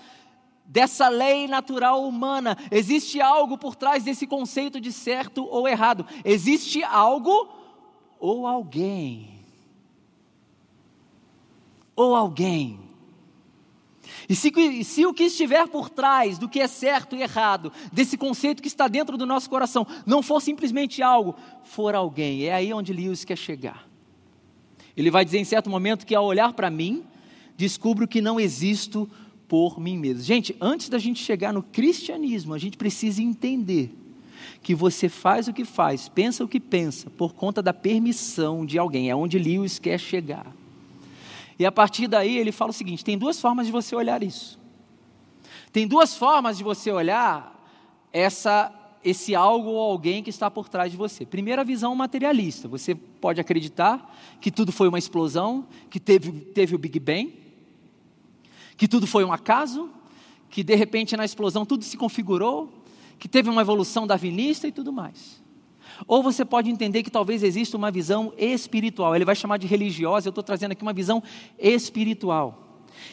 dessa 0.65 1.09
lei 1.09 1.47
natural 1.47 2.03
humana, 2.07 2.57
existe 2.71 3.19
algo 3.19 3.57
por 3.57 3.75
trás 3.75 4.03
desse 4.03 4.27
conceito 4.27 4.79
de 4.79 4.91
certo 4.91 5.45
ou 5.45 5.67
errado, 5.67 6.05
existe 6.23 6.83
algo 6.83 7.49
ou 8.19 8.45
alguém. 8.45 9.39
Ou 11.95 12.15
alguém. 12.15 12.88
E 14.29 14.35
se, 14.35 14.51
se, 14.83 15.07
o 15.07 15.13
que 15.13 15.23
estiver 15.23 15.67
por 15.67 15.89
trás 15.89 16.37
do 16.37 16.47
que 16.47 16.59
é 16.59 16.67
certo 16.67 17.15
e 17.15 17.23
errado, 17.23 17.73
desse 17.91 18.15
conceito 18.15 18.61
que 18.61 18.67
está 18.67 18.87
dentro 18.87 19.17
do 19.17 19.25
nosso 19.25 19.49
coração, 19.49 19.87
não 20.05 20.21
for 20.21 20.39
simplesmente 20.39 21.01
algo, 21.01 21.35
for 21.63 21.95
alguém, 21.95 22.43
é 22.43 22.53
aí 22.53 22.71
onde 22.71 22.93
Lewis 22.93 23.25
quer 23.25 23.37
chegar. 23.37 23.89
Ele 24.95 25.09
vai 25.09 25.25
dizer 25.25 25.39
em 25.39 25.43
certo 25.43 25.67
momento 25.67 26.05
que 26.05 26.13
ao 26.13 26.25
olhar 26.25 26.53
para 26.53 26.69
mim, 26.69 27.03
descubro 27.57 28.07
que 28.07 28.21
não 28.21 28.39
existo 28.39 29.09
por 29.47 29.79
mim 29.79 29.97
mesmo. 29.97 30.21
Gente, 30.21 30.55
antes 30.61 30.89
da 30.89 30.99
gente 30.99 31.23
chegar 31.23 31.51
no 31.51 31.63
cristianismo, 31.63 32.53
a 32.53 32.59
gente 32.59 32.77
precisa 32.77 33.23
entender 33.23 33.91
que 34.61 34.75
você 34.75 35.09
faz 35.09 35.47
o 35.47 35.53
que 35.53 35.65
faz, 35.65 36.07
pensa 36.07 36.43
o 36.43 36.47
que 36.47 36.59
pensa, 36.59 37.09
por 37.09 37.33
conta 37.33 37.63
da 37.63 37.73
permissão 37.73 38.63
de 38.63 38.77
alguém. 38.77 39.09
É 39.09 39.15
onde 39.15 39.39
Lewis 39.39 39.79
quer 39.79 39.99
chegar. 39.99 40.58
E 41.59 41.65
a 41.65 41.71
partir 41.71 42.07
daí 42.07 42.37
ele 42.37 42.53
fala 42.53 42.71
o 42.71 42.73
seguinte: 42.73 43.03
tem 43.03 43.17
duas 43.17 43.39
formas 43.41 43.65
de 43.65 43.71
você 43.71 43.93
olhar 43.93 44.23
isso. 44.23 44.57
Tem 45.73 45.85
duas 45.85 46.15
formas 46.15 46.57
de 46.57 46.63
você 46.63 46.89
olhar 46.89 47.55
essa, 48.11 48.73
esse 49.03 49.35
algo 49.35 49.69
ou 49.69 49.91
alguém 49.91 50.23
que 50.23 50.29
está 50.29 50.49
por 50.49 50.69
trás 50.69 50.89
de 50.89 50.97
você. 50.97 51.25
Primeiro, 51.25 51.61
a 51.61 51.65
visão 51.65 51.93
materialista. 51.93 52.67
Você 52.69 52.95
pode 52.95 53.39
acreditar 53.39 54.17
que 54.39 54.49
tudo 54.49 54.71
foi 54.71 54.87
uma 54.87 54.97
explosão, 54.97 55.67
que 55.89 55.99
teve, 55.99 56.31
teve 56.31 56.73
o 56.73 56.79
Big 56.79 56.99
Bang, 56.99 57.37
que 58.77 58.87
tudo 58.87 59.05
foi 59.05 59.23
um 59.25 59.33
acaso, 59.33 59.89
que 60.49 60.63
de 60.63 60.73
repente 60.73 61.15
na 61.15 61.25
explosão 61.25 61.65
tudo 61.65 61.83
se 61.83 61.97
configurou, 61.97 62.73
que 63.19 63.27
teve 63.27 63.49
uma 63.49 63.61
evolução 63.61 64.07
darwinista 64.07 64.67
e 64.67 64.71
tudo 64.71 64.91
mais. 64.91 65.43
Ou 66.07 66.23
você 66.23 66.45
pode 66.45 66.69
entender 66.69 67.03
que 67.03 67.11
talvez 67.11 67.43
exista 67.43 67.77
uma 67.77 67.91
visão 67.91 68.33
espiritual, 68.37 69.15
ele 69.15 69.25
vai 69.25 69.35
chamar 69.35 69.57
de 69.57 69.67
religiosa, 69.67 70.27
eu 70.27 70.31
estou 70.31 70.43
trazendo 70.43 70.71
aqui 70.71 70.81
uma 70.81 70.93
visão 70.93 71.21
espiritual. 71.57 72.65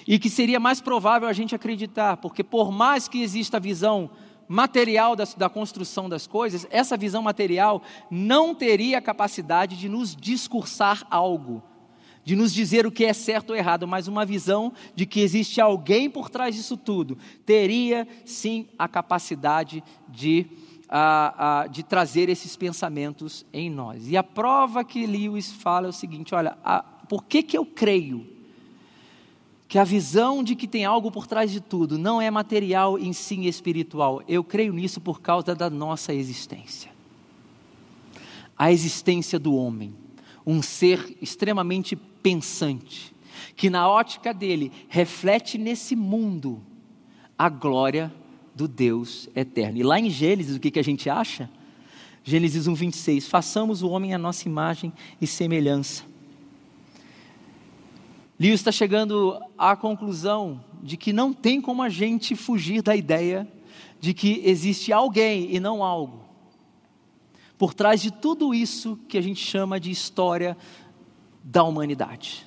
E 0.07 0.19
que 0.19 0.31
seria 0.31 0.59
mais 0.59 0.81
provável 0.81 1.29
a 1.29 1.33
gente 1.33 1.55
acreditar, 1.55 2.17
porque 2.17 2.43
por 2.43 2.73
mais 2.73 3.09
que 3.09 3.23
exista 3.23 3.57
a 3.57 3.61
visão 3.61 4.11
material 4.49 5.17
da, 5.17 5.25
da, 5.37 5.49
construção 5.49 6.09
das 6.09 6.27
coisas, 6.27 6.67
essa 6.71 6.97
visão 6.97 7.23
material 7.23 7.83
não 8.11 8.55
teria 8.55 8.99
a 8.99 9.03
capacidade 9.03 9.77
de 9.77 9.89
nos 9.89 10.15
discursar 10.15 11.07
algo, 11.11 11.63
de 12.25 12.37
nos 12.37 12.53
dizer 12.53 12.87
o 12.87 12.93
que 12.93 13.05
é 13.05 13.13
certo 13.13 13.51
ou 13.51 13.57
errado, 13.57 13.87
mas 13.87 14.09
uma 14.09 14.25
visão 14.25 14.73
de 14.95 15.07
que 15.07 15.21
existe 15.21 15.61
alguém 15.61 16.09
por 16.11 16.31
trás 16.31 16.55
disso 16.55 16.77
tudo, 16.77 17.19
teria 17.45 18.07
sim 18.25 18.69
a 18.79 18.89
capacidade 18.89 19.83
de, 20.09 20.47
a, 20.89 21.63
a, 21.63 21.67
de 21.67 21.83
trazer 21.83 22.29
esses 22.29 22.57
pensamentos 22.57 23.45
em 23.53 23.69
nós. 23.71 24.09
E 24.09 24.17
a 24.17 24.23
prova 24.23 24.85
que 24.85 25.07
Lewis 25.07 25.53
fala 25.53 25.87
é 25.87 25.91
o 25.91 25.93
seguinte: 25.93 26.35
olha, 26.35 26.57
a, 26.65 26.83
por 26.83 27.25
que, 27.25 27.43
que 27.43 27.57
eu 27.57 27.65
creio 27.65 28.27
que 29.69 29.79
a 29.79 29.85
visão 29.85 30.45
de 30.45 30.55
que 30.55 30.69
tem 30.69 30.85
algo 30.85 31.11
por 31.11 31.27
trás 31.27 31.51
de 31.51 31.61
tudo 31.61 31.99
não 31.99 32.21
é 32.21 32.31
material 32.31 32.99
em 32.99 33.13
si 33.13 33.47
espiritual? 33.47 34.23
Eu 34.29 34.45
creio 34.45 34.73
nisso 34.73 35.01
por 35.01 35.21
causa 35.21 35.55
da 35.55 35.69
nossa 35.69 36.15
existência. 36.15 36.91
A 38.57 38.73
existência 38.73 39.39
do 39.39 39.55
homem, 39.55 39.95
um 40.47 40.63
ser 40.63 41.19
extremamente 41.21 41.95
pensante, 41.95 43.15
que 43.55 43.69
na 43.69 43.89
ótica 43.89 44.33
dele 44.33 44.73
reflete 44.89 45.59
nesse 45.59 45.95
mundo 45.95 46.63
a 47.39 47.51
glória 47.51 48.11
do 48.57 48.67
Deus 48.67 49.29
eterno. 49.37 49.79
E 49.79 49.83
lá 49.83 50.01
em 50.01 50.09
Gênesis, 50.09 50.57
o 50.57 50.61
que, 50.61 50.71
que 50.71 50.79
a 50.79 50.85
gente 50.85 51.11
acha? 51.11 51.49
Gênesis 52.25 52.67
1, 52.67 52.75
26. 52.75 53.29
Façamos 53.29 53.83
o 53.83 53.91
homem 53.91 54.15
à 54.15 54.19
nossa 54.19 54.49
imagem 54.49 54.91
e 55.21 55.27
semelhança. 55.27 56.05
Lewis 58.41 58.61
está 58.61 58.73
chegando 58.73 59.39
à 59.59 59.77
conclusão 59.77 60.65
de 60.83 60.97
que 60.97 61.13
não 61.13 61.35
tem 61.35 61.61
como 61.61 61.83
a 61.83 61.91
gente 61.91 62.35
fugir 62.35 62.83
da 62.83 62.97
ideia 62.97 63.47
de 64.01 64.15
que 64.15 64.41
existe 64.43 64.91
alguém 64.91 65.55
e 65.55 65.61
não 65.61 65.85
algo. 65.85 66.25
Por 67.59 67.75
trás 67.75 68.01
de 68.01 68.11
tudo 68.11 68.55
isso 68.55 68.99
que 69.07 69.19
a 69.19 69.23
gente 69.23 69.45
chama 69.45 69.79
de 69.79 69.91
história 69.91 70.57
da 71.45 71.63
humanidade. 71.63 72.47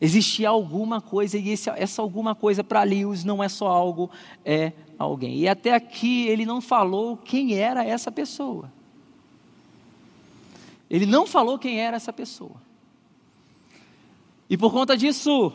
Existe 0.00 0.44
alguma 0.44 1.00
coisa, 1.00 1.38
e 1.38 1.50
esse, 1.50 1.70
essa 1.70 2.02
alguma 2.02 2.34
coisa 2.34 2.64
para 2.64 2.82
Lewis 2.82 3.24
não 3.24 3.42
é 3.42 3.48
só 3.48 3.68
algo, 3.68 4.10
é 4.44 4.72
alguém. 4.98 5.38
E 5.38 5.48
até 5.48 5.72
aqui 5.72 6.26
ele 6.26 6.44
não 6.44 6.60
falou 6.60 7.16
quem 7.16 7.54
era 7.54 7.84
essa 7.84 8.10
pessoa. 8.10 8.70
Ele 10.90 11.06
não 11.06 11.26
falou 11.26 11.58
quem 11.58 11.80
era 11.80 11.96
essa 11.96 12.12
pessoa. 12.12 12.62
E 14.48 14.56
por 14.56 14.72
conta 14.72 14.96
disso, 14.96 15.52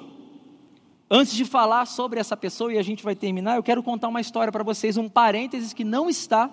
antes 1.10 1.34
de 1.34 1.45
falar 1.45 1.86
sobre 1.86 2.19
essa 2.19 2.36
pessoa, 2.36 2.73
e 2.73 2.78
a 2.78 2.84
gente 2.84 3.04
vai 3.04 3.15
terminar, 3.15 3.56
eu 3.56 3.63
quero 3.63 3.84
contar 3.84 4.08
uma 4.08 4.21
história 4.21 4.52
para 4.52 4.63
vocês, 4.63 4.97
um 4.97 5.08
parênteses 5.08 5.73
que 5.73 5.84
não 5.84 6.10
está 6.10 6.49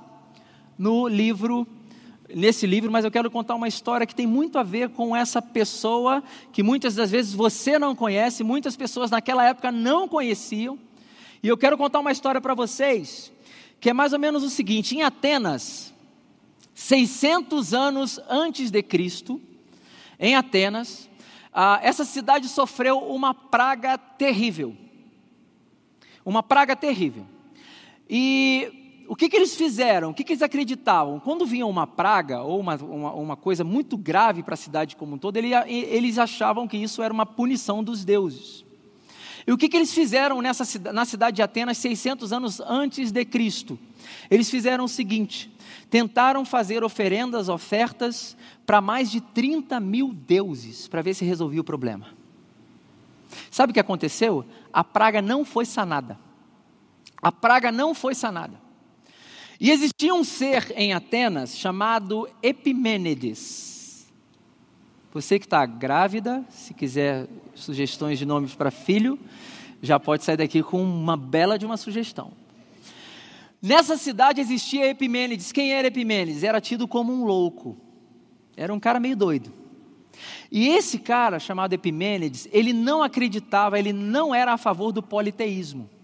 no 0.79 1.09
livro 1.09 1.66
nesse 2.35 2.67
livro, 2.67 2.91
mas 2.91 3.05
eu 3.05 3.11
quero 3.11 3.31
contar 3.31 3.55
uma 3.55 3.69
história 3.69 4.07
que 4.07 4.15
tem 4.15 4.27
muito 4.27 4.59
a 4.59 4.62
ver 4.62 4.91
com 4.91 5.15
essa 5.15 5.41
pessoa 5.41 6.23
que 6.53 6.62
muitas 6.62 6.95
das 6.95 7.11
vezes 7.11 7.33
você 7.33 7.79
não 7.79 7.95
conhece, 7.95 8.43
muitas 8.43 8.77
pessoas 8.77 9.11
naquela 9.11 9.45
época 9.45 9.71
não 9.71 10.09
conheciam. 10.09 10.79
E 11.43 11.49
eu 11.49 11.57
quero 11.57 11.77
contar 11.77 12.01
uma 12.01 12.12
história 12.12 12.41
para 12.41 12.55
vocês, 12.55 13.33
que 13.81 13.91
é 13.91 13.93
mais 13.93 14.12
ou 14.12 14.19
menos 14.19 14.43
o 14.43 14.51
seguinte: 14.51 14.97
em 14.97 15.03
Atenas, 15.03 15.95
600 16.75 17.73
anos 17.73 18.21
antes 18.29 18.71
de 18.71 18.83
Cristo, 18.83 19.41
em 20.19 20.35
Atenas, 20.35 21.09
essa 21.83 22.05
cidade 22.05 22.49
sofreu 22.49 22.99
uma 22.99 23.33
praga 23.33 23.97
terrível. 23.97 24.77
Uma 26.25 26.43
praga 26.43 26.75
terrível. 26.75 27.27
E 28.11 28.86
o 29.09 29.16
que, 29.16 29.29
que 29.29 29.37
eles 29.37 29.55
fizeram? 29.55 30.11
O 30.11 30.14
que, 30.14 30.25
que 30.25 30.33
eles 30.33 30.42
acreditavam? 30.42 31.21
Quando 31.21 31.47
vinha 31.47 31.66
uma 31.66 31.87
praga 31.87 32.42
ou 32.42 32.59
uma, 32.61 32.77
uma, 32.77 33.12
uma 33.12 33.37
coisa 33.37 33.64
muito 33.64 33.97
grave 33.97 34.42
para 34.42 34.55
a 34.55 34.57
cidade 34.57 34.97
como 34.97 35.14
um 35.14 35.19
todo, 35.19 35.37
ele, 35.37 35.53
eles 35.69 36.19
achavam 36.19 36.66
que 36.66 36.77
isso 36.77 37.03
era 37.03 37.12
uma 37.12 37.27
punição 37.27 37.83
dos 37.83 38.05
deuses. 38.05 38.64
E 39.47 39.53
o 39.53 39.57
que, 39.57 39.69
que 39.69 39.77
eles 39.77 39.95
fizeram 39.95 40.42
nessa, 40.42 40.64
na 40.92 41.05
cidade 41.05 41.37
de 41.37 41.42
Atenas 41.42 41.79
600 41.79 42.33
anos 42.33 42.61
antes 42.61 43.12
de 43.12 43.25
Cristo? 43.25 43.78
Eles 44.28 44.51
fizeram 44.51 44.85
o 44.85 44.89
seguinte: 44.89 45.53
tentaram 45.89 46.45
fazer 46.45 46.83
oferendas, 46.83 47.49
ofertas 47.49 48.37
para 48.66 48.81
mais 48.81 49.11
de 49.11 49.20
30 49.20 49.78
mil 49.78 50.12
deuses, 50.12 50.89
para 50.89 51.03
ver 51.03 51.14
se 51.14 51.24
resolvia 51.24 51.61
o 51.61 51.64
problema. 51.64 52.09
Sabe 53.51 53.70
o 53.70 53.74
que 53.74 53.81
aconteceu? 53.81 54.45
A 54.72 54.83
praga 54.83 55.22
não 55.22 55.45
foi 55.45 55.64
sanada. 55.64 56.18
A 57.22 57.31
praga 57.31 57.70
não 57.70 57.95
foi 57.95 58.14
sanada. 58.14 58.66
E 59.59 59.71
existia 59.71 60.15
um 60.15 60.23
ser 60.23 60.73
em 60.77 60.93
Atenas 60.93 61.57
chamado 61.57 62.29
Epimênides. 62.43 64.07
Você 65.15 65.39
que 65.39 65.47
está 65.47 65.65
grávida, 65.65 66.45
se 66.51 66.75
quiser 66.75 67.27
sugestões 67.55 68.19
de 68.19 68.27
nomes 68.27 68.55
para 68.55 68.71
filho, 68.71 69.19
já 69.81 69.99
pode 69.99 70.25
sair 70.25 70.37
daqui 70.37 70.63
com 70.63 70.83
uma 70.83 71.17
bela 71.17 71.59
de 71.59 71.65
uma 71.65 71.79
sugestão. 71.79 72.33
Nessa 73.63 73.97
cidade 73.97 74.43
existia 74.43 74.91
Epimênides. 74.91 75.53
Quem 75.53 75.73
era 75.73 75.89
Epimênides? 75.89 76.43
Era 76.43 76.61
tido 76.61 76.87
como 76.87 77.11
um 77.11 77.25
louco. 77.25 77.79
Era 78.55 78.75
um 78.75 78.81
cara 78.81 79.01
meio 79.01 79.17
doido. 79.17 79.51
E 80.53 80.69
esse 80.69 80.99
cara, 80.99 81.39
chamado 81.39 81.73
Epimênides, 81.73 82.47
ele 82.53 82.75
não 82.75 83.03
acreditava, 83.03 83.79
ele 83.79 83.95
não 83.95 84.35
era 84.35 84.53
a 84.53 84.59
favor 84.59 84.93
do 84.93 85.03
politeísmo 85.03 85.95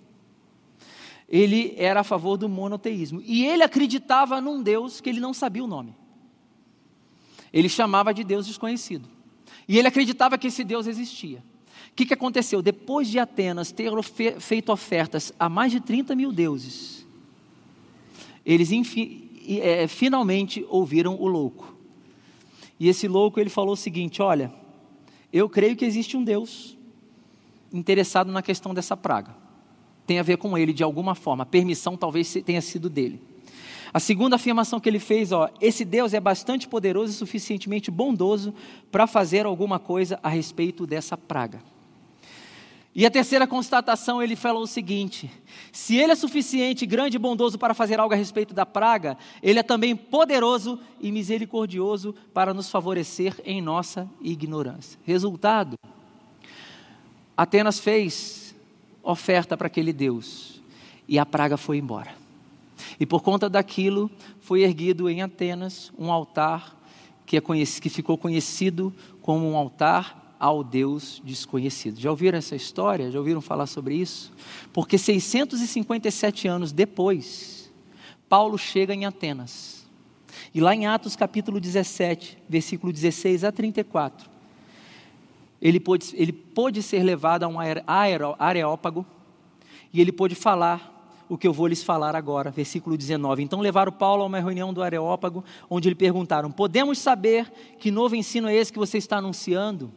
ele 1.32 1.74
era 1.78 2.00
a 2.00 2.04
favor 2.04 2.36
do 2.36 2.46
monoteísmo. 2.46 3.22
E 3.24 3.46
ele 3.46 3.62
acreditava 3.62 4.38
num 4.38 4.62
Deus 4.62 5.00
que 5.00 5.08
ele 5.08 5.18
não 5.18 5.32
sabia 5.32 5.64
o 5.64 5.66
nome. 5.66 5.96
Ele 7.50 7.70
chamava 7.70 8.12
de 8.12 8.22
Deus 8.22 8.46
desconhecido. 8.46 9.08
E 9.66 9.78
ele 9.78 9.88
acreditava 9.88 10.36
que 10.36 10.48
esse 10.48 10.62
Deus 10.62 10.86
existia. 10.86 11.42
O 11.90 11.94
que, 11.96 12.04
que 12.04 12.12
aconteceu? 12.12 12.60
Depois 12.60 13.08
de 13.08 13.18
Atenas 13.18 13.72
ter 13.72 13.90
feito 14.40 14.70
ofertas 14.70 15.32
a 15.38 15.48
mais 15.48 15.72
de 15.72 15.80
30 15.80 16.14
mil 16.14 16.32
deuses, 16.32 17.06
eles 18.44 18.70
é, 19.60 19.86
finalmente 19.86 20.66
ouviram 20.68 21.16
o 21.18 21.26
louco. 21.26 21.74
E 22.78 22.88
esse 22.88 23.08
louco 23.08 23.40
ele 23.40 23.50
falou 23.50 23.72
o 23.72 23.76
seguinte: 23.76 24.20
Olha, 24.20 24.52
eu 25.32 25.48
creio 25.48 25.76
que 25.76 25.84
existe 25.84 26.16
um 26.16 26.24
Deus 26.24 26.76
interessado 27.72 28.30
na 28.30 28.42
questão 28.42 28.74
dessa 28.74 28.96
praga. 28.96 29.41
Tem 30.12 30.18
a 30.18 30.22
ver 30.22 30.36
com 30.36 30.58
ele 30.58 30.74
de 30.74 30.82
alguma 30.82 31.14
forma. 31.14 31.42
A 31.42 31.46
permissão 31.46 31.96
talvez 31.96 32.36
tenha 32.44 32.60
sido 32.60 32.90
dele. 32.90 33.18
A 33.94 33.98
segunda 33.98 34.36
afirmação 34.36 34.78
que 34.78 34.86
ele 34.86 34.98
fez, 34.98 35.32
ó, 35.32 35.48
esse 35.58 35.86
Deus 35.86 36.12
é 36.12 36.20
bastante 36.20 36.68
poderoso 36.68 37.10
e 37.10 37.16
suficientemente 37.16 37.90
bondoso 37.90 38.52
para 38.90 39.06
fazer 39.06 39.46
alguma 39.46 39.78
coisa 39.78 40.20
a 40.22 40.28
respeito 40.28 40.86
dessa 40.86 41.16
praga. 41.16 41.62
E 42.94 43.06
a 43.06 43.10
terceira 43.10 43.46
constatação, 43.46 44.22
ele 44.22 44.36
falou 44.36 44.64
o 44.64 44.66
seguinte: 44.66 45.30
se 45.72 45.96
ele 45.96 46.12
é 46.12 46.14
suficiente, 46.14 46.84
grande 46.84 47.16
e 47.16 47.18
bondoso 47.18 47.58
para 47.58 47.72
fazer 47.72 47.98
algo 47.98 48.12
a 48.12 48.18
respeito 48.18 48.52
da 48.52 48.66
praga, 48.66 49.16
ele 49.42 49.60
é 49.60 49.62
também 49.62 49.96
poderoso 49.96 50.78
e 51.00 51.10
misericordioso 51.10 52.14
para 52.34 52.52
nos 52.52 52.68
favorecer 52.68 53.34
em 53.46 53.62
nossa 53.62 54.06
ignorância. 54.20 55.00
Resultado: 55.06 55.74
Atenas 57.34 57.80
fez 57.80 58.41
oferta 59.02 59.56
para 59.56 59.66
aquele 59.66 59.92
Deus 59.92 60.62
e 61.08 61.18
a 61.18 61.26
praga 61.26 61.56
foi 61.56 61.78
embora. 61.78 62.14
E 62.98 63.06
por 63.06 63.22
conta 63.22 63.48
daquilo, 63.48 64.10
foi 64.40 64.62
erguido 64.62 65.08
em 65.08 65.22
Atenas 65.22 65.92
um 65.98 66.10
altar 66.10 66.80
que, 67.26 67.36
é 67.36 67.40
que 67.40 67.88
ficou 67.88 68.18
conhecido 68.18 68.92
como 69.20 69.50
um 69.50 69.56
altar 69.56 70.36
ao 70.38 70.64
Deus 70.64 71.22
desconhecido. 71.24 72.00
Já 72.00 72.10
ouviram 72.10 72.36
essa 72.36 72.56
história? 72.56 73.10
Já 73.10 73.18
ouviram 73.18 73.40
falar 73.40 73.66
sobre 73.66 73.94
isso? 73.94 74.32
Porque 74.72 74.98
657 74.98 76.48
anos 76.48 76.72
depois, 76.72 77.72
Paulo 78.28 78.58
chega 78.58 78.92
em 78.92 79.04
Atenas. 79.04 79.86
E 80.52 80.60
lá 80.60 80.74
em 80.74 80.86
Atos 80.86 81.14
capítulo 81.14 81.60
17, 81.60 82.38
versículo 82.48 82.92
16 82.92 83.44
a 83.44 83.52
34, 83.52 84.28
ele 85.62 85.78
pôde, 85.78 86.12
ele 86.14 86.32
pôde 86.32 86.82
ser 86.82 87.04
levado 87.04 87.44
a 87.44 87.48
um 87.48 87.56
areópago 88.36 89.06
e 89.92 90.00
ele 90.00 90.10
pôde 90.10 90.34
falar 90.34 90.90
o 91.28 91.38
que 91.38 91.46
eu 91.46 91.52
vou 91.52 91.68
lhes 91.68 91.84
falar 91.84 92.16
agora, 92.16 92.50
versículo 92.50 92.98
19. 92.98 93.44
Então 93.44 93.60
levaram 93.60 93.92
Paulo 93.92 94.24
a 94.24 94.26
uma 94.26 94.40
reunião 94.40 94.74
do 94.74 94.82
Areópago, 94.82 95.44
onde 95.70 95.88
lhe 95.88 95.94
perguntaram: 95.94 96.50
Podemos 96.50 96.98
saber 96.98 97.50
que 97.78 97.92
novo 97.92 98.16
ensino 98.16 98.48
é 98.48 98.54
esse 98.54 98.72
que 98.72 98.78
você 98.78 98.98
está 98.98 99.18
anunciando? 99.18 99.92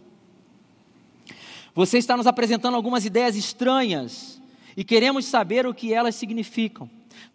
Você 1.74 1.97
está 1.97 2.16
nos 2.16 2.28
apresentando 2.28 2.76
algumas 2.76 3.03
ideias 3.03 3.36
estranhas 3.36 4.39
e 4.78 4.84
queremos 4.84 5.26
saber 5.26 5.66
o 5.66 5.74
que 5.74 5.93
elas 5.93 6.16
significam. 6.16 6.89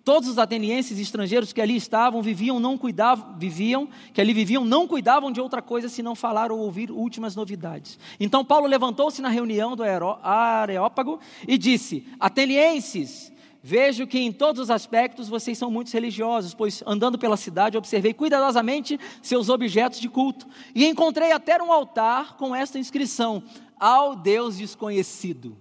Todos 0.05 0.28
os 0.28 0.39
atenienses 0.39 0.99
estrangeiros 0.99 1.53
que 1.53 1.61
ali 1.61 1.76
estavam 1.76 2.22
viviam, 2.22 2.59
não 2.59 2.76
cuidavam, 2.76 3.39
viviam, 3.39 3.89
que 4.12 4.20
ali 4.20 4.33
viviam, 4.33 4.64
não 4.64 4.87
cuidavam 4.87 5.31
de 5.31 5.41
outra 5.41 5.61
coisa 5.62 5.89
senão 5.89 6.14
falar 6.14 6.51
ou 6.51 6.59
ouvir 6.59 6.91
últimas 6.91 7.37
novidades. 7.37 7.99
Então 8.18 8.45
Paulo 8.45 8.66
levantou-se 8.66 9.20
na 9.20 9.28
reunião 9.28 9.76
do 9.76 9.83
Areópago 9.83 11.20
e 11.47 11.59
disse: 11.59 12.07
Atenienses, 12.18 13.31
Vejo 13.62 14.07
que 14.07 14.18
em 14.18 14.33
todos 14.33 14.62
os 14.62 14.70
aspectos 14.70 15.28
vocês 15.28 15.59
são 15.59 15.70
muito 15.70 15.93
religiosos, 15.93 16.55
pois 16.55 16.83
andando 16.87 17.18
pela 17.18 17.37
cidade 17.37 17.76
observei 17.76 18.14
cuidadosamente 18.14 18.99
seus 19.20 19.51
objetos 19.51 20.01
de 20.01 20.09
culto 20.09 20.47
e 20.74 20.87
encontrei 20.87 21.31
até 21.31 21.62
um 21.62 21.70
altar 21.70 22.39
com 22.39 22.55
esta 22.55 22.78
inscrição: 22.78 23.43
ao 23.78 24.16
Deus 24.16 24.57
desconhecido. 24.57 25.59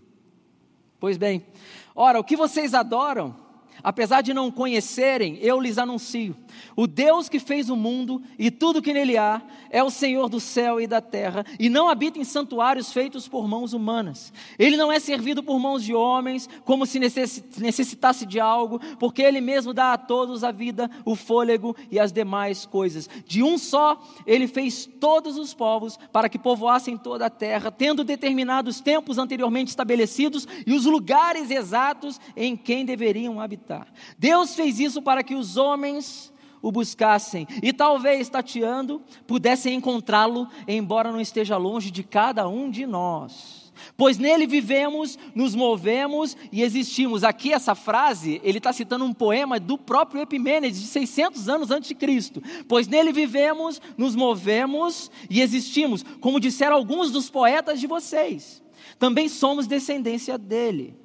Pois 0.98 1.18
bem, 1.18 1.46
ora, 1.94 2.20
o 2.20 2.24
que 2.24 2.38
vocês 2.38 2.74
adoram, 2.74 3.36
apesar 3.84 4.22
de 4.22 4.34
não 4.34 4.52
conhecerem, 4.52 5.38
eu 5.42 5.60
lhes 5.60 5.78
anuncio 5.78 6.36
o 6.76 6.88
Deus 6.88 7.30
que 7.30 7.40
fez 7.40 7.70
o 7.70 7.76
mundo 7.76 8.22
e 8.38 8.50
tudo 8.50 8.82
que 8.82 8.94
nele 8.94 9.18
há 9.18 9.42
é 9.70 9.84
o 9.84 9.90
Senhor 9.90 10.30
do 10.30 10.40
céu 10.40 10.80
e 10.80 10.88
da 10.88 11.02
terra 11.02 11.46
e 11.60 11.70
não 11.70 11.90
habita 11.90 12.20
em 12.20 12.24
santuários 12.24 12.92
feitos 12.92 13.28
por 13.28 13.48
mãos 13.48 13.74
humanas. 13.74 14.34
Ele 14.58 14.78
não 14.78 14.92
é 14.92 15.00
servido 15.00 15.44
por 15.44 15.60
mãos 15.60 15.84
de 15.84 15.94
homens 15.94 16.50
como 16.66 16.86
se 16.86 17.00
necessitasse 17.00 18.26
de 18.26 18.40
algo, 18.40 18.80
porque 18.98 19.22
ele 19.22 19.42
mesmo 19.42 19.74
dá 19.74 19.94
a 19.94 19.98
todos 19.98 20.44
a 20.44 20.52
vida, 20.52 20.90
o 21.06 21.16
fôlego 21.16 21.76
e 21.92 22.00
as 22.00 22.12
demais 22.12 22.66
coisas. 22.66 23.10
De 23.26 23.44
um 23.44 23.58
só, 23.58 24.02
ele 24.26 24.48
fez 24.48 24.90
todos 25.00 25.38
os 25.38 25.54
povos 25.54 25.98
para 26.12 26.30
que 26.30 26.40
povoassem 26.40 26.98
toda 26.98 27.26
a 27.26 27.30
terra, 27.30 27.72
tendo 27.72 28.04
determinados 28.04 28.80
tempos 28.80 29.18
anteriormente 29.18 29.70
estabelecidos 29.70 30.48
e 30.66 30.74
os 30.74 30.86
lugares 30.86 31.52
exatos 31.52 32.20
em 32.36 32.56
quem 32.56 32.86
deveriam 32.86 33.40
habitar. 33.40 33.69
Deus 34.18 34.56
fez 34.56 34.80
isso 34.80 35.02
para 35.02 35.24
que 35.24 35.36
os 35.36 35.58
homens 35.58 36.32
o 36.62 36.72
buscassem 36.72 37.48
e 37.64 37.72
talvez 37.72 38.30
tateando 38.30 39.02
pudessem 39.26 39.76
encontrá-lo, 39.76 40.48
embora 40.68 41.12
não 41.12 41.22
esteja 41.22 41.58
longe 41.58 41.90
de 41.90 42.04
cada 42.04 42.48
um 42.48 42.70
de 42.70 42.86
nós. 42.86 43.70
Pois 43.96 44.18
nele 44.18 44.46
vivemos, 44.46 45.18
nos 45.34 45.56
movemos 45.56 46.36
e 46.52 46.62
existimos. 46.62 47.24
Aqui 47.24 47.54
essa 47.54 47.76
frase, 47.76 48.42
ele 48.44 48.58
está 48.58 48.74
citando 48.74 49.06
um 49.06 49.14
poema 49.14 49.58
do 49.58 49.78
próprio 49.78 50.22
Epimênides, 50.22 50.82
de 50.82 50.88
600 50.88 51.48
anos 51.48 51.72
antes 51.72 51.88
de 51.88 51.96
Cristo. 51.96 52.42
Pois 52.68 52.88
nele 52.88 53.14
vivemos, 53.14 53.82
nos 53.98 54.16
movemos 54.16 55.10
e 55.30 55.42
existimos, 55.42 56.04
como 56.20 56.40
disseram 56.40 56.76
alguns 56.76 57.10
dos 57.10 57.30
poetas 57.30 57.80
de 57.80 57.88
vocês. 57.88 58.62
Também 58.98 59.30
somos 59.30 59.66
descendência 59.66 60.38
dele. 60.38 60.96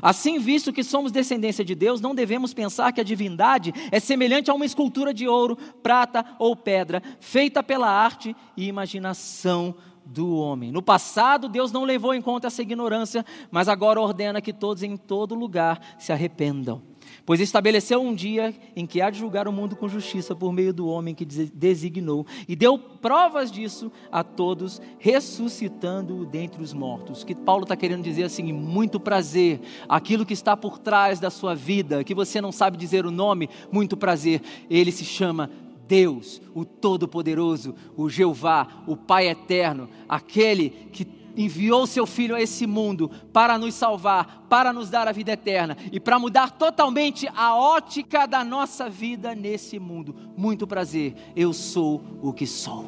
Assim, 0.00 0.38
visto 0.38 0.72
que 0.72 0.82
somos 0.82 1.12
descendência 1.12 1.64
de 1.64 1.74
Deus, 1.74 2.00
não 2.00 2.14
devemos 2.14 2.54
pensar 2.54 2.92
que 2.92 3.00
a 3.00 3.04
divindade 3.04 3.72
é 3.90 4.00
semelhante 4.00 4.50
a 4.50 4.54
uma 4.54 4.64
escultura 4.64 5.12
de 5.12 5.28
ouro, 5.28 5.56
prata 5.82 6.24
ou 6.38 6.56
pedra, 6.56 7.02
feita 7.20 7.62
pela 7.62 7.88
arte 7.88 8.34
e 8.56 8.66
imaginação 8.66 9.74
do 10.04 10.36
homem. 10.36 10.70
No 10.70 10.82
passado, 10.82 11.48
Deus 11.48 11.72
não 11.72 11.84
levou 11.84 12.14
em 12.14 12.20
conta 12.20 12.48
essa 12.48 12.62
ignorância, 12.62 13.24
mas 13.50 13.68
agora 13.68 14.00
ordena 14.00 14.40
que 14.40 14.52
todos 14.52 14.82
em 14.82 14.96
todo 14.96 15.34
lugar 15.34 15.80
se 15.98 16.12
arrependam 16.12 16.93
pois 17.26 17.40
estabeleceu 17.40 18.00
um 18.00 18.14
dia 18.14 18.54
em 18.76 18.86
que 18.86 19.00
há 19.00 19.10
de 19.10 19.18
julgar 19.18 19.48
o 19.48 19.52
mundo 19.52 19.76
com 19.76 19.88
justiça 19.88 20.34
por 20.34 20.52
meio 20.52 20.72
do 20.72 20.86
homem 20.86 21.14
que 21.14 21.24
designou, 21.24 22.26
e 22.48 22.54
deu 22.54 22.78
provas 22.78 23.50
disso 23.50 23.90
a 24.10 24.22
todos, 24.22 24.80
ressuscitando-o 24.98 26.24
dentre 26.24 26.62
os 26.62 26.72
mortos. 26.72 27.22
O 27.22 27.26
que 27.26 27.34
Paulo 27.34 27.62
está 27.62 27.76
querendo 27.76 28.02
dizer 28.02 28.24
assim, 28.24 28.52
muito 28.52 29.00
prazer, 29.00 29.60
aquilo 29.88 30.26
que 30.26 30.34
está 30.34 30.56
por 30.56 30.78
trás 30.78 31.18
da 31.18 31.30
sua 31.30 31.54
vida, 31.54 32.04
que 32.04 32.14
você 32.14 32.40
não 32.40 32.52
sabe 32.52 32.76
dizer 32.76 33.06
o 33.06 33.10
nome, 33.10 33.48
muito 33.72 33.96
prazer, 33.96 34.42
ele 34.68 34.92
se 34.92 35.04
chama 35.04 35.50
Deus, 35.86 36.40
o 36.54 36.64
Todo-Poderoso, 36.64 37.74
o 37.96 38.08
Jeová, 38.08 38.84
o 38.86 38.96
Pai 38.96 39.28
Eterno, 39.28 39.88
aquele 40.08 40.70
que 40.70 41.23
enviou 41.36 41.86
seu 41.86 42.06
Filho 42.06 42.34
a 42.34 42.40
esse 42.40 42.66
mundo 42.66 43.10
para 43.32 43.58
nos 43.58 43.74
salvar, 43.74 44.46
para 44.48 44.72
nos 44.72 44.90
dar 44.90 45.08
a 45.08 45.12
vida 45.12 45.32
eterna 45.32 45.76
e 45.92 45.98
para 45.98 46.18
mudar 46.18 46.52
totalmente 46.52 47.28
a 47.34 47.54
ótica 47.54 48.26
da 48.26 48.44
nossa 48.44 48.88
vida 48.88 49.34
nesse 49.34 49.78
mundo. 49.78 50.14
Muito 50.36 50.66
prazer, 50.66 51.14
eu 51.34 51.52
sou 51.52 52.02
o 52.22 52.32
que 52.32 52.46
sou. 52.46 52.86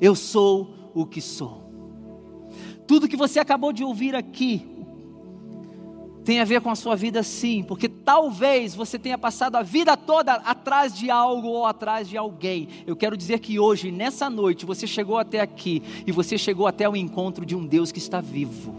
Eu 0.00 0.14
sou 0.14 0.90
o 0.94 1.06
que 1.06 1.20
sou. 1.20 1.68
Tudo 2.86 3.08
que 3.08 3.16
você 3.16 3.38
acabou 3.38 3.72
de 3.72 3.84
ouvir 3.84 4.14
aqui, 4.14 4.66
tem 6.28 6.40
a 6.40 6.44
ver 6.44 6.60
com 6.60 6.68
a 6.68 6.74
sua 6.74 6.94
vida 6.94 7.22
sim, 7.22 7.62
porque 7.62 7.88
talvez 7.88 8.74
você 8.74 8.98
tenha 8.98 9.16
passado 9.16 9.56
a 9.56 9.62
vida 9.62 9.96
toda 9.96 10.34
atrás 10.34 10.94
de 10.94 11.10
algo 11.10 11.48
ou 11.48 11.64
atrás 11.64 12.06
de 12.06 12.18
alguém. 12.18 12.68
Eu 12.86 12.94
quero 12.94 13.16
dizer 13.16 13.38
que 13.38 13.58
hoje, 13.58 13.90
nessa 13.90 14.28
noite, 14.28 14.66
você 14.66 14.86
chegou 14.86 15.16
até 15.16 15.40
aqui 15.40 15.82
e 16.06 16.12
você 16.12 16.36
chegou 16.36 16.66
até 16.66 16.86
o 16.86 16.94
encontro 16.94 17.46
de 17.46 17.56
um 17.56 17.64
Deus 17.64 17.90
que 17.90 17.98
está 17.98 18.20
vivo. 18.20 18.76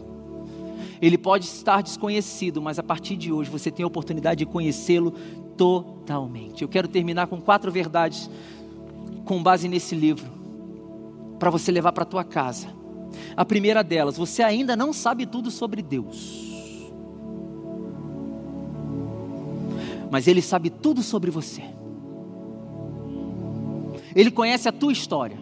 Ele 1.01 1.17
pode 1.17 1.45
estar 1.45 1.81
desconhecido, 1.81 2.61
mas 2.61 2.77
a 2.77 2.83
partir 2.83 3.15
de 3.15 3.31
hoje 3.31 3.49
você 3.49 3.71
tem 3.71 3.83
a 3.83 3.87
oportunidade 3.87 4.37
de 4.37 4.45
conhecê-lo 4.45 5.15
totalmente. 5.57 6.61
Eu 6.61 6.69
quero 6.69 6.87
terminar 6.87 7.25
com 7.25 7.41
quatro 7.41 7.71
verdades 7.71 8.29
com 9.25 9.41
base 9.41 9.67
nesse 9.67 9.95
livro 9.95 10.29
para 11.39 11.49
você 11.49 11.71
levar 11.71 11.93
para 11.93 12.05
tua 12.05 12.23
casa. 12.23 12.67
A 13.35 13.43
primeira 13.43 13.83
delas, 13.83 14.17
você 14.17 14.43
ainda 14.43 14.75
não 14.75 14.93
sabe 14.93 15.25
tudo 15.25 15.49
sobre 15.49 15.81
Deus. 15.81 16.48
Mas 20.11 20.27
Ele 20.27 20.41
sabe 20.41 20.69
tudo 20.69 21.01
sobre 21.01 21.31
você. 21.31 21.63
Ele 24.15 24.31
conhece 24.31 24.67
a 24.67 24.71
tua 24.71 24.91
história. 24.91 25.37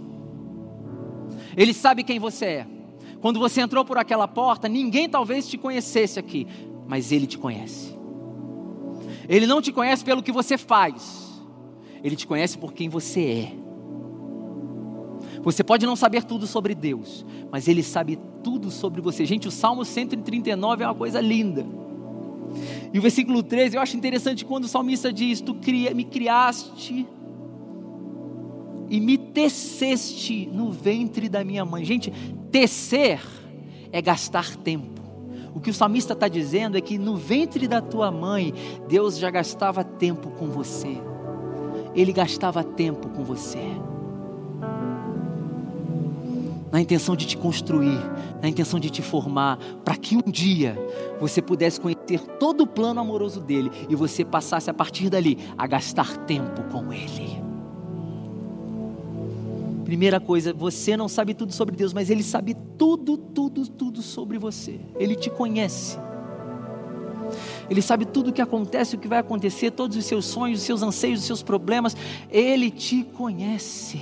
Ele 1.55 1.73
sabe 1.73 2.03
quem 2.03 2.19
você 2.19 2.45
é. 2.45 2.67
Quando 3.21 3.39
você 3.39 3.61
entrou 3.61 3.83
por 3.83 3.97
aquela 3.97 4.27
porta, 4.27 4.67
ninguém 4.67 5.09
talvez 5.09 5.47
te 5.47 5.57
conhecesse 5.57 6.19
aqui, 6.19 6.47
mas 6.87 7.11
Ele 7.11 7.25
te 7.25 7.37
conhece. 7.37 7.97
Ele 9.27 9.47
não 9.47 9.61
te 9.61 9.71
conhece 9.71 10.03
pelo 10.03 10.21
que 10.21 10.31
você 10.31 10.57
faz, 10.57 11.41
Ele 12.03 12.15
te 12.15 12.27
conhece 12.27 12.57
por 12.57 12.73
quem 12.73 12.89
você 12.89 13.21
é. 13.21 13.67
Você 15.41 15.63
pode 15.63 15.85
não 15.85 15.95
saber 15.95 16.23
tudo 16.23 16.45
sobre 16.45 16.75
Deus, 16.75 17.25
mas 17.51 17.67
Ele 17.67 17.81
sabe 17.81 18.19
tudo 18.43 18.69
sobre 18.69 19.01
você. 19.01 19.25
Gente, 19.25 19.47
o 19.47 19.51
Salmo 19.51 19.83
139 19.83 20.83
é 20.83 20.87
uma 20.87 20.95
coisa 20.95 21.19
linda. 21.19 21.65
E 22.93 22.99
o 22.99 23.01
versículo 23.01 23.43
13, 23.43 23.75
eu 23.75 23.81
acho 23.81 23.97
interessante 23.97 24.45
quando 24.45 24.65
o 24.65 24.67
salmista 24.67 25.11
diz: 25.11 25.41
Tu 25.41 25.55
me 25.93 26.03
criaste 26.03 27.07
e 28.89 28.99
me 28.99 29.17
teceste 29.17 30.49
no 30.51 30.71
ventre 30.71 31.27
da 31.27 31.43
minha 31.43 31.65
mãe. 31.65 31.83
Gente, 31.83 32.11
tecer 32.51 33.19
é 33.91 34.01
gastar 34.01 34.55
tempo. 34.57 35.01
O 35.53 35.59
que 35.59 35.69
o 35.69 35.73
salmista 35.73 36.13
está 36.13 36.27
dizendo 36.27 36.77
é 36.77 36.81
que 36.81 36.97
no 36.97 37.15
ventre 37.15 37.67
da 37.67 37.81
tua 37.81 38.11
mãe, 38.11 38.53
Deus 38.87 39.17
já 39.17 39.29
gastava 39.29 39.83
tempo 39.83 40.29
com 40.31 40.47
você. 40.47 40.97
Ele 41.95 42.13
gastava 42.13 42.63
tempo 42.63 43.09
com 43.09 43.23
você. 43.23 43.63
Na 46.71 46.79
intenção 46.79 47.15
de 47.15 47.25
te 47.25 47.35
construir, 47.35 47.99
na 48.41 48.47
intenção 48.47 48.79
de 48.79 48.89
te 48.89 49.01
formar, 49.01 49.57
para 49.83 49.95
que 49.95 50.15
um 50.15 50.31
dia 50.31 50.77
você 51.19 51.41
pudesse 51.41 51.81
conhecer 51.81 51.96
todo 52.15 52.61
o 52.61 52.67
plano 52.67 53.01
amoroso 53.01 53.41
dele 53.41 53.71
e 53.89 53.95
você 53.95 54.23
passasse 54.23 54.69
a 54.69 54.73
partir 54.73 55.09
dali 55.09 55.37
a 55.57 55.65
gastar 55.67 56.15
tempo 56.25 56.63
com 56.71 56.93
ele. 56.93 57.41
Primeira 59.83 60.19
coisa, 60.19 60.53
você 60.53 60.97
não 60.97 61.07
sabe 61.07 61.33
tudo 61.33 61.53
sobre 61.53 61.73
Deus, 61.75 61.93
mas 61.93 62.09
Ele 62.09 62.21
sabe 62.21 62.57
tudo, 62.77 63.17
tudo, 63.17 63.65
tudo 63.65 64.01
sobre 64.01 64.37
você. 64.37 64.81
Ele 64.99 65.15
te 65.15 65.29
conhece. 65.29 65.97
Ele 67.69 67.81
sabe 67.81 68.05
tudo 68.05 68.29
o 68.29 68.33
que 68.33 68.41
acontece, 68.41 68.97
o 68.97 68.99
que 68.99 69.07
vai 69.07 69.19
acontecer, 69.19 69.71
todos 69.71 69.95
os 69.95 70.03
seus 70.03 70.25
sonhos, 70.25 70.59
os 70.59 70.65
seus 70.65 70.83
anseios, 70.83 71.21
os 71.21 71.25
seus 71.25 71.41
problemas. 71.41 71.95
Ele 72.29 72.69
te 72.69 73.01
conhece. 73.03 74.01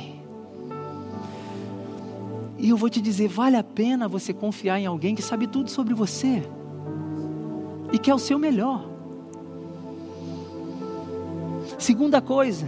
E 2.58 2.70
eu 2.70 2.78
vou 2.78 2.90
te 2.90 3.00
dizer: 3.00 3.28
vale 3.28 3.56
a 3.56 3.64
pena 3.64 4.08
você 4.08 4.34
confiar 4.34 4.80
em 4.80 4.88
alguém 4.88 5.14
que 5.14 5.22
sabe 5.22 5.46
tudo 5.46 5.70
sobre 5.70 5.94
você 5.94 6.42
e 7.96 7.98
quer 7.98 8.14
o 8.14 8.20
seu 8.20 8.38
melhor. 8.38 8.86
Segunda 11.80 12.22
coisa, 12.22 12.68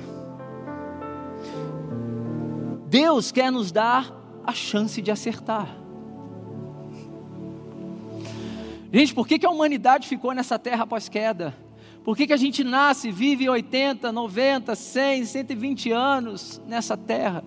Deus 2.88 3.30
quer 3.30 3.52
nos 3.52 3.70
dar 3.70 4.10
a 4.46 4.54
chance 4.54 5.02
de 5.02 5.12
acertar. 5.12 5.68
Gente, 8.90 9.14
por 9.14 9.28
que, 9.28 9.38
que 9.38 9.46
a 9.46 9.50
humanidade 9.50 10.08
ficou 10.08 10.34
nessa 10.34 10.58
terra 10.58 10.86
após 10.86 11.10
queda? 11.10 11.54
Por 12.06 12.16
que, 12.16 12.26
que 12.26 12.32
a 12.32 12.38
gente 12.38 12.64
nasce, 12.64 13.12
vive 13.12 13.50
80, 13.50 14.10
90, 14.14 14.76
100, 14.76 15.26
120 15.26 15.92
anos 15.92 16.62
nessa 16.66 16.96
terra? 16.96 17.44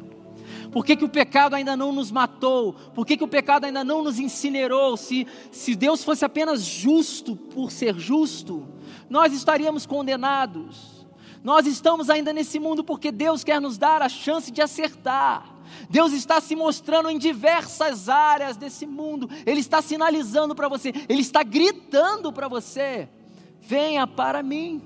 Por 0.70 0.84
que, 0.84 0.96
que 0.96 1.04
o 1.04 1.08
pecado 1.08 1.54
ainda 1.54 1.76
não 1.76 1.92
nos 1.92 2.10
matou? 2.10 2.74
Por 2.94 3.04
que, 3.04 3.16
que 3.16 3.24
o 3.24 3.28
pecado 3.28 3.64
ainda 3.64 3.82
não 3.82 4.02
nos 4.02 4.18
incinerou? 4.18 4.96
Se, 4.96 5.26
se 5.50 5.74
Deus 5.74 6.04
fosse 6.04 6.24
apenas 6.24 6.62
justo 6.62 7.34
por 7.34 7.70
ser 7.72 7.98
justo, 7.98 8.66
nós 9.08 9.32
estaríamos 9.32 9.84
condenados. 9.84 11.06
Nós 11.42 11.66
estamos 11.66 12.10
ainda 12.10 12.32
nesse 12.32 12.60
mundo 12.60 12.84
porque 12.84 13.10
Deus 13.10 13.42
quer 13.42 13.60
nos 13.60 13.78
dar 13.78 14.02
a 14.02 14.08
chance 14.08 14.50
de 14.50 14.62
acertar. 14.62 15.56
Deus 15.88 16.12
está 16.12 16.40
se 16.40 16.54
mostrando 16.54 17.08
em 17.10 17.18
diversas 17.18 18.08
áreas 18.08 18.56
desse 18.56 18.86
mundo. 18.86 19.28
Ele 19.46 19.60
está 19.60 19.80
sinalizando 19.80 20.54
para 20.54 20.68
você, 20.68 20.92
ele 21.08 21.22
está 21.22 21.42
gritando 21.42 22.32
para 22.32 22.48
você: 22.48 23.08
venha 23.60 24.06
para 24.06 24.42
mim. 24.42 24.82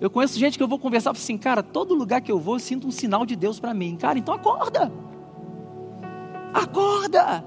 Eu 0.00 0.10
conheço 0.10 0.38
gente 0.38 0.56
que 0.56 0.62
eu 0.62 0.68
vou 0.68 0.78
conversar 0.78 1.10
assim, 1.10 1.38
cara, 1.38 1.62
todo 1.62 1.94
lugar 1.94 2.20
que 2.20 2.30
eu 2.30 2.38
vou 2.38 2.56
eu 2.56 2.60
sinto 2.60 2.86
um 2.86 2.90
sinal 2.90 3.24
de 3.24 3.36
Deus 3.36 3.58
para 3.60 3.72
mim. 3.72 3.96
Cara, 3.96 4.18
então 4.18 4.34
acorda. 4.34 4.92
Acorda. 6.52 7.44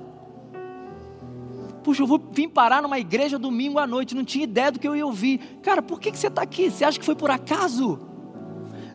Puxa, 1.83 2.01
eu 2.01 2.07
vou 2.07 2.19
vir 2.31 2.47
parar 2.47 2.81
numa 2.81 2.97
igreja 2.97 3.37
domingo 3.37 3.77
à 3.77 3.85
noite, 3.85 4.15
não 4.15 4.25
tinha 4.25 4.43
ideia 4.43 4.71
do 4.71 4.79
que 4.79 4.87
eu 4.87 4.95
ia 4.95 5.05
ouvir. 5.05 5.37
Cara, 5.61 5.83
por 5.83 5.99
que, 5.99 6.11
que 6.11 6.17
você 6.17 6.27
está 6.27 6.41
aqui? 6.41 6.71
Você 6.71 6.83
acha 6.83 6.97
que 6.97 7.05
foi 7.05 7.13
por 7.13 7.29
acaso? 7.29 7.99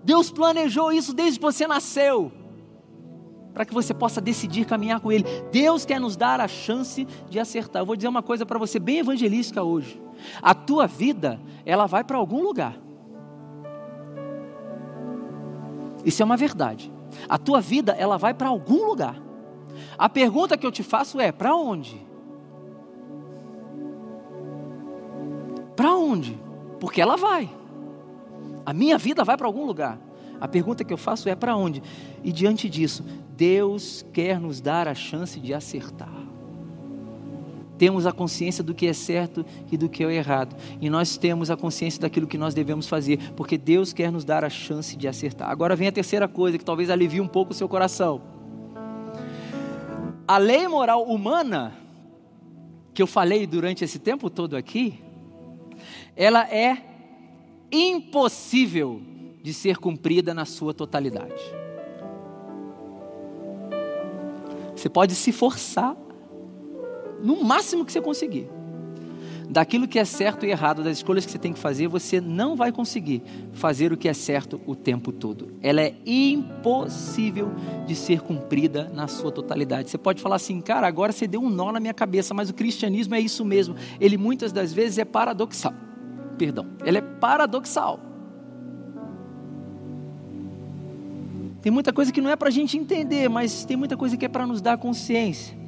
Deus 0.03 0.31
planejou 0.31 0.91
isso 0.93 1.15
desde 1.15 1.39
que 1.39 1.45
você 1.45 1.69
nasceu, 1.69 2.33
para 3.55 3.65
que 3.65 3.73
você 3.73 3.95
possa 3.95 4.21
decidir 4.21 4.65
caminhar 4.65 4.99
com 4.99 5.13
Ele. 5.13 5.25
Deus 5.53 5.85
quer 5.85 6.01
nos 6.01 6.17
dar 6.17 6.41
a 6.41 6.49
chance 6.49 7.07
de 7.29 7.39
acertar. 7.39 7.83
Eu 7.83 7.87
vou 7.87 7.95
dizer 7.95 8.09
uma 8.09 8.23
coisa 8.23 8.45
para 8.45 8.59
você 8.59 8.81
bem 8.81 8.99
evangelística 8.99 9.63
hoje. 9.63 10.03
A 10.43 10.53
tua 10.53 10.89
vida, 10.89 11.41
ela 11.65 11.87
vai 11.87 12.03
para 12.03 12.17
algum 12.17 12.43
lugar. 12.43 12.77
Isso 16.05 16.23
é 16.23 16.25
uma 16.25 16.37
verdade. 16.37 16.93
A 17.29 17.39
tua 17.39 17.61
vida, 17.61 17.93
ela 17.93 18.17
vai 18.17 18.35
para 18.35 18.49
algum 18.49 18.87
lugar. 18.87 19.21
A 19.99 20.09
pergunta 20.09 20.57
que 20.57 20.67
eu 20.67 20.73
te 20.73 20.83
faço 20.83 21.21
é: 21.21 21.33
para 21.33 21.55
onde? 21.55 22.07
Para 25.77 25.95
onde? 25.95 26.39
Porque 26.79 27.01
ela 27.01 27.17
vai. 27.17 27.49
A 28.65 28.73
minha 28.73 28.99
vida 28.99 29.25
vai 29.25 29.37
para 29.37 29.47
algum 29.47 29.65
lugar. 29.65 29.99
A 30.41 30.49
pergunta 30.49 30.85
que 30.85 30.93
eu 30.93 30.97
faço 30.97 31.29
é 31.29 31.35
para 31.35 31.57
onde? 31.57 31.83
E 32.25 32.33
diante 32.33 32.69
disso, 32.69 33.05
Deus 33.37 34.05
quer 34.13 34.41
nos 34.41 34.61
dar 34.61 34.89
a 34.89 34.95
chance 34.95 35.39
de 35.39 35.53
acertar. 35.53 36.30
Temos 37.81 38.07
a 38.07 38.13
consciência 38.13 38.63
do 38.63 38.75
que 38.75 38.87
é 38.87 38.93
certo 38.93 39.43
e 39.73 39.75
do 39.75 39.89
que 39.89 40.05
é 40.05 40.13
errado. 40.13 40.55
E 40.83 40.91
nós 40.91 41.17
temos 41.17 41.51
a 41.51 41.57
consciência 41.57 41.99
daquilo 41.99 42.27
que 42.27 42.37
nós 42.37 42.53
devemos 42.53 42.87
fazer, 42.87 43.33
porque 43.35 43.57
Deus 43.57 43.95
quer 43.95 44.13
nos 44.13 44.23
dar 44.23 44.45
a 44.45 44.51
chance 44.51 44.95
de 44.95 45.09
acertar. 45.09 45.49
Agora 45.49 45.75
vem 45.75 45.89
a 45.89 45.93
terceira 45.93 46.29
coisa 46.29 46.59
que 46.59 46.65
talvez 46.65 46.91
alivie 46.91 47.23
um 47.23 47.27
pouco 47.27 47.53
o 47.53 47.55
seu 47.55 47.67
coração. 47.67 48.21
A 50.29 50.37
lei 50.37 50.69
moral 50.69 51.05
humana 51.05 51.73
que 52.93 53.01
eu 53.01 53.07
falei 53.07 53.47
durante 53.47 53.83
esse 53.83 53.99
tempo 53.99 54.29
todo 54.29 54.59
aqui, 54.59 55.03
ela 56.15 56.47
é 56.51 56.85
impossível 57.73 59.01
de 59.43 59.55
ser 59.55 59.79
cumprida 59.79 60.35
na 60.35 60.45
sua 60.45 60.75
totalidade. 60.75 61.43
Você 64.77 64.91
pode 64.91 65.15
se 65.15 65.33
forçar 65.33 65.97
no 67.23 67.45
máximo 67.45 67.85
que 67.85 67.93
você 67.93 68.01
conseguir. 68.01 68.49
Daquilo 69.49 69.89
que 69.89 69.99
é 69.99 70.05
certo 70.05 70.47
e 70.47 70.51
errado, 70.51 70.85
das 70.85 70.99
escolhas 70.99 71.27
que 71.27 71.33
você 71.33 71.39
tem 71.39 71.53
que 71.53 71.59
fazer, 71.59 71.89
você 71.89 72.21
não 72.21 72.55
vai 72.55 72.71
conseguir 72.71 73.21
fazer 73.53 73.93
o 73.93 73.97
que 73.97 74.09
é 74.09 74.15
certo 74.15 74.61
o 74.65 74.77
tempo 74.77 75.11
todo. 75.11 75.49
Ela 75.61 75.81
é 75.81 75.95
impossível 76.07 77.51
de 77.85 77.97
ser 77.97 78.21
cumprida 78.21 78.89
na 78.95 79.09
sua 79.09 79.33
totalidade. 79.33 79.91
Você 79.91 79.99
pode 79.99 80.23
falar 80.23 80.37
assim, 80.37 80.61
cara, 80.61 80.87
agora 80.87 81.11
você 81.11 81.27
deu 81.27 81.43
um 81.43 81.51
nó 81.51 81.73
na 81.73 81.81
minha 81.81 81.95
cabeça, 81.95 82.33
mas 82.33 82.49
o 82.49 82.55
cristianismo 82.55 83.17
é 83.17 83.21
isso 83.21 83.45
mesmo. 83.45 83.75
Ele 84.01 84.17
muitas 84.17 84.53
das 84.53 84.73
vezes 84.73 84.99
é 84.99 85.05
paradoxal 85.05 85.75
perdão, 86.41 86.67
ela 86.83 86.97
é 86.97 87.03
paradoxal. 87.03 88.01
Tem 91.61 91.71
muita 91.71 91.93
coisa 91.93 92.11
que 92.11 92.23
não 92.23 92.31
é 92.31 92.37
para 92.37 92.49
a 92.49 92.51
gente 92.51 92.79
entender, 92.79 93.29
mas 93.29 93.67
tem 93.67 93.77
muita 93.77 93.95
coisa 93.95 94.17
que 94.17 94.25
é 94.25 94.29
para 94.29 94.47
nos 94.47 94.63
dar 94.63 94.79
consciência. 94.79 95.60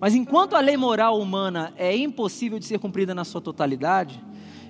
Mas 0.00 0.14
enquanto 0.14 0.54
a 0.56 0.60
lei 0.60 0.76
moral 0.76 1.18
humana 1.20 1.72
é 1.76 1.96
impossível 1.96 2.58
de 2.58 2.66
ser 2.66 2.78
cumprida 2.78 3.14
na 3.14 3.24
sua 3.24 3.40
totalidade, 3.40 4.22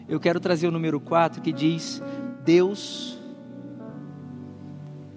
eu 0.08 0.20
quero 0.20 0.38
trazer 0.38 0.68
o 0.68 0.70
número 0.70 1.00
4 1.00 1.40
que 1.40 1.52
diz: 1.52 2.02
Deus, 2.44 3.18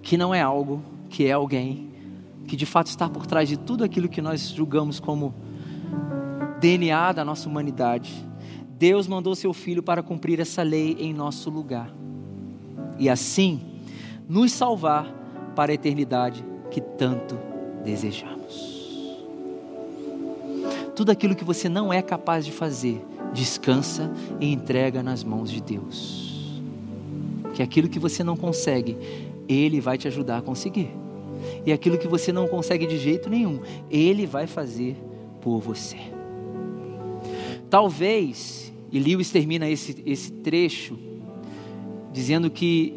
que 0.02 0.16
não 0.16 0.34
é 0.34 0.40
algo, 0.40 0.82
que 1.08 1.26
é 1.26 1.32
alguém, 1.32 1.92
que 2.46 2.56
de 2.56 2.66
fato 2.66 2.86
está 2.86 3.08
por 3.08 3.26
trás 3.26 3.48
de 3.48 3.56
tudo 3.56 3.84
aquilo 3.84 4.08
que 4.08 4.22
nós 4.22 4.48
julgamos 4.48 4.98
como 4.98 5.34
DNA 6.60 7.12
da 7.12 7.24
nossa 7.24 7.48
humanidade, 7.48 8.12
Deus 8.78 9.06
mandou 9.06 9.34
seu 9.34 9.52
filho 9.52 9.82
para 9.82 10.02
cumprir 10.02 10.40
essa 10.40 10.62
lei 10.62 10.96
em 10.98 11.12
nosso 11.12 11.50
lugar. 11.50 11.92
E 12.98 13.08
assim, 13.08 13.60
nos 14.28 14.52
salvar 14.52 15.06
para 15.54 15.72
a 15.72 15.74
eternidade 15.74 16.44
que 16.70 16.80
tanto 16.80 17.38
desejamos. 17.84 18.37
Tudo 20.98 21.12
aquilo 21.12 21.36
que 21.36 21.44
você 21.44 21.68
não 21.68 21.92
é 21.92 22.02
capaz 22.02 22.44
de 22.44 22.50
fazer, 22.50 23.00
descansa 23.32 24.10
e 24.40 24.52
entrega 24.52 25.00
nas 25.00 25.22
mãos 25.22 25.48
de 25.48 25.62
Deus. 25.62 26.60
Que 27.54 27.62
aquilo 27.62 27.88
que 27.88 28.00
você 28.00 28.24
não 28.24 28.36
consegue, 28.36 28.98
Ele 29.48 29.80
vai 29.80 29.96
te 29.96 30.08
ajudar 30.08 30.38
a 30.38 30.42
conseguir. 30.42 30.90
E 31.64 31.70
aquilo 31.70 31.98
que 31.98 32.08
você 32.08 32.32
não 32.32 32.48
consegue 32.48 32.84
de 32.84 32.98
jeito 32.98 33.30
nenhum, 33.30 33.60
Ele 33.88 34.26
vai 34.26 34.48
fazer 34.48 34.96
por 35.40 35.60
você. 35.60 35.98
Talvez 37.70 38.72
e 38.90 38.98
Lewis 38.98 39.30
termina 39.30 39.70
esse, 39.70 40.02
esse 40.04 40.32
trecho 40.32 40.98
dizendo 42.12 42.50
que 42.50 42.92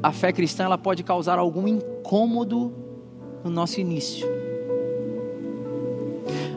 a 0.00 0.12
fé 0.12 0.32
cristã 0.32 0.62
ela 0.62 0.78
pode 0.78 1.02
causar 1.02 1.36
algum 1.36 1.66
incômodo 1.66 2.72
no 3.42 3.50
nosso 3.50 3.80
início. 3.80 4.49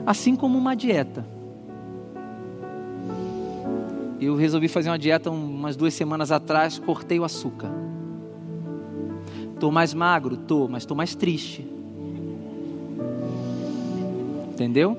Assim 0.06 0.36
como 0.36 0.58
uma 0.58 0.76
dieta. 0.76 1.26
Eu 4.20 4.36
resolvi 4.36 4.68
fazer 4.68 4.90
uma 4.90 5.00
dieta 5.00 5.30
umas 5.30 5.76
duas 5.76 5.94
semanas 5.94 6.32
atrás, 6.32 6.80
cortei 6.80 7.20
o 7.20 7.24
açúcar. 7.24 7.72
Estou 9.54 9.72
mais 9.72 9.94
magro? 9.94 10.36
Estou, 10.36 10.68
mas 10.68 10.84
estou 10.84 10.96
mais 10.96 11.16
triste. 11.16 11.68
Entendeu? 14.52 14.98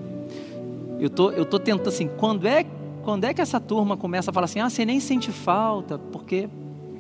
Eu 0.99 1.11
tô, 1.11 1.31
eu 1.31 1.45
tô 1.45 1.59
tentando 1.59 1.89
assim, 1.89 2.09
quando 2.09 2.47
é 2.47 2.65
quando 3.05 3.25
é 3.25 3.35
que 3.35 3.43
essa 3.43 3.61
turma 3.61 3.97
começa 3.97 4.31
a 4.31 4.35
falar 4.35 4.47
assim: 4.47 4.61
ah, 4.61 4.71
você 4.71 4.85
nem 4.85 4.99
sente 4.99 5.31
falta, 5.31 5.99
porque 5.99 6.49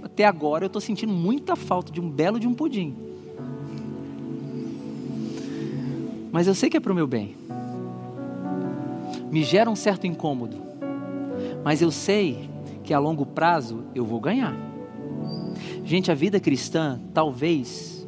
até 0.02 0.24
agora 0.24 0.64
eu 0.64 0.66
estou 0.66 0.80
sentindo 0.80 1.12
muita 1.12 1.56
falta 1.56 1.90
de 1.90 2.00
um 2.00 2.08
belo 2.08 2.38
de 2.38 2.46
um 2.46 2.54
pudim. 2.54 2.94
Mas 6.30 6.46
eu 6.46 6.54
sei 6.54 6.68
que 6.68 6.76
é 6.76 6.80
para 6.80 6.92
o 6.92 6.94
meu 6.94 7.06
bem. 7.06 7.34
Me 9.34 9.42
gera 9.42 9.68
um 9.68 9.74
certo 9.74 10.06
incômodo. 10.06 10.62
Mas 11.64 11.82
eu 11.82 11.90
sei 11.90 12.48
que 12.84 12.94
a 12.94 13.00
longo 13.00 13.26
prazo 13.26 13.82
eu 13.92 14.04
vou 14.04 14.20
ganhar. 14.20 14.54
Gente, 15.84 16.08
a 16.08 16.14
vida 16.14 16.38
cristã, 16.38 17.00
talvez, 17.12 18.06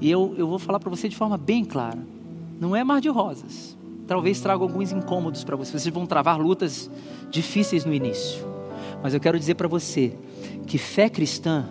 e 0.00 0.10
eu, 0.10 0.34
eu 0.36 0.48
vou 0.48 0.58
falar 0.58 0.80
para 0.80 0.90
você 0.90 1.08
de 1.08 1.14
forma 1.14 1.38
bem 1.38 1.64
clara, 1.64 2.00
não 2.58 2.74
é 2.74 2.82
mar 2.82 3.00
de 3.00 3.08
rosas. 3.08 3.78
Talvez 4.08 4.40
traga 4.40 4.60
alguns 4.60 4.90
incômodos 4.90 5.44
para 5.44 5.54
você. 5.54 5.70
Vocês 5.70 5.94
vão 5.94 6.04
travar 6.04 6.36
lutas 6.40 6.90
difíceis 7.30 7.84
no 7.84 7.94
início. 7.94 8.44
Mas 9.00 9.14
eu 9.14 9.20
quero 9.20 9.38
dizer 9.38 9.54
para 9.54 9.68
você 9.68 10.18
que 10.66 10.78
fé 10.78 11.08
cristã 11.08 11.64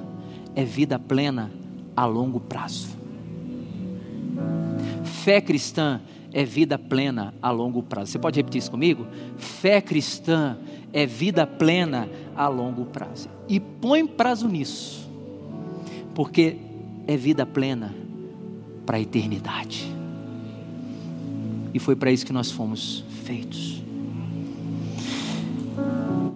é 0.56 0.64
vida 0.64 0.98
plena 0.98 1.52
a 1.93 2.06
longo 2.06 2.39
prazo. 2.39 2.95
Fé 5.04 5.41
cristã 5.41 6.00
é 6.00 6.16
vida 6.45 6.78
plena 6.78 7.34
a 7.41 7.51
longo 7.51 7.82
prazo. 7.82 8.11
Você 8.11 8.19
pode 8.19 8.39
repetir 8.39 8.59
isso 8.59 8.71
comigo? 8.71 9.07
Fé 9.38 9.82
cristã 9.82 10.57
é 10.93 11.05
vida 11.05 11.45
plena 11.45 12.09
a 12.36 12.47
longo 12.47 12.86
prazo. 12.86 13.30
E 13.47 13.59
põe 13.59 14.05
prazo 14.05 14.47
nisso, 14.47 15.09
porque 16.13 16.57
é 17.07 17.15
vida 17.15 17.45
plena 17.45 17.93
para 18.86 18.97
a 18.97 19.01
eternidade. 19.01 19.91
E 21.73 21.80
foi 21.80 21.95
para 21.95 22.11
isso 22.11 22.25
que 22.25 22.34
nós 22.34 22.51
fomos 22.51 23.03
feitos. 23.23 23.82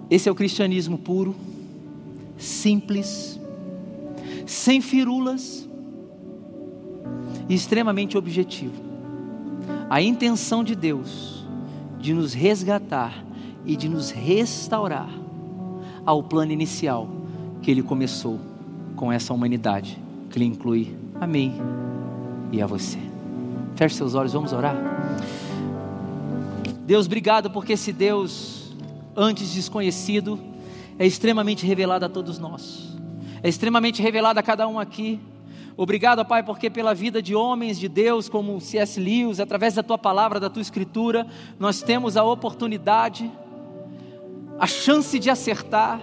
Esse 0.10 0.28
é 0.28 0.32
o 0.32 0.36
cristianismo 0.36 0.98
puro, 0.98 1.36
simples, 2.38 3.40
sem 4.46 4.82
firulas 4.82 5.68
e 7.48 7.54
extremamente 7.54 8.18
objetivo. 8.18 8.91
A 9.92 10.02
intenção 10.02 10.64
de 10.64 10.74
Deus 10.74 11.44
de 12.00 12.14
nos 12.14 12.34
resgatar 12.34 13.26
e 13.66 13.76
de 13.76 13.90
nos 13.90 14.10
restaurar 14.10 15.10
ao 16.06 16.24
plano 16.24 16.54
inicial 16.54 17.10
que 17.62 17.70
Ele 17.70 17.84
começou 17.84 18.40
com 18.96 19.12
essa 19.12 19.34
humanidade, 19.34 20.02
que 20.30 20.38
Ele 20.38 20.46
inclui 20.46 20.96
a 21.20 21.28
mim 21.28 21.56
e 22.54 22.62
a 22.62 22.66
você. 22.66 23.00
Feche 23.76 23.96
seus 23.96 24.16
olhos, 24.16 24.32
vamos 24.32 24.54
orar. 24.54 24.78
Deus, 26.86 27.06
obrigado 27.06 27.52
porque 27.52 27.74
esse 27.74 27.92
Deus, 27.92 28.74
antes 29.14 29.52
desconhecido, 29.54 30.40
é 30.98 31.06
extremamente 31.06 31.66
revelado 31.66 32.06
a 32.06 32.10
todos 32.10 32.40
nós, 32.40 32.98
é 33.44 33.50
extremamente 33.50 34.02
revelado 34.02 34.40
a 34.40 34.44
cada 34.44 34.66
um 34.70 34.80
aqui. 34.80 35.20
Obrigado, 35.82 36.24
Pai, 36.24 36.44
porque 36.44 36.70
pela 36.70 36.94
vida 36.94 37.24
de 37.24 37.34
homens 37.34 37.80
de 37.80 37.90
Deus 37.90 38.30
como 38.30 38.62
C.S. 38.62 39.00
Lewis, 39.00 39.40
através 39.40 39.74
da 39.74 39.82
tua 39.82 39.98
palavra, 39.98 40.40
da 40.40 40.48
tua 40.48 40.62
escritura, 40.62 41.26
nós 41.58 41.82
temos 41.82 42.16
a 42.16 42.24
oportunidade, 42.24 43.32
a 44.60 44.68
chance 44.68 45.18
de 45.18 45.28
acertar, 45.28 46.00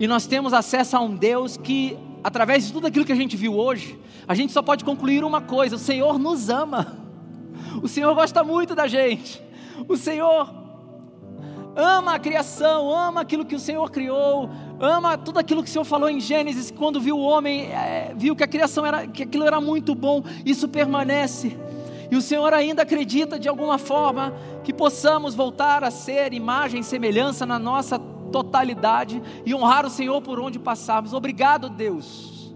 e 0.00 0.06
nós 0.06 0.26
temos 0.26 0.54
acesso 0.54 0.96
a 0.96 1.00
um 1.00 1.14
Deus 1.14 1.58
que, 1.58 1.94
através 2.24 2.66
de 2.66 2.72
tudo 2.72 2.86
aquilo 2.86 3.04
que 3.04 3.12
a 3.12 3.14
gente 3.14 3.36
viu 3.36 3.54
hoje, 3.54 3.98
a 4.26 4.34
gente 4.34 4.50
só 4.50 4.62
pode 4.62 4.82
concluir 4.82 5.22
uma 5.24 5.42
coisa: 5.42 5.76
o 5.76 5.78
Senhor 5.78 6.18
nos 6.18 6.48
ama, 6.48 6.96
o 7.82 7.88
Senhor 7.88 8.14
gosta 8.14 8.42
muito 8.42 8.74
da 8.74 8.86
gente, 8.86 9.42
o 9.86 9.94
Senhor 9.94 10.50
ama 11.76 12.14
a 12.14 12.18
criação, 12.18 12.90
ama 12.90 13.20
aquilo 13.20 13.44
que 13.44 13.54
o 13.54 13.60
Senhor 13.60 13.90
criou, 13.90 14.48
ama 14.82 15.16
tudo 15.16 15.38
aquilo 15.38 15.62
que 15.62 15.70
o 15.70 15.72
Senhor 15.72 15.84
falou 15.84 16.10
em 16.10 16.20
Gênesis, 16.20 16.70
quando 16.70 17.00
viu 17.00 17.16
o 17.16 17.22
homem, 17.22 17.66
é, 17.66 18.12
viu 18.16 18.34
que 18.34 18.42
a 18.42 18.48
criação 18.48 18.84
era, 18.84 19.06
que 19.06 19.22
aquilo 19.22 19.44
era 19.44 19.60
muito 19.60 19.94
bom, 19.94 20.24
isso 20.44 20.68
permanece. 20.68 21.56
E 22.10 22.16
o 22.16 22.20
Senhor 22.20 22.52
ainda 22.52 22.82
acredita 22.82 23.38
de 23.38 23.48
alguma 23.48 23.78
forma 23.78 24.34
que 24.64 24.72
possamos 24.72 25.34
voltar 25.34 25.84
a 25.84 25.90
ser 25.90 26.34
imagem 26.34 26.80
e 26.80 26.84
semelhança 26.84 27.46
na 27.46 27.58
nossa 27.58 27.98
totalidade 27.98 29.22
e 29.46 29.54
honrar 29.54 29.86
o 29.86 29.90
Senhor 29.90 30.20
por 30.20 30.40
onde 30.40 30.58
passarmos. 30.58 31.14
Obrigado, 31.14 31.70
Deus, 31.70 32.52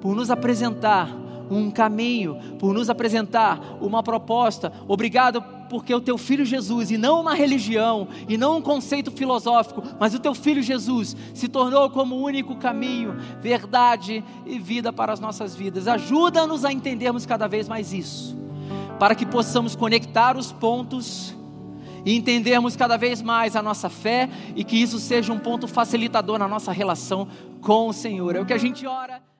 por 0.00 0.14
nos 0.14 0.30
apresentar 0.30 1.08
um 1.50 1.70
caminho, 1.70 2.36
por 2.58 2.74
nos 2.74 2.90
apresentar 2.90 3.78
uma 3.80 4.02
proposta. 4.02 4.72
Obrigado 4.88 5.42
porque 5.68 5.94
o 5.94 6.00
teu 6.00 6.16
filho 6.16 6.44
Jesus, 6.44 6.90
e 6.90 6.98
não 6.98 7.20
uma 7.20 7.34
religião, 7.34 8.08
e 8.28 8.36
não 8.36 8.58
um 8.58 8.62
conceito 8.62 9.10
filosófico, 9.10 9.82
mas 9.98 10.14
o 10.14 10.18
teu 10.18 10.34
filho 10.34 10.62
Jesus 10.62 11.16
se 11.32 11.48
tornou 11.48 11.90
como 11.90 12.14
o 12.14 12.22
único 12.22 12.56
caminho, 12.56 13.16
verdade 13.40 14.24
e 14.46 14.58
vida 14.58 14.92
para 14.92 15.12
as 15.12 15.20
nossas 15.20 15.54
vidas. 15.54 15.88
Ajuda-nos 15.88 16.64
a 16.64 16.72
entendermos 16.72 17.26
cada 17.26 17.46
vez 17.46 17.68
mais 17.68 17.92
isso, 17.92 18.36
para 18.98 19.14
que 19.14 19.26
possamos 19.26 19.74
conectar 19.74 20.36
os 20.36 20.52
pontos 20.52 21.34
e 22.04 22.14
entendermos 22.14 22.76
cada 22.76 22.96
vez 22.96 23.22
mais 23.22 23.56
a 23.56 23.62
nossa 23.62 23.88
fé 23.88 24.28
e 24.54 24.62
que 24.62 24.76
isso 24.76 24.98
seja 24.98 25.32
um 25.32 25.38
ponto 25.38 25.66
facilitador 25.66 26.38
na 26.38 26.46
nossa 26.46 26.70
relação 26.70 27.26
com 27.60 27.88
o 27.88 27.92
Senhor. 27.92 28.36
É 28.36 28.40
o 28.40 28.46
que 28.46 28.52
a 28.52 28.58
gente 28.58 28.86
ora. 28.86 29.33